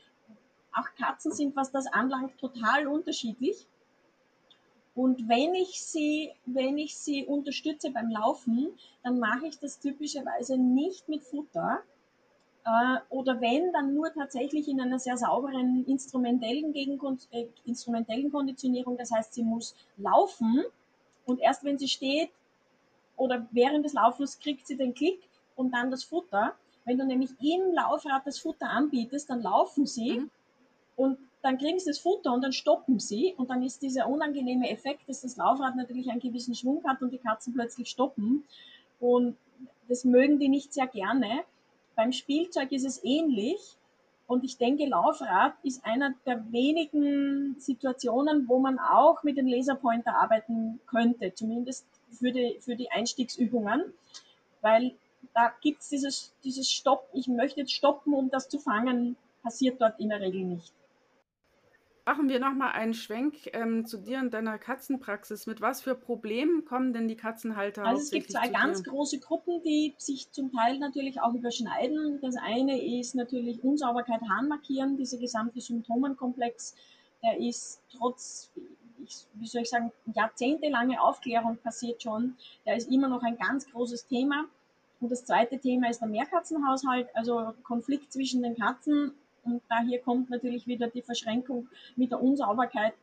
auch 0.73 0.89
Katzen 0.99 1.33
sind, 1.33 1.55
was 1.55 1.71
das 1.71 1.87
anlangt, 1.87 2.37
total 2.39 2.89
unterschiedlich. 2.89 3.67
Und 4.95 5.29
wenn 5.29 5.55
ich 5.55 5.81
sie, 5.81 6.33
wenn 6.47 6.77
ich 6.79 6.97
sie 6.97 7.25
unterstütze 7.25 7.93
beim 7.93 8.11
Laufen, 8.11 8.71
dann 9.05 9.21
mache 9.21 9.47
ich 9.47 9.59
das 9.61 9.79
typischerweise 9.79 10.57
nicht 10.57 11.09
mit 11.09 11.23
Futter, 11.23 11.83
oder 13.11 13.41
wenn, 13.41 13.73
dann 13.73 13.95
nur 13.95 14.13
tatsächlich 14.13 14.69
in 14.69 14.81
einer 14.81 14.99
sehr 14.99 15.17
sauberen 15.17 15.85
instrumentellen, 15.87 16.73
Gegenkon 16.73 17.19
äh, 17.31 17.47
instrumentellen 17.65 18.31
Konditionierung. 18.31 18.97
Das 18.97 19.11
heißt, 19.11 19.35
sie 19.35 19.43
muss 19.43 19.75
laufen 19.97 20.65
und 21.27 21.41
erst 21.41 21.65
wenn 21.65 21.79
sie 21.79 21.89
steht 21.89 22.31
oder 23.17 23.47
während 23.51 23.85
des 23.85 23.93
Laufens 23.93 24.39
kriegt 24.39 24.67
sie 24.67 24.77
den 24.77 24.95
Klick 24.95 25.21
und 25.57 25.73
dann 25.73 25.91
das 25.91 26.05
Futter. 26.05 26.55
Wenn 26.85 26.99
du 26.99 27.05
nämlich 27.05 27.31
im 27.41 27.75
Laufrad 27.75 28.27
das 28.27 28.39
Futter 28.39 28.71
anbietest, 28.71 29.29
dann 29.29 29.43
laufen 29.43 29.87
sie 29.87 30.21
mhm. 30.21 30.31
und 30.97 31.19
dann 31.43 31.59
kriegen 31.59 31.79
sie 31.79 31.91
das 31.91 31.99
Futter 31.99 32.33
und 32.33 32.43
dann 32.43 32.53
stoppen 32.53 32.99
sie 32.99 33.35
und 33.37 33.51
dann 33.51 33.63
ist 33.63 33.83
dieser 33.83 34.09
unangenehme 34.09 34.71
Effekt, 34.71 35.09
dass 35.09 35.21
das 35.21 35.37
Laufrad 35.37 35.77
natürlich 35.77 36.11
einen 36.11 36.21
gewissen 36.21 36.55
Schwung 36.55 36.83
hat 36.85 37.03
und 37.03 37.13
die 37.13 37.19
Katzen 37.19 37.55
plötzlich 37.55 37.89
stoppen 37.89 38.45
und 39.01 39.37
das 39.89 40.05
mögen 40.05 40.39
die 40.39 40.49
nicht 40.49 40.73
sehr 40.73 40.87
gerne. 40.87 41.45
Beim 41.99 42.13
Spielzeug 42.13 42.71
ist 42.71 42.85
es 42.85 43.03
ähnlich. 43.03 43.59
Und 44.29 44.45
ich 44.45 44.57
denke, 44.57 44.87
Laufrad 44.87 45.55
ist 45.65 45.85
einer 45.85 46.15
der 46.27 46.53
wenigen 46.53 47.57
Situationen, 47.59 48.49
wo 48.49 48.61
man 48.61 48.79
auch 48.79 49.25
mit 49.25 49.37
dem 49.37 49.49
Laserpointer 49.49 50.15
arbeiten 50.15 50.79
könnte, 50.87 51.35
zumindest 51.35 51.87
für 52.13 52.31
die, 52.31 52.59
für 52.61 52.77
die 52.77 52.89
Einstiegsübungen, 52.93 53.93
weil 54.61 54.95
da 55.35 55.53
gibt 55.61 55.81
es 55.81 55.89
dieses, 55.89 56.33
dieses 56.45 56.71
Stopp, 56.71 57.09
ich 57.15 57.27
möchte 57.27 57.61
jetzt 57.61 57.73
stoppen, 57.73 58.15
um 58.15 58.31
das 58.31 58.49
zu 58.49 58.61
fangen, 58.61 59.17
passiert 59.43 59.81
dort 59.81 59.99
in 59.99 60.11
der 60.11 60.21
Regel 60.21 60.45
nicht. 60.45 60.73
Machen 62.09 62.31
wir 62.31 62.41
nochmal 62.41 62.73
einen 62.73 62.95
Schwenk 62.95 63.51
ähm, 63.53 63.85
zu 63.85 63.99
dir 63.99 64.21
und 64.21 64.33
deiner 64.33 64.57
Katzenpraxis. 64.57 65.47
Mit 65.47 65.61
was 65.61 65.83
für 65.83 65.95
Problemen 65.95 66.65
kommen 66.65 66.95
denn 66.95 67.07
die 67.07 67.17
Katzenhalter 67.17 67.85
Also 67.85 68.01
es 68.01 68.11
gibt 68.11 68.33
zwei 68.33 68.49
ganz 68.49 68.83
dir? 68.83 68.93
große 68.93 69.19
Gruppen, 69.19 69.63
die 69.63 69.95
sich 69.99 70.33
zum 70.33 70.51
Teil 70.51 70.79
natürlich 70.79 71.21
auch 71.21 71.35
überschneiden. 71.35 72.19
Das 72.23 72.37
eine 72.37 72.83
ist 72.99 73.15
natürlich 73.15 73.63
Unsauberkeit, 73.63 74.23
Harnmarkieren, 74.27 74.97
dieser 74.97 75.19
gesamte 75.19 75.61
Symptomenkomplex, 75.61 76.75
der 77.23 77.39
ist 77.47 77.83
trotz, 77.95 78.53
wie 79.35 79.47
soll 79.47 79.61
ich 79.61 79.69
sagen, 79.69 79.93
jahrzehntelange 80.15 81.03
Aufklärung 81.03 81.59
passiert 81.59 82.03
schon, 82.03 82.39
der 82.65 82.77
ist 82.77 82.91
immer 82.91 83.09
noch 83.09 83.23
ein 83.23 83.37
ganz 83.37 83.71
großes 83.71 84.07
Thema. 84.07 84.47
Und 85.03 85.13
das 85.13 85.27
zweite 85.27 85.59
Thema 85.59 85.91
ist 85.91 86.01
der 86.01 86.09
Mehrkatzenhaushalt, 86.09 87.09
also 87.13 87.53
Konflikt 87.65 88.15
zwischen 88.15 88.43
den 88.43 88.57
Katzen 88.57 89.13
und 89.53 89.63
daher 89.69 90.01
kommt 90.01 90.31
natürlich 90.31 90.67
wieder 90.67 90.89
die 90.89 91.03
Verschränkung 91.03 91.69
mit 91.97 92.11
der 92.11 92.23
Unsauberkeit. 92.23 92.95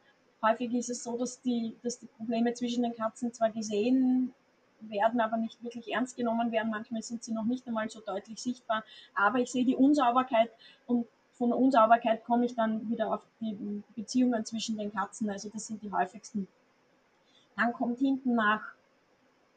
Häufig 0.41 0.73
ist 0.73 0.89
es 0.89 1.03
so, 1.03 1.17
dass 1.17 1.41
die, 1.41 1.75
dass 1.83 1.99
die 1.99 2.07
Probleme 2.07 2.53
zwischen 2.53 2.83
den 2.83 2.95
Katzen 2.95 3.33
zwar 3.33 3.51
gesehen 3.51 4.33
werden, 4.81 5.19
aber 5.21 5.37
nicht 5.37 5.63
wirklich 5.63 5.91
ernst 5.93 6.15
genommen 6.17 6.51
werden. 6.51 6.71
Manchmal 6.71 7.01
sind 7.01 7.23
sie 7.23 7.33
noch 7.33 7.45
nicht 7.45 7.67
einmal 7.67 7.89
so 7.89 7.99
deutlich 7.99 8.41
sichtbar. 8.41 8.83
Aber 9.15 9.39
ich 9.39 9.51
sehe 9.51 9.65
die 9.65 9.75
Unsauberkeit 9.75 10.51
und 10.85 11.07
von 11.33 11.49
der 11.49 11.57
Unsauberkeit 11.57 12.23
komme 12.23 12.45
ich 12.45 12.55
dann 12.55 12.89
wieder 12.89 13.13
auf 13.13 13.25
die 13.41 13.83
Beziehungen 13.95 14.45
zwischen 14.45 14.77
den 14.77 14.93
Katzen. 14.93 15.29
Also 15.29 15.49
das 15.49 15.67
sind 15.67 15.81
die 15.81 15.91
häufigsten. 15.91 16.47
Dann 17.57 17.73
kommt 17.73 17.99
hinten 17.99 18.35
nach 18.35 18.61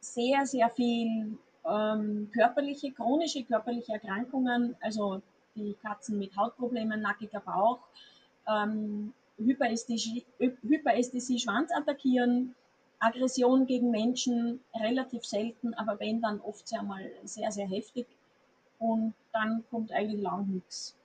sehr, 0.00 0.46
sehr 0.46 0.70
viel 0.70 1.38
ähm, 1.64 2.30
körperliche, 2.32 2.92
chronische 2.92 3.44
körperliche 3.44 3.94
Erkrankungen, 3.94 4.76
also 4.80 5.22
die 5.58 5.76
Katzen 5.82 6.18
mit 6.18 6.36
Hautproblemen, 6.36 7.00
nackiger 7.00 7.40
Bauch, 7.40 7.80
ähm, 8.46 9.12
Hyperästhesie, 9.36 10.24
Hyperästhesie, 10.38 11.38
Schwanz 11.38 11.70
attackieren, 11.72 12.54
Aggression 12.98 13.66
gegen 13.66 13.90
Menschen 13.90 14.60
relativ 14.74 15.24
selten, 15.24 15.74
aber 15.74 16.00
wenn 16.00 16.20
dann 16.20 16.40
oft 16.40 16.66
sehr 16.66 16.82
mal 16.82 17.10
sehr, 17.24 17.52
sehr 17.52 17.68
heftig 17.68 18.06
und 18.78 19.14
dann 19.32 19.64
kommt 19.70 19.92
eigentlich 19.92 20.20
lang 20.20 20.48
nichts. 20.48 20.96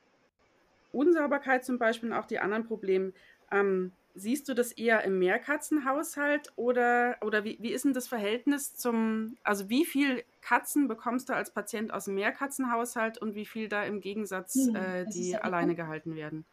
Unsauberkeit 0.91 1.65
zum 1.65 1.77
Beispiel 1.77 2.11
und 2.11 2.17
auch 2.17 2.25
die 2.25 2.39
anderen 2.39 2.65
Probleme. 2.65 3.13
Ähm, 3.51 3.91
siehst 4.15 4.47
du 4.47 4.53
das 4.53 4.71
eher 4.71 5.03
im 5.03 5.19
Mehrkatzenhaushalt 5.19 6.53
oder, 6.55 7.17
oder 7.21 7.43
wie, 7.43 7.57
wie 7.59 7.71
ist 7.71 7.85
denn 7.85 7.93
das 7.93 8.07
Verhältnis 8.07 8.75
zum, 8.75 9.37
also 9.43 9.69
wie 9.69 9.85
viel 9.85 10.23
Katzen 10.41 10.87
bekommst 10.87 11.29
du 11.29 11.33
als 11.33 11.51
Patient 11.51 11.91
aus 11.93 12.05
dem 12.05 12.15
Mehrkatzenhaushalt 12.15 13.17
und 13.17 13.35
wie 13.35 13.45
viel 13.45 13.69
da 13.69 13.83
im 13.83 14.01
Gegensatz, 14.01 14.55
hm, 14.55 14.75
äh, 14.75 15.05
die 15.05 15.35
alleine 15.35 15.75
gehalten 15.75 16.15
werden? 16.15 16.45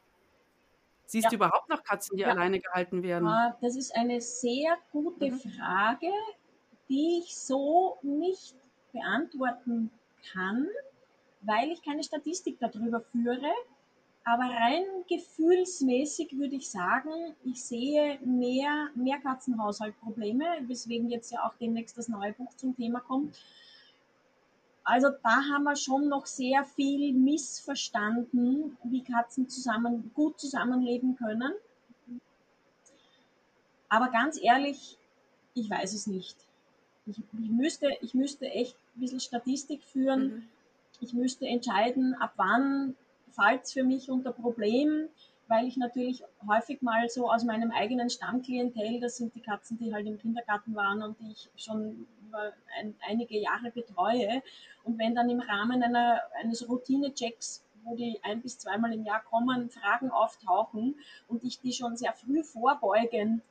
Siehst 1.05 1.25
ja. 1.25 1.31
du 1.31 1.37
überhaupt 1.37 1.69
noch 1.69 1.83
Katzen, 1.83 2.17
die 2.17 2.23
ja. 2.23 2.29
alleine 2.29 2.61
gehalten 2.61 3.03
werden? 3.03 3.27
Ah, 3.27 3.57
das 3.61 3.77
ist 3.77 3.95
eine 3.97 4.21
sehr 4.21 4.77
gute 4.93 5.33
mhm. 5.33 5.41
Frage, 5.41 6.07
die 6.89 7.19
ich 7.19 7.37
so 7.37 7.99
nicht 8.03 8.55
beantworten 8.93 9.91
kann, 10.33 10.69
weil 11.43 11.71
ich 11.73 11.83
keine 11.83 12.05
Statistik 12.05 12.59
darüber 12.61 13.01
führe. 13.01 13.51
Aber 14.25 14.45
rein 14.45 14.85
gefühlsmäßig 15.09 16.37
würde 16.39 16.57
ich 16.57 16.71
sagen, 16.71 17.35
ich 17.45 17.65
sehe 17.65 18.19
mehr 18.25 18.91
Mehrkatzenhaushaltprobleme, 18.95 20.45
weswegen 20.69 21.09
jetzt 21.11 21.33
ja 21.33 21.45
auch 21.45 21.55
demnächst 21.55 21.97
das 21.97 22.09
neue 22.09 22.33
Buch 22.35 22.55
zum 22.57 22.77
Thema 22.77 23.01
kommt. 23.01 23.37
Also 24.85 25.09
da 25.23 25.45
haben 25.51 25.65
wir 25.65 25.77
schon 25.77 26.09
noch 26.09 26.27
sehr 26.27 26.65
viel 26.65 27.13
missverstanden, 27.13 28.77
wie 28.85 29.03
Katzen 29.03 29.49
zusammen, 29.49 30.11
gut 30.15 30.39
zusammenleben 30.39 31.17
können. 31.17 31.53
Aber 33.89 34.09
ganz 34.09 34.39
ehrlich, 34.41 34.99
ich 35.55 35.69
weiß 35.69 35.95
es 35.95 36.07
nicht. 36.07 36.37
Ich, 37.07 37.19
ich, 37.19 37.51
müsste, 37.51 37.89
ich 38.01 38.15
müsste 38.15 38.47
echt 38.47 38.77
ein 38.97 39.01
bisschen 39.01 39.21
Statistik 39.21 39.83
führen. 39.83 40.23
Mhm. 40.23 40.49
Ich 41.01 41.13
müsste 41.15 41.47
entscheiden, 41.47 42.15
ab 42.15 42.33
wann 42.37 42.95
es 43.63 43.73
für 43.73 43.85
mich 43.85 44.11
unter 44.11 44.33
Problem, 44.33 45.09
weil 45.49 45.67
ich 45.67 45.77
natürlich 45.77 46.23
häufig 46.47 46.81
mal 46.83 47.09
so 47.09 47.31
aus 47.31 47.45
meinem 47.45 47.73
eigenen 47.73 48.09
Stammklientel, 48.09 49.01
das 49.01 49.17
sind 49.17 49.35
die 49.35 49.41
Katzen, 49.41 49.79
die 49.79 49.93
halt 49.93 50.07
im 50.07 50.19
Kindergarten 50.19 50.75
waren 50.77 51.03
und 51.03 51.19
die 51.21 51.33
ich 51.33 51.51
schon 51.57 52.07
über 52.29 52.53
ein, 52.79 52.95
einige 53.09 53.39
Jahre 53.39 53.71
betreue. 53.73 54.43
Und 54.85 54.99
wenn 54.99 55.15
dann 55.15 55.29
im 55.29 55.41
Rahmen 55.41 55.83
einer, 55.83 56.21
eines 56.41 56.69
Routine-Checks 56.69 57.65
wo 57.85 57.97
die 57.97 58.21
ein 58.23 58.43
bis 58.43 58.59
zweimal 58.59 58.93
im 58.93 59.05
Jahr 59.05 59.23
kommen, 59.23 59.71
Fragen 59.71 60.11
auftauchen 60.11 60.97
und 61.29 61.45
ich 61.45 61.61
die 61.61 61.73
schon 61.73 61.97
sehr 61.97 62.13
früh 62.13 62.43
vorbeugend 62.43 63.43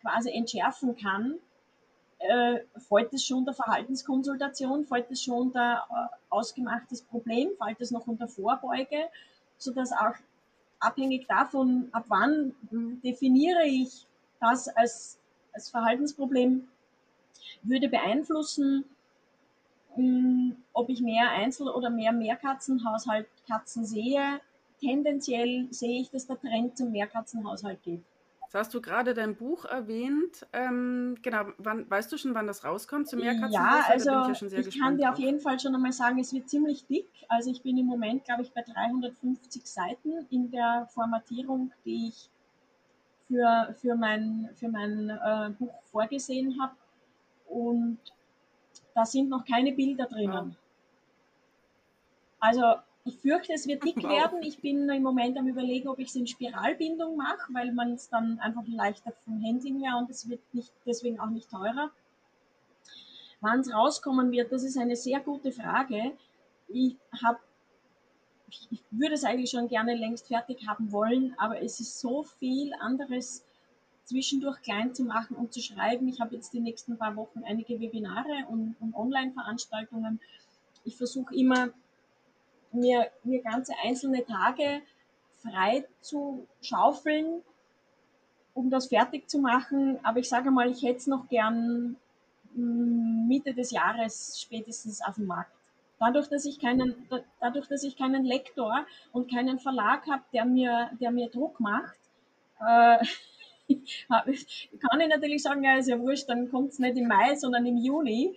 quasi 0.00 0.30
entschärfen 0.30 0.96
kann, 0.96 1.38
äh, 2.18 2.60
fällt 2.88 3.12
es 3.12 3.24
schon 3.24 3.38
unter 3.38 3.54
Verhaltenskonsultation, 3.54 4.86
fällt 4.86 5.10
es 5.10 5.22
schon 5.22 5.48
unter 5.48 5.84
äh, 5.90 6.16
ausgemachtes 6.30 7.02
Problem, 7.02 7.50
fällt 7.62 7.80
es 7.80 7.90
noch 7.90 8.06
unter 8.06 8.28
Vorbeuge, 8.28 9.08
sodass 9.56 9.92
auch 9.92 10.14
abhängig 10.80 11.26
davon, 11.26 11.88
ab 11.92 12.04
wann 12.08 12.54
definiere 12.70 13.64
ich 13.64 14.06
das 14.40 14.68
als, 14.68 15.18
als 15.52 15.70
Verhaltensproblem, 15.70 16.68
würde 17.62 17.88
beeinflussen, 17.88 18.84
mh, 19.96 20.02
hm, 20.02 20.56
ob 20.72 20.88
ich 20.88 21.00
mehr 21.00 21.30
Einzel- 21.30 21.68
oder 21.68 21.90
mehr 21.90 22.12
Mehrkatzenhaushalt 22.12 23.26
Katzen 23.48 23.84
sehe. 23.84 24.40
Tendenziell 24.80 25.66
sehe 25.72 26.00
ich, 26.00 26.10
dass 26.10 26.26
der 26.26 26.40
Trend 26.40 26.76
zum 26.76 26.92
Mehrkatzenhaushalt 26.92 27.82
geht. 27.82 28.04
Jetzt 28.48 28.54
hast 28.54 28.72
du 28.72 28.80
gerade 28.80 29.12
dein 29.12 29.36
Buch 29.36 29.66
erwähnt. 29.66 30.46
Ähm, 30.54 31.18
genau, 31.20 31.52
wann, 31.58 31.90
weißt 31.90 32.10
du 32.10 32.16
schon, 32.16 32.34
wann 32.34 32.46
das 32.46 32.64
rauskommt 32.64 33.06
zum 33.06 33.20
Mehrkatzenhaus? 33.20 33.52
Ja, 33.52 33.84
also 33.86 34.46
ich, 34.46 34.52
ja 34.52 34.58
ich 34.60 34.80
kann 34.80 34.96
dir 34.96 35.12
auf 35.12 35.18
jeden 35.18 35.38
Fall 35.38 35.60
schon 35.60 35.74
einmal 35.74 35.92
sagen, 35.92 36.18
es 36.18 36.32
wird 36.32 36.48
ziemlich 36.48 36.86
dick. 36.86 37.10
Also 37.28 37.50
ich 37.50 37.62
bin 37.62 37.76
im 37.76 37.84
Moment, 37.84 38.24
glaube 38.24 38.40
ich, 38.40 38.50
bei 38.54 38.62
350 38.62 39.66
Seiten 39.66 40.26
in 40.30 40.50
der 40.50 40.88
Formatierung, 40.94 41.72
die 41.84 42.08
ich 42.08 42.30
für, 43.26 43.74
für 43.82 43.94
mein, 43.94 44.48
für 44.54 44.70
mein 44.70 45.10
äh, 45.10 45.50
Buch 45.50 45.74
vorgesehen 45.84 46.58
habe. 46.58 46.72
Und 47.50 47.98
da 48.94 49.04
sind 49.04 49.28
noch 49.28 49.44
keine 49.44 49.72
Bilder 49.72 50.06
drinnen. 50.06 50.32
Ja. 50.32 50.56
Also 52.40 52.62
ich 53.08 53.16
fürchte, 53.18 53.52
es 53.52 53.66
wird 53.66 53.84
dick 53.84 53.96
werden. 54.02 54.42
Ich 54.42 54.58
bin 54.60 54.88
im 54.88 55.02
Moment 55.02 55.36
am 55.38 55.48
überlegen, 55.48 55.88
ob 55.88 55.98
ich 55.98 56.08
es 56.08 56.16
in 56.16 56.26
Spiralbindung 56.26 57.16
mache, 57.16 57.52
weil 57.52 57.72
man 57.72 57.92
es 57.92 58.08
dann 58.08 58.38
einfach 58.38 58.66
leichter 58.66 59.12
vom 59.24 59.42
Handling 59.42 59.80
her 59.82 59.96
und 59.98 60.10
es 60.10 60.28
wird 60.28 60.40
nicht, 60.52 60.72
deswegen 60.86 61.18
auch 61.18 61.30
nicht 61.30 61.50
teurer. 61.50 61.90
Wann 63.40 63.60
es 63.60 63.72
rauskommen 63.72 64.30
wird, 64.32 64.52
das 64.52 64.64
ist 64.64 64.76
eine 64.76 64.96
sehr 64.96 65.20
gute 65.20 65.52
Frage. 65.52 66.12
Ich 66.68 66.96
habe 67.22 67.38
ich 68.70 68.80
würde 68.90 69.14
es 69.14 69.24
eigentlich 69.24 69.50
schon 69.50 69.68
gerne 69.68 69.94
längst 69.94 70.28
fertig 70.28 70.66
haben 70.66 70.90
wollen, 70.90 71.34
aber 71.36 71.60
es 71.62 71.80
ist 71.80 72.00
so 72.00 72.22
viel 72.22 72.72
anderes 72.80 73.44
zwischendurch 74.04 74.62
klein 74.62 74.94
zu 74.94 75.04
machen 75.04 75.36
und 75.36 75.52
zu 75.52 75.60
schreiben. 75.60 76.08
Ich 76.08 76.18
habe 76.18 76.34
jetzt 76.34 76.54
die 76.54 76.60
nächsten 76.60 76.96
paar 76.96 77.14
Wochen 77.16 77.44
einige 77.44 77.78
Webinare 77.78 78.46
und, 78.48 78.74
und 78.80 78.94
Online-Veranstaltungen. 78.94 80.18
Ich 80.84 80.96
versuche 80.96 81.34
immer 81.34 81.68
mir, 82.72 83.10
mir 83.24 83.42
ganze 83.42 83.72
einzelne 83.82 84.24
Tage 84.24 84.82
frei 85.36 85.84
zu 86.00 86.46
schaufeln, 86.60 87.42
um 88.54 88.70
das 88.70 88.88
fertig 88.88 89.28
zu 89.28 89.38
machen. 89.38 89.98
Aber 90.02 90.18
ich 90.18 90.28
sage 90.28 90.50
mal, 90.50 90.70
ich 90.70 90.82
hätte 90.82 90.98
es 90.98 91.06
noch 91.06 91.28
gern 91.28 91.96
mm, 92.54 93.28
Mitte 93.28 93.54
des 93.54 93.70
Jahres 93.70 94.40
spätestens 94.40 95.00
auf 95.02 95.14
dem 95.14 95.26
Markt. 95.26 95.52
Dadurch, 96.00 96.28
dass 96.28 96.44
ich 96.44 96.60
keinen, 96.60 97.08
dadurch, 97.40 97.66
dass 97.66 97.82
ich 97.82 97.96
keinen 97.96 98.24
Lektor 98.24 98.86
und 99.12 99.30
keinen 99.30 99.58
Verlag 99.58 100.06
habe, 100.06 100.22
der 100.32 100.44
mir, 100.44 100.90
der 101.00 101.10
mir 101.10 101.28
Druck 101.28 101.58
macht, 101.58 101.98
äh, 102.60 103.04
kann 104.08 105.00
ich 105.00 105.08
natürlich 105.08 105.42
sagen, 105.42 105.64
ja, 105.64 105.76
ist 105.76 105.88
ja 105.88 105.98
wurscht, 105.98 106.28
dann 106.28 106.50
kommt 106.50 106.72
es 106.72 106.78
nicht 106.78 106.96
im 106.96 107.08
Mai, 107.08 107.34
sondern 107.34 107.66
im 107.66 107.76
Juni 107.76 108.36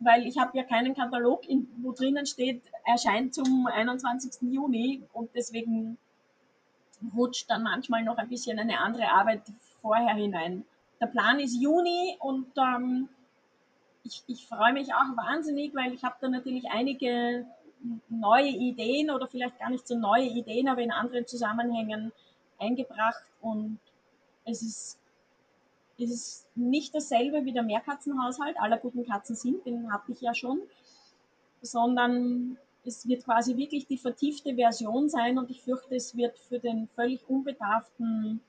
weil 0.00 0.26
ich 0.26 0.38
habe 0.38 0.56
ja 0.56 0.64
keinen 0.64 0.94
Katalog, 0.94 1.42
wo 1.82 1.92
drinnen 1.92 2.26
steht, 2.26 2.62
erscheint 2.84 3.34
zum 3.34 3.66
21. 3.66 4.50
Juni 4.50 5.02
und 5.12 5.30
deswegen 5.34 5.98
rutscht 7.14 7.48
dann 7.50 7.62
manchmal 7.62 8.02
noch 8.02 8.16
ein 8.16 8.28
bisschen 8.28 8.58
eine 8.58 8.80
andere 8.80 9.10
Arbeit 9.10 9.42
vorher 9.80 10.14
hinein. 10.14 10.64
Der 11.00 11.06
Plan 11.06 11.38
ist 11.38 11.60
Juni 11.60 12.16
und 12.18 12.46
ähm, 12.58 13.08
ich, 14.04 14.22
ich 14.26 14.46
freue 14.46 14.72
mich 14.72 14.92
auch 14.94 15.16
wahnsinnig, 15.16 15.74
weil 15.74 15.92
ich 15.92 16.02
habe 16.02 16.16
da 16.20 16.28
natürlich 16.28 16.70
einige 16.70 17.46
neue 18.08 18.48
Ideen 18.48 19.10
oder 19.10 19.26
vielleicht 19.26 19.58
gar 19.58 19.70
nicht 19.70 19.86
so 19.86 19.96
neue 19.96 20.26
Ideen, 20.26 20.68
aber 20.68 20.82
in 20.82 20.92
anderen 20.92 21.26
Zusammenhängen 21.26 22.12
eingebracht 22.58 23.24
und 23.40 23.78
es 24.44 24.62
ist 24.62 24.99
es 26.00 26.10
ist 26.10 26.46
nicht 26.56 26.94
dasselbe 26.94 27.44
wie 27.44 27.52
der 27.52 27.62
Mehrkatzenhaushalt, 27.62 28.58
aller 28.58 28.78
guten 28.78 29.06
Katzen 29.06 29.36
sind, 29.36 29.64
den 29.66 29.92
habe 29.92 30.12
ich 30.12 30.20
ja 30.20 30.34
schon, 30.34 30.60
sondern 31.62 32.56
es 32.84 33.06
wird 33.06 33.24
quasi 33.24 33.56
wirklich 33.56 33.86
die 33.86 33.98
vertiefte 33.98 34.54
Version 34.54 35.08
sein 35.08 35.38
und 35.38 35.50
ich 35.50 35.62
fürchte, 35.62 35.94
es 35.94 36.16
wird 36.16 36.38
für 36.38 36.58
den 36.58 36.88
völlig 36.88 37.28
unbedarften 37.28 38.40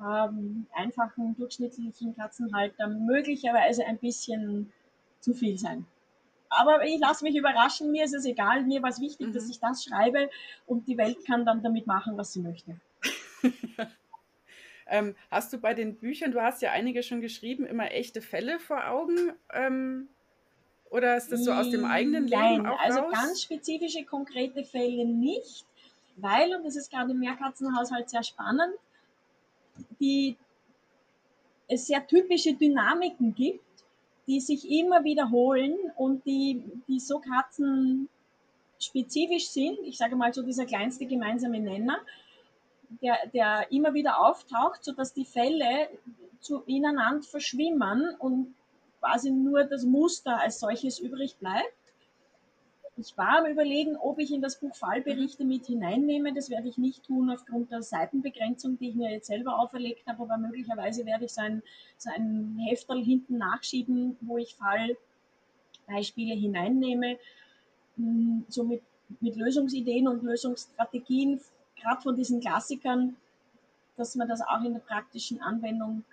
ähm, 0.00 0.66
einfachen, 0.74 1.36
durchschnittlichen 1.36 2.16
Katzenhalter 2.16 2.86
möglicherweise 2.86 3.84
ein 3.84 3.98
bisschen 3.98 4.72
zu 5.20 5.34
viel 5.34 5.58
sein. 5.58 5.86
Aber 6.50 6.84
ich 6.84 6.98
lasse 6.98 7.24
mich 7.24 7.36
überraschen, 7.36 7.90
mir 7.90 8.04
ist 8.04 8.14
es 8.14 8.24
egal, 8.24 8.64
mir 8.64 8.82
war 8.82 8.90
es 8.90 9.00
wichtig, 9.00 9.28
mhm. 9.28 9.32
dass 9.34 9.50
ich 9.50 9.60
das 9.60 9.84
schreibe 9.84 10.30
und 10.66 10.88
die 10.88 10.96
Welt 10.96 11.24
kann 11.26 11.44
dann 11.44 11.62
damit 11.62 11.86
machen, 11.86 12.16
was 12.16 12.32
sie 12.32 12.40
möchte. 12.40 12.80
ähm, 14.88 15.14
hast 15.30 15.52
du 15.52 15.58
bei 15.58 15.74
den 15.74 15.96
Büchern, 15.96 16.32
du 16.32 16.42
hast 16.42 16.62
ja 16.62 16.72
einige 16.72 17.02
schon 17.02 17.20
geschrieben, 17.20 17.66
immer 17.66 17.90
echte 17.90 18.20
Fälle 18.20 18.58
vor 18.58 18.88
Augen? 18.88 19.32
Ähm, 19.52 20.08
oder 20.90 21.16
ist 21.16 21.30
das 21.30 21.44
so 21.44 21.52
aus 21.52 21.70
dem 21.70 21.84
eigenen 21.84 22.24
Leben 22.24 22.62
Nein, 22.62 22.66
also 22.66 23.00
raus? 23.00 23.12
ganz 23.12 23.42
spezifische, 23.42 24.04
konkrete 24.04 24.64
Fälle 24.64 25.04
nicht, 25.04 25.66
weil, 26.16 26.54
und 26.54 26.64
das 26.64 26.76
ist 26.76 26.90
gerade 26.90 27.10
im 27.10 27.18
Mehrkatzenhaushalt 27.18 28.08
sehr 28.08 28.22
spannend, 28.22 28.72
die, 30.00 30.36
es 31.68 31.86
sehr 31.86 32.06
typische 32.06 32.54
Dynamiken 32.54 33.34
gibt, 33.34 33.60
die 34.26 34.40
sich 34.40 34.70
immer 34.70 35.04
wiederholen 35.04 35.76
und 35.96 36.24
die, 36.24 36.64
die 36.88 37.00
so 37.00 37.20
katzenspezifisch 37.20 39.48
sind. 39.48 39.78
Ich 39.84 39.98
sage 39.98 40.16
mal 40.16 40.32
so 40.32 40.40
dieser 40.42 40.64
kleinste 40.64 41.04
gemeinsame 41.06 41.60
Nenner, 41.60 41.98
der, 43.02 43.16
der 43.32 43.70
immer 43.70 43.94
wieder 43.94 44.20
auftaucht, 44.20 44.84
sodass 44.84 45.12
die 45.12 45.24
Fälle 45.24 45.88
zu 46.40 46.62
ineinander 46.66 47.22
verschwimmen 47.22 48.14
und 48.18 48.54
quasi 49.00 49.30
nur 49.30 49.64
das 49.64 49.84
Muster 49.84 50.40
als 50.40 50.60
solches 50.60 50.98
übrig 50.98 51.36
bleibt. 51.38 51.72
Ich 52.96 53.16
war 53.16 53.38
am 53.38 53.46
Überlegen, 53.46 53.96
ob 53.96 54.18
ich 54.18 54.32
in 54.32 54.42
das 54.42 54.58
Buch 54.58 54.74
Fallberichte 54.74 55.44
mit 55.44 55.66
hineinnehme. 55.66 56.34
Das 56.34 56.50
werde 56.50 56.68
ich 56.68 56.78
nicht 56.78 57.04
tun 57.04 57.30
aufgrund 57.30 57.70
der 57.70 57.82
Seitenbegrenzung, 57.82 58.76
die 58.76 58.88
ich 58.88 58.96
mir 58.96 59.12
jetzt 59.12 59.28
selber 59.28 59.56
auferlegt 59.60 60.04
habe, 60.08 60.24
aber 60.24 60.36
möglicherweise 60.36 61.06
werde 61.06 61.26
ich 61.26 61.32
so 61.32 61.40
ein, 61.40 61.62
so 61.96 62.10
ein 62.12 62.58
Hefterl 62.68 63.04
hinten 63.04 63.38
nachschieben, 63.38 64.16
wo 64.20 64.36
ich 64.36 64.56
Fallbeispiele 64.56 66.34
hineinnehme, 66.34 67.18
hm, 67.96 68.44
so 68.48 68.64
mit, 68.64 68.82
mit 69.20 69.36
Lösungsideen 69.36 70.08
und 70.08 70.24
Lösungsstrategien, 70.24 71.40
gerade 71.80 72.00
von 72.02 72.16
diesen 72.16 72.40
Klassikern, 72.40 73.16
dass 73.96 74.14
man 74.14 74.28
das 74.28 74.40
auch 74.40 74.62
in 74.62 74.74
der 74.74 74.80
praktischen 74.80 75.40
Anwendung 75.40 76.04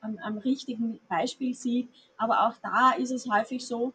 am, 0.00 0.18
am 0.18 0.38
richtigen 0.38 1.00
Beispiel 1.08 1.54
sieht. 1.54 1.88
Aber 2.16 2.46
auch 2.46 2.54
da 2.62 2.92
ist 2.92 3.10
es 3.10 3.28
häufig 3.28 3.66
so, 3.66 3.92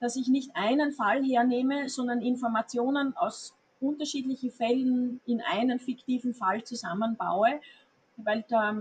dass 0.00 0.16
ich 0.16 0.28
nicht 0.28 0.50
einen 0.54 0.92
Fall 0.92 1.24
hernehme, 1.24 1.88
sondern 1.88 2.20
Informationen 2.20 3.16
aus 3.16 3.54
unterschiedlichen 3.80 4.50
Fällen 4.50 5.20
in 5.26 5.40
einen 5.40 5.78
fiktiven 5.80 6.34
Fall 6.34 6.62
zusammenbaue, 6.64 7.60
weil 8.16 8.42
der, 8.50 8.76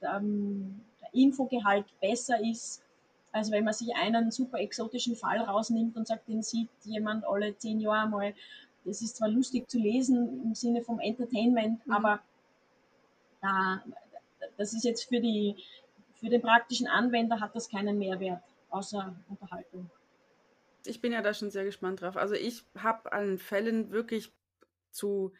der, 0.00 0.20
der 0.20 1.14
Infogehalt 1.14 1.86
besser 2.00 2.40
ist, 2.40 2.82
als 3.32 3.50
wenn 3.50 3.64
man 3.64 3.74
sich 3.74 3.94
einen 3.94 4.30
super 4.30 4.58
exotischen 4.58 5.14
Fall 5.14 5.38
rausnimmt 5.38 5.96
und 5.96 6.06
sagt, 6.06 6.28
den 6.28 6.42
sieht 6.42 6.68
jemand 6.84 7.24
alle 7.24 7.56
zehn 7.56 7.80
Jahre 7.80 8.08
mal. 8.08 8.34
Das 8.84 9.02
ist 9.02 9.16
zwar 9.16 9.28
lustig 9.28 9.68
zu 9.68 9.78
lesen 9.78 10.42
im 10.42 10.54
Sinne 10.54 10.82
vom 10.82 11.00
Entertainment, 11.00 11.86
mhm. 11.86 11.92
aber 11.92 12.20
da, 13.40 13.82
das 14.56 14.72
ist 14.74 14.84
jetzt 14.84 15.04
für, 15.08 15.20
die, 15.20 15.56
für 16.14 16.28
den 16.28 16.42
praktischen 16.42 16.86
Anwender 16.86 17.40
hat 17.40 17.54
das 17.54 17.68
keinen 17.68 17.98
Mehrwert, 17.98 18.42
außer 18.70 19.14
Unterhaltung. 19.28 19.90
Ich 20.86 21.00
bin 21.00 21.12
ja 21.12 21.20
da 21.20 21.34
schon 21.34 21.50
sehr 21.50 21.64
gespannt 21.64 22.00
drauf. 22.00 22.16
Also 22.16 22.34
ich 22.34 22.64
habe 22.76 23.12
an 23.12 23.38
Fällen 23.38 23.90
wirklich 23.90 24.32
zu, 24.90 25.32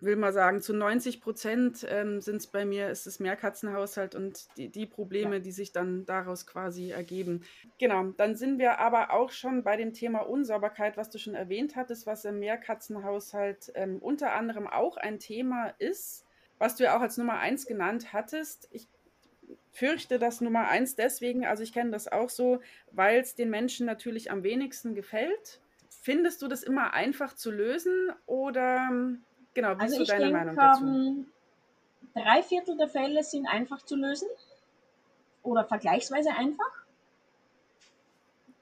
will 0.00 0.16
mal 0.16 0.32
sagen, 0.32 0.60
zu 0.60 0.74
90 0.74 1.20
Prozent 1.20 1.86
ähm, 1.88 2.20
sind 2.20 2.36
es 2.36 2.46
bei 2.46 2.64
mir, 2.64 2.88
ist 2.88 3.06
es 3.06 3.20
Mehrkatzenhaushalt 3.20 4.14
und 4.14 4.46
die, 4.56 4.68
die 4.68 4.86
Probleme, 4.86 5.36
ja. 5.36 5.40
die 5.40 5.52
sich 5.52 5.72
dann 5.72 6.04
daraus 6.06 6.46
quasi 6.46 6.90
ergeben. 6.90 7.42
Genau, 7.78 8.04
dann 8.16 8.36
sind 8.36 8.58
wir 8.58 8.78
aber 8.78 9.12
auch 9.12 9.30
schon 9.30 9.62
bei 9.62 9.76
dem 9.76 9.92
Thema 9.92 10.20
Unsauberkeit, 10.20 10.96
was 10.96 11.10
du 11.10 11.18
schon 11.18 11.34
erwähnt 11.34 11.76
hattest, 11.76 12.06
was 12.06 12.24
im 12.24 12.38
Mehrkatzenhaushalt 12.38 13.72
ähm, 13.74 13.98
unter 13.98 14.32
anderem 14.32 14.66
auch 14.66 14.96
ein 14.96 15.18
Thema 15.18 15.74
ist 15.78 16.26
was 16.58 16.76
du 16.76 16.84
ja 16.84 16.96
auch 16.96 17.02
als 17.02 17.18
Nummer 17.18 17.38
eins 17.38 17.66
genannt 17.66 18.12
hattest. 18.12 18.68
Ich 18.72 18.88
fürchte 19.72 20.18
das 20.18 20.40
Nummer 20.40 20.68
eins 20.68 20.96
deswegen, 20.96 21.44
also 21.44 21.62
ich 21.62 21.72
kenne 21.72 21.90
das 21.90 22.08
auch 22.08 22.30
so, 22.30 22.60
weil 22.92 23.20
es 23.20 23.34
den 23.34 23.50
Menschen 23.50 23.86
natürlich 23.86 24.30
am 24.30 24.42
wenigsten 24.42 24.94
gefällt. 24.94 25.60
Findest 26.02 26.40
du 26.42 26.48
das 26.48 26.62
immer 26.62 26.94
einfach 26.94 27.34
zu 27.34 27.50
lösen 27.50 28.10
oder 28.26 28.90
genau, 29.56 29.76
wie 29.76 29.80
also 29.80 30.02
ist 30.02 30.10
deine 30.10 30.24
denke, 30.26 30.38
Meinung 30.38 30.56
dazu? 30.56 30.84
Um, 30.84 31.26
drei 32.14 32.42
Viertel 32.42 32.76
der 32.76 32.88
Fälle 32.88 33.24
sind 33.24 33.46
einfach 33.46 33.82
zu 33.82 33.96
lösen 33.96 34.28
oder 35.42 35.64
vergleichsweise 35.64 36.30
einfach 36.30 36.86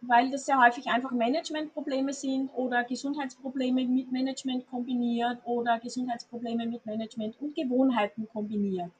weil 0.08 0.30
das 0.30 0.46
sehr 0.46 0.60
häufig 0.60 0.86
einfach 0.86 1.10
Managementprobleme 1.12 2.12
sind 2.12 2.50
oder 2.54 2.84
Gesundheitsprobleme 2.84 3.84
mit 3.84 4.10
Management 4.12 4.68
kombiniert 4.68 5.38
oder 5.44 5.78
Gesundheitsprobleme 5.78 6.66
mit 6.66 6.84
Management 6.86 7.40
und 7.40 7.54
Gewohnheiten 7.54 8.28
kombiniert. 8.32 8.90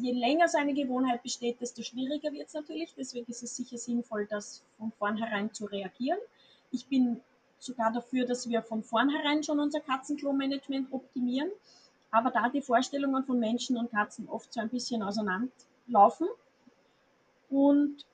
Je 0.00 0.12
länger 0.12 0.46
so 0.46 0.58
eine 0.58 0.74
Gewohnheit 0.74 1.22
besteht, 1.22 1.60
desto 1.60 1.82
schwieriger 1.82 2.32
wird 2.32 2.46
es 2.46 2.54
natürlich. 2.54 2.94
Deswegen 2.96 3.26
ist 3.28 3.42
es 3.42 3.56
sicher 3.56 3.78
sinnvoll, 3.78 4.26
das 4.26 4.62
von 4.78 4.92
vornherein 4.92 5.52
zu 5.52 5.66
reagieren. 5.66 6.18
Ich 6.70 6.86
bin 6.86 7.20
sogar 7.62 7.92
dafür, 7.92 8.26
dass 8.26 8.48
wir 8.48 8.62
von 8.62 8.82
vornherein 8.82 9.42
schon 9.42 9.60
unser 9.60 9.80
Katzenklo-Management 9.80 10.92
optimieren. 10.92 11.50
Aber 12.10 12.30
da 12.30 12.48
die 12.48 12.60
Vorstellungen 12.60 13.24
von 13.24 13.38
Menschen 13.38 13.76
und 13.76 13.90
Katzen 13.90 14.28
oft 14.28 14.52
so 14.52 14.60
ein 14.60 14.68
bisschen 14.68 15.02
auseinanderlaufen 15.02 16.28
und 17.48 18.04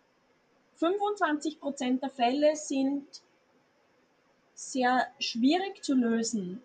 25 0.74 1.60
Prozent 1.60 2.02
der 2.02 2.10
Fälle 2.10 2.54
sind 2.54 3.06
sehr 4.54 5.06
schwierig 5.18 5.82
zu 5.82 5.94
lösen. 5.94 6.62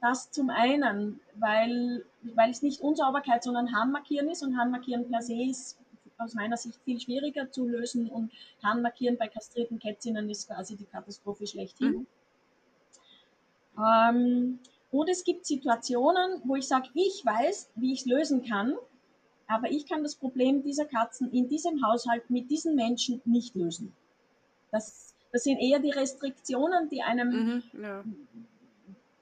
Das 0.00 0.30
zum 0.30 0.50
einen, 0.50 1.20
weil, 1.34 2.04
weil 2.22 2.50
es 2.50 2.62
nicht 2.62 2.80
Unsauberkeit, 2.80 3.42
sondern 3.42 3.74
Harnmarkieren 3.74 4.28
ist 4.28 4.44
und 4.44 4.56
Harnmarkieren 4.56 5.10
per 5.10 5.22
se 5.22 5.42
ist 5.42 5.78
aus 6.18 6.34
meiner 6.34 6.56
Sicht 6.56 6.80
viel 6.84 7.00
schwieriger 7.00 7.50
zu 7.50 7.66
lösen 7.66 8.08
und 8.08 8.32
Harnmarkieren 8.62 9.16
bei 9.16 9.28
kastrierten 9.28 9.78
Kätzinnen 9.78 10.28
ist 10.28 10.48
quasi 10.48 10.76
die 10.76 10.84
Katastrophe 10.84 11.46
schlechthin. 11.46 11.90
Mhm. 11.90 12.06
Ähm, 13.78 14.58
und 14.90 15.08
es 15.08 15.24
gibt 15.24 15.46
Situationen, 15.46 16.40
wo 16.44 16.56
ich 16.56 16.66
sage, 16.66 16.88
ich 16.94 17.24
weiß, 17.24 17.70
wie 17.76 17.92
ich 17.92 18.00
es 18.00 18.06
lösen 18.06 18.42
kann, 18.44 18.74
aber 19.46 19.70
ich 19.70 19.86
kann 19.86 20.02
das 20.02 20.14
Problem 20.14 20.62
dieser 20.62 20.84
Katzen 20.84 21.30
in 21.32 21.48
diesem 21.48 21.84
Haushalt 21.86 22.28
mit 22.30 22.50
diesen 22.50 22.74
Menschen 22.74 23.20
nicht 23.24 23.54
lösen. 23.54 23.92
Das, 24.70 25.14
das 25.32 25.44
sind 25.44 25.58
eher 25.58 25.78
die 25.78 25.90
Restriktionen, 25.90 26.88
die 26.88 27.02
einem 27.02 27.28
mhm, 27.28 27.62
ja. 27.82 28.04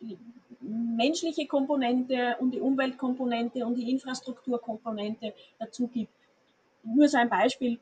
die 0.00 0.18
menschliche 0.61 1.46
Komponente 1.46 2.36
und 2.40 2.52
die 2.52 2.61
Umweltkomponente 2.61 3.64
und 3.64 3.76
die 3.76 3.90
Infrastrukturkomponente 3.90 5.32
dazu 5.59 5.86
gibt. 5.86 6.12
Nur 6.82 7.09
so 7.09 7.18
ein 7.18 7.28
Beispiel, 7.28 7.78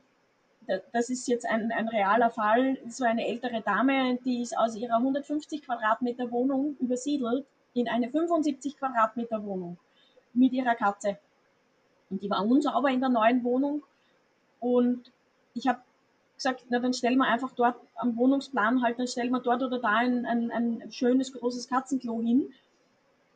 das 0.93 1.11
ist 1.11 1.27
jetzt 1.29 1.47
ein, 1.47 1.73
ein 1.73 1.89
realer 1.89 2.31
Fall, 2.31 2.79
so 2.89 3.05
eine 3.05 3.27
ältere 3.27 3.61
Dame, 3.61 4.19
die 4.25 4.43
ist 4.43 4.57
aus 4.57 4.77
ihrer 4.77 4.97
150 4.97 5.63
Quadratmeter 5.63 6.31
Wohnung 6.31 6.77
übersiedelt 6.81 7.47
in 7.75 7.89
eine 7.89 8.09
75 8.09 8.77
Quadratmeter 8.77 9.45
Wohnung 9.45 9.79
mit 10.33 10.53
ihrer 10.53 10.75
Katze. 10.75 11.19
Und 12.11 12.23
die 12.23 12.31
war 12.31 12.45
unsauber 12.45 12.91
in 12.91 13.01
der 13.01 13.09
neuen 13.09 13.43
Wohnung. 13.45 13.83
Und 14.61 15.11
ich 15.55 15.67
habe 15.67 15.81
gesagt, 16.37 16.65
na 16.69 16.79
dann 16.79 16.93
stellen 16.93 17.19
wir 17.19 17.27
einfach 17.27 17.53
dort 17.53 17.77
am 17.97 18.17
Wohnungsplan 18.17 18.83
halt, 18.83 18.99
dann 18.99 19.07
stellen 19.07 19.31
wir 19.31 19.41
dort 19.41 19.63
oder 19.63 19.79
da 19.79 19.89
ein, 19.89 20.27
ein, 20.27 20.51
ein 20.51 20.93
schönes, 20.93 21.33
großes 21.33 21.69
Katzenklo 21.69 22.21
hin, 22.21 22.53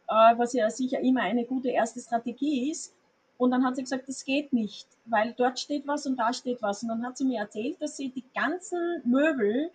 äh, 0.09 0.39
was 0.39 0.53
ja 0.53 0.69
sicher 0.71 1.01
immer 1.01 1.23
eine 1.23 1.45
gute 1.45 1.69
erste 1.69 2.01
Strategie 2.01 2.71
ist. 2.71 2.95
Und 3.39 3.53
dann 3.53 3.65
hat 3.65 3.77
sie 3.77 3.83
gesagt, 3.83 4.09
das 4.09 4.25
geht 4.25 4.53
nicht, 4.53 4.87
weil 5.07 5.33
dort 5.37 5.59
steht 5.59 5.87
was 5.87 6.07
und 6.07 6.17
da 6.17 6.33
steht 6.33 6.61
was. 6.61 6.83
Und 6.83 6.89
dann 6.91 7.07
hat 7.07 7.17
sie 7.17 7.25
mir 7.25 7.41
erzählt, 7.41 7.81
dass 7.81 7.97
sie 7.97 8.11
die 8.11 8.25
ganzen 8.35 9.01
Möbel, 9.05 9.71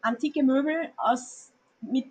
antike 0.00 0.42
Möbel 0.42 0.88
aus, 0.96 1.52
mit 1.80 2.06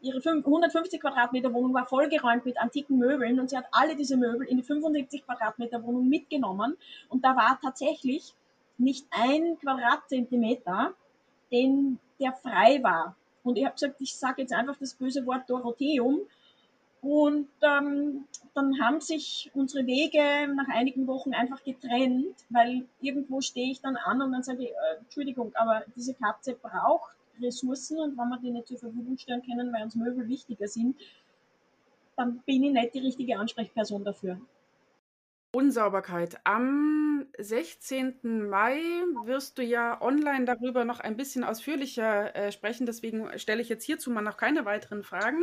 ihre 0.00 0.20
150 0.30 1.00
Quadratmeter 1.00 1.52
Wohnung 1.52 1.74
war 1.74 1.86
vollgeräumt 1.86 2.44
mit 2.44 2.58
antiken 2.58 2.98
Möbeln 2.98 3.40
und 3.40 3.50
sie 3.50 3.56
hat 3.56 3.66
alle 3.72 3.96
diese 3.96 4.16
Möbel 4.16 4.46
in 4.46 4.58
die 4.58 4.62
75 4.62 5.24
Quadratmeter 5.24 5.82
Wohnung 5.82 6.08
mitgenommen 6.08 6.76
und 7.08 7.24
da 7.24 7.34
war 7.34 7.58
tatsächlich 7.60 8.32
nicht 8.76 9.06
ein 9.10 9.58
Quadratzentimeter, 9.58 10.94
den 11.50 11.98
der 12.20 12.32
frei 12.32 12.82
war. 12.82 13.16
Und 13.42 13.56
ich 13.56 13.64
habe 13.64 13.74
gesagt, 13.74 13.96
ich 13.98 14.14
sage 14.14 14.42
jetzt 14.42 14.52
einfach 14.52 14.76
das 14.78 14.94
böse 14.94 15.24
Wort 15.26 15.48
Dorotheum. 15.48 16.20
Und 17.00 17.48
ähm, 17.62 18.24
dann 18.54 18.80
haben 18.80 19.00
sich 19.00 19.50
unsere 19.54 19.86
Wege 19.86 20.52
nach 20.54 20.68
einigen 20.68 21.06
Wochen 21.06 21.32
einfach 21.32 21.62
getrennt, 21.62 22.34
weil 22.50 22.86
irgendwo 23.00 23.40
stehe 23.40 23.70
ich 23.70 23.80
dann 23.80 23.96
an 23.96 24.20
und 24.20 24.32
dann 24.32 24.42
sage 24.42 24.64
ich, 24.64 24.70
äh, 24.70 24.98
Entschuldigung, 24.98 25.52
aber 25.54 25.84
diese 25.94 26.14
Katze 26.14 26.54
braucht 26.54 27.16
Ressourcen 27.40 27.98
und 28.00 28.18
wenn 28.18 28.28
wir 28.28 28.38
die 28.40 28.50
nicht 28.50 28.66
zur 28.66 28.78
Verfügung 28.78 29.16
stellen 29.16 29.42
können, 29.42 29.72
weil 29.72 29.84
uns 29.84 29.94
Möbel 29.94 30.28
wichtiger 30.28 30.66
sind, 30.66 30.96
dann 32.16 32.40
bin 32.40 32.64
ich 32.64 32.72
nicht 32.72 32.94
die 32.94 32.98
richtige 32.98 33.38
Ansprechperson 33.38 34.04
dafür. 34.04 34.40
Unsauberkeit. 35.52 36.38
Am 36.44 37.26
16. 37.38 38.48
Mai 38.50 38.80
wirst 39.24 39.56
du 39.56 39.62
ja 39.62 40.00
online 40.02 40.44
darüber 40.44 40.84
noch 40.84 41.00
ein 41.00 41.16
bisschen 41.16 41.42
ausführlicher 41.42 42.36
äh, 42.36 42.52
sprechen. 42.52 42.84
Deswegen 42.86 43.38
stelle 43.38 43.62
ich 43.62 43.68
jetzt 43.70 43.84
hierzu 43.84 44.10
mal 44.10 44.20
noch 44.20 44.36
keine 44.36 44.66
weiteren 44.66 45.02
Fragen. 45.02 45.42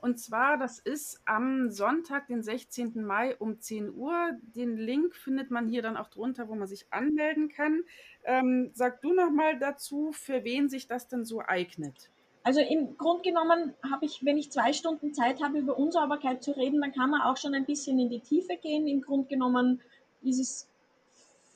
Und 0.00 0.18
zwar, 0.20 0.58
das 0.58 0.78
ist 0.78 1.20
am 1.24 1.70
Sonntag, 1.70 2.26
den 2.28 2.42
16. 2.42 3.04
Mai 3.04 3.36
um 3.36 3.60
10 3.60 3.94
Uhr. 3.94 4.30
Den 4.42 4.76
Link 4.76 5.16
findet 5.16 5.50
man 5.50 5.66
hier 5.66 5.82
dann 5.82 5.96
auch 5.96 6.08
drunter, 6.08 6.48
wo 6.48 6.54
man 6.54 6.68
sich 6.68 6.86
anmelden 6.92 7.48
kann. 7.48 7.82
Ähm, 8.24 8.70
sag 8.74 9.00
du 9.00 9.12
noch 9.12 9.30
mal 9.30 9.58
dazu, 9.58 10.12
für 10.12 10.44
wen 10.44 10.68
sich 10.68 10.86
das 10.86 11.08
denn 11.08 11.24
so 11.24 11.40
eignet. 11.40 12.10
Also 12.46 12.60
im 12.60 12.96
Grunde 12.96 13.22
genommen 13.22 13.74
habe 13.90 14.06
ich, 14.06 14.24
wenn 14.24 14.38
ich 14.38 14.52
zwei 14.52 14.72
Stunden 14.72 15.12
Zeit 15.12 15.42
habe, 15.42 15.58
über 15.58 15.76
Unsauberkeit 15.76 16.44
zu 16.44 16.52
reden, 16.52 16.80
dann 16.80 16.92
kann 16.92 17.10
man 17.10 17.22
auch 17.22 17.36
schon 17.36 17.54
ein 17.54 17.64
bisschen 17.64 17.98
in 17.98 18.08
die 18.08 18.20
Tiefe 18.20 18.56
gehen. 18.56 18.86
Im 18.86 19.00
Grunde 19.00 19.26
genommen 19.26 19.82
ist 20.22 20.38
es 20.38 20.68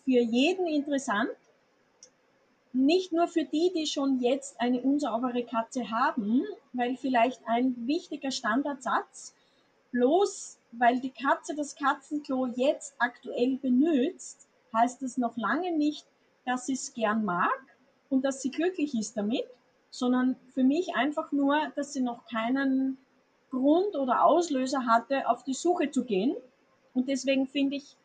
für 0.04 0.18
jeden 0.18 0.66
interessant. 0.66 1.30
Nicht 2.72 3.12
nur 3.12 3.26
für 3.26 3.44
die, 3.44 3.72
die 3.74 3.86
schon 3.86 4.20
jetzt 4.20 4.60
eine 4.60 4.80
unsaubere 4.80 5.44
Katze 5.44 5.90
haben, 5.90 6.44
weil 6.72 6.96
vielleicht 6.96 7.40
ein 7.46 7.74
wichtiger 7.86 8.30
Standardsatz, 8.30 9.34
bloß 9.90 10.58
weil 10.72 11.00
die 11.00 11.10
Katze 11.10 11.56
das 11.56 11.74
Katzenklo 11.74 12.46
jetzt 12.54 12.94
aktuell 12.98 13.56
benutzt, 13.56 14.46
heißt 14.72 15.02
das 15.02 15.18
noch 15.18 15.36
lange 15.36 15.76
nicht, 15.76 16.06
dass 16.46 16.66
sie 16.66 16.74
es 16.74 16.94
gern 16.94 17.24
mag 17.24 17.60
und 18.08 18.24
dass 18.24 18.40
sie 18.40 18.50
glücklich 18.50 18.94
ist 18.94 19.16
damit 19.16 19.46
sondern 19.90 20.36
für 20.54 20.62
mich 20.62 20.94
einfach 20.94 21.32
nur, 21.32 21.56
dass 21.74 21.92
sie 21.92 22.00
noch 22.00 22.24
keinen 22.26 22.96
Grund 23.50 23.96
oder 23.96 24.24
Auslöser 24.24 24.86
hatte, 24.86 25.28
auf 25.28 25.42
die 25.42 25.54
Suche 25.54 25.90
zu 25.90 26.04
gehen. 26.04 26.36
Und 26.94 27.08
deswegen 27.08 27.46
finde 27.46 27.76
ich 27.76 27.96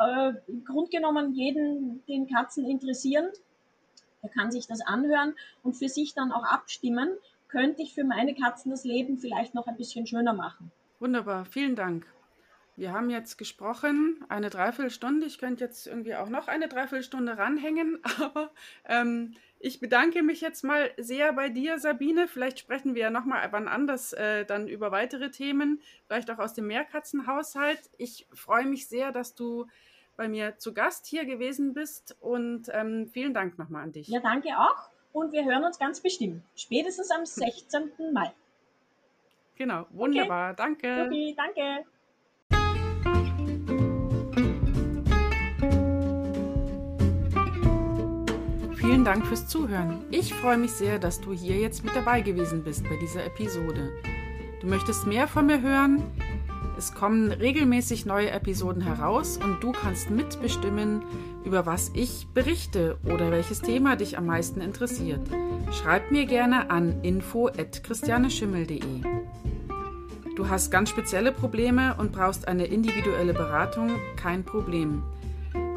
äh, 0.00 0.32
im 0.48 0.64
Grund 0.64 0.90
genommen 0.90 1.34
jeden, 1.34 2.04
den 2.06 2.28
Katzen 2.28 2.64
interessieren, 2.64 3.26
der 4.22 4.30
kann 4.30 4.50
sich 4.50 4.66
das 4.66 4.80
anhören 4.80 5.34
und 5.62 5.74
für 5.74 5.88
sich 5.88 6.14
dann 6.14 6.32
auch 6.32 6.44
abstimmen, 6.44 7.10
könnte 7.48 7.82
ich 7.82 7.94
für 7.94 8.04
meine 8.04 8.34
Katzen 8.34 8.70
das 8.70 8.84
Leben 8.84 9.18
vielleicht 9.18 9.54
noch 9.54 9.66
ein 9.66 9.76
bisschen 9.76 10.06
schöner 10.06 10.32
machen. 10.32 10.70
Wunderbar, 11.00 11.44
vielen 11.44 11.76
Dank. 11.76 12.06
Wir 12.76 12.92
haben 12.92 13.10
jetzt 13.10 13.36
gesprochen, 13.36 14.24
eine 14.30 14.48
Dreiviertelstunde. 14.48 15.26
Ich 15.26 15.38
könnte 15.38 15.64
jetzt 15.64 15.86
irgendwie 15.86 16.14
auch 16.14 16.30
noch 16.30 16.48
eine 16.48 16.66
Dreiviertelstunde 16.66 17.36
ranhängen, 17.36 17.98
aber 18.20 18.50
ähm, 18.86 19.34
ich 19.58 19.80
bedanke 19.80 20.22
mich 20.22 20.40
jetzt 20.40 20.64
mal 20.64 20.90
sehr 20.96 21.34
bei 21.34 21.50
dir, 21.50 21.78
Sabine. 21.78 22.26
Vielleicht 22.26 22.58
sprechen 22.58 22.94
wir 22.94 23.02
ja 23.02 23.10
nochmal 23.10 23.46
wann 23.52 23.68
anders 23.68 24.14
äh, 24.14 24.46
dann 24.46 24.66
über 24.66 24.92
weitere 24.92 25.30
Themen, 25.30 25.82
vielleicht 26.06 26.30
auch 26.30 26.38
aus 26.38 26.54
dem 26.54 26.68
Mehrkatzenhaushalt. 26.68 27.80
Ich 27.98 28.26
freue 28.32 28.64
mich 28.64 28.88
sehr, 28.88 29.12
dass 29.12 29.34
du 29.34 29.66
bei 30.20 30.28
mir 30.28 30.58
zu 30.58 30.74
Gast 30.74 31.06
hier 31.06 31.24
gewesen 31.24 31.72
bist 31.72 32.14
und 32.20 32.64
ähm, 32.74 33.08
vielen 33.10 33.32
Dank 33.32 33.58
nochmal 33.58 33.84
an 33.84 33.92
dich. 33.92 34.06
Ja, 34.08 34.20
danke 34.20 34.50
auch 34.50 34.90
und 35.14 35.32
wir 35.32 35.46
hören 35.46 35.64
uns 35.64 35.78
ganz 35.78 35.98
bestimmt. 36.00 36.42
Spätestens 36.54 37.10
am 37.10 37.24
16. 37.24 37.90
Mai. 38.12 38.30
Genau, 39.56 39.86
wunderbar. 39.88 40.50
Okay. 40.50 40.56
Danke. 40.58 41.06
Okay, 41.06 41.34
danke. 41.34 41.86
Vielen 48.74 49.06
Dank 49.06 49.24
fürs 49.24 49.48
Zuhören. 49.48 50.04
Ich 50.10 50.34
freue 50.34 50.58
mich 50.58 50.72
sehr, 50.72 50.98
dass 50.98 51.22
du 51.22 51.32
hier 51.32 51.56
jetzt 51.56 51.82
mit 51.82 51.96
dabei 51.96 52.20
gewesen 52.20 52.62
bist 52.62 52.84
bei 52.84 52.98
dieser 53.00 53.24
Episode. 53.24 53.90
Du 54.60 54.66
möchtest 54.66 55.06
mehr 55.06 55.26
von 55.26 55.46
mir 55.46 55.62
hören? 55.62 56.02
Es 56.76 56.94
kommen 56.94 57.30
regelmäßig 57.30 58.06
neue 58.06 58.30
Episoden 58.30 58.82
heraus 58.82 59.38
und 59.42 59.62
du 59.62 59.72
kannst 59.72 60.10
mitbestimmen, 60.10 61.02
über 61.44 61.66
was 61.66 61.90
ich 61.94 62.28
berichte 62.32 62.98
oder 63.04 63.30
welches 63.30 63.60
Thema 63.60 63.96
dich 63.96 64.16
am 64.16 64.26
meisten 64.26 64.60
interessiert. 64.60 65.20
Schreib 65.72 66.10
mir 66.10 66.26
gerne 66.26 66.70
an 66.70 67.02
info@christianeschimmel.de. 67.02 69.02
Du 70.36 70.48
hast 70.48 70.70
ganz 70.70 70.88
spezielle 70.88 71.32
Probleme 71.32 71.96
und 71.98 72.12
brauchst 72.12 72.48
eine 72.48 72.64
individuelle 72.64 73.34
Beratung? 73.34 73.90
Kein 74.16 74.42
Problem. 74.44 75.02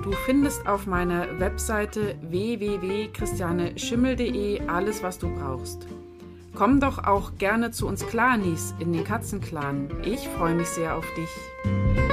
Du 0.03 0.13
findest 0.25 0.65
auf 0.67 0.85
meiner 0.85 1.39
Webseite 1.39 2.15
www.christianeschimmel.de 2.21 4.67
alles, 4.67 5.03
was 5.03 5.17
du 5.17 5.33
brauchst. 5.33 5.87
Komm 6.55 6.79
doch 6.79 7.03
auch 7.03 7.37
gerne 7.39 7.71
zu 7.71 7.87
uns 7.87 8.05
Clanis 8.05 8.75
in 8.79 8.93
den 8.93 9.03
Katzenclan. 9.03 9.89
Ich 10.03 10.27
freue 10.29 10.53
mich 10.53 10.67
sehr 10.67 10.95
auf 10.95 11.05
dich. 11.15 12.12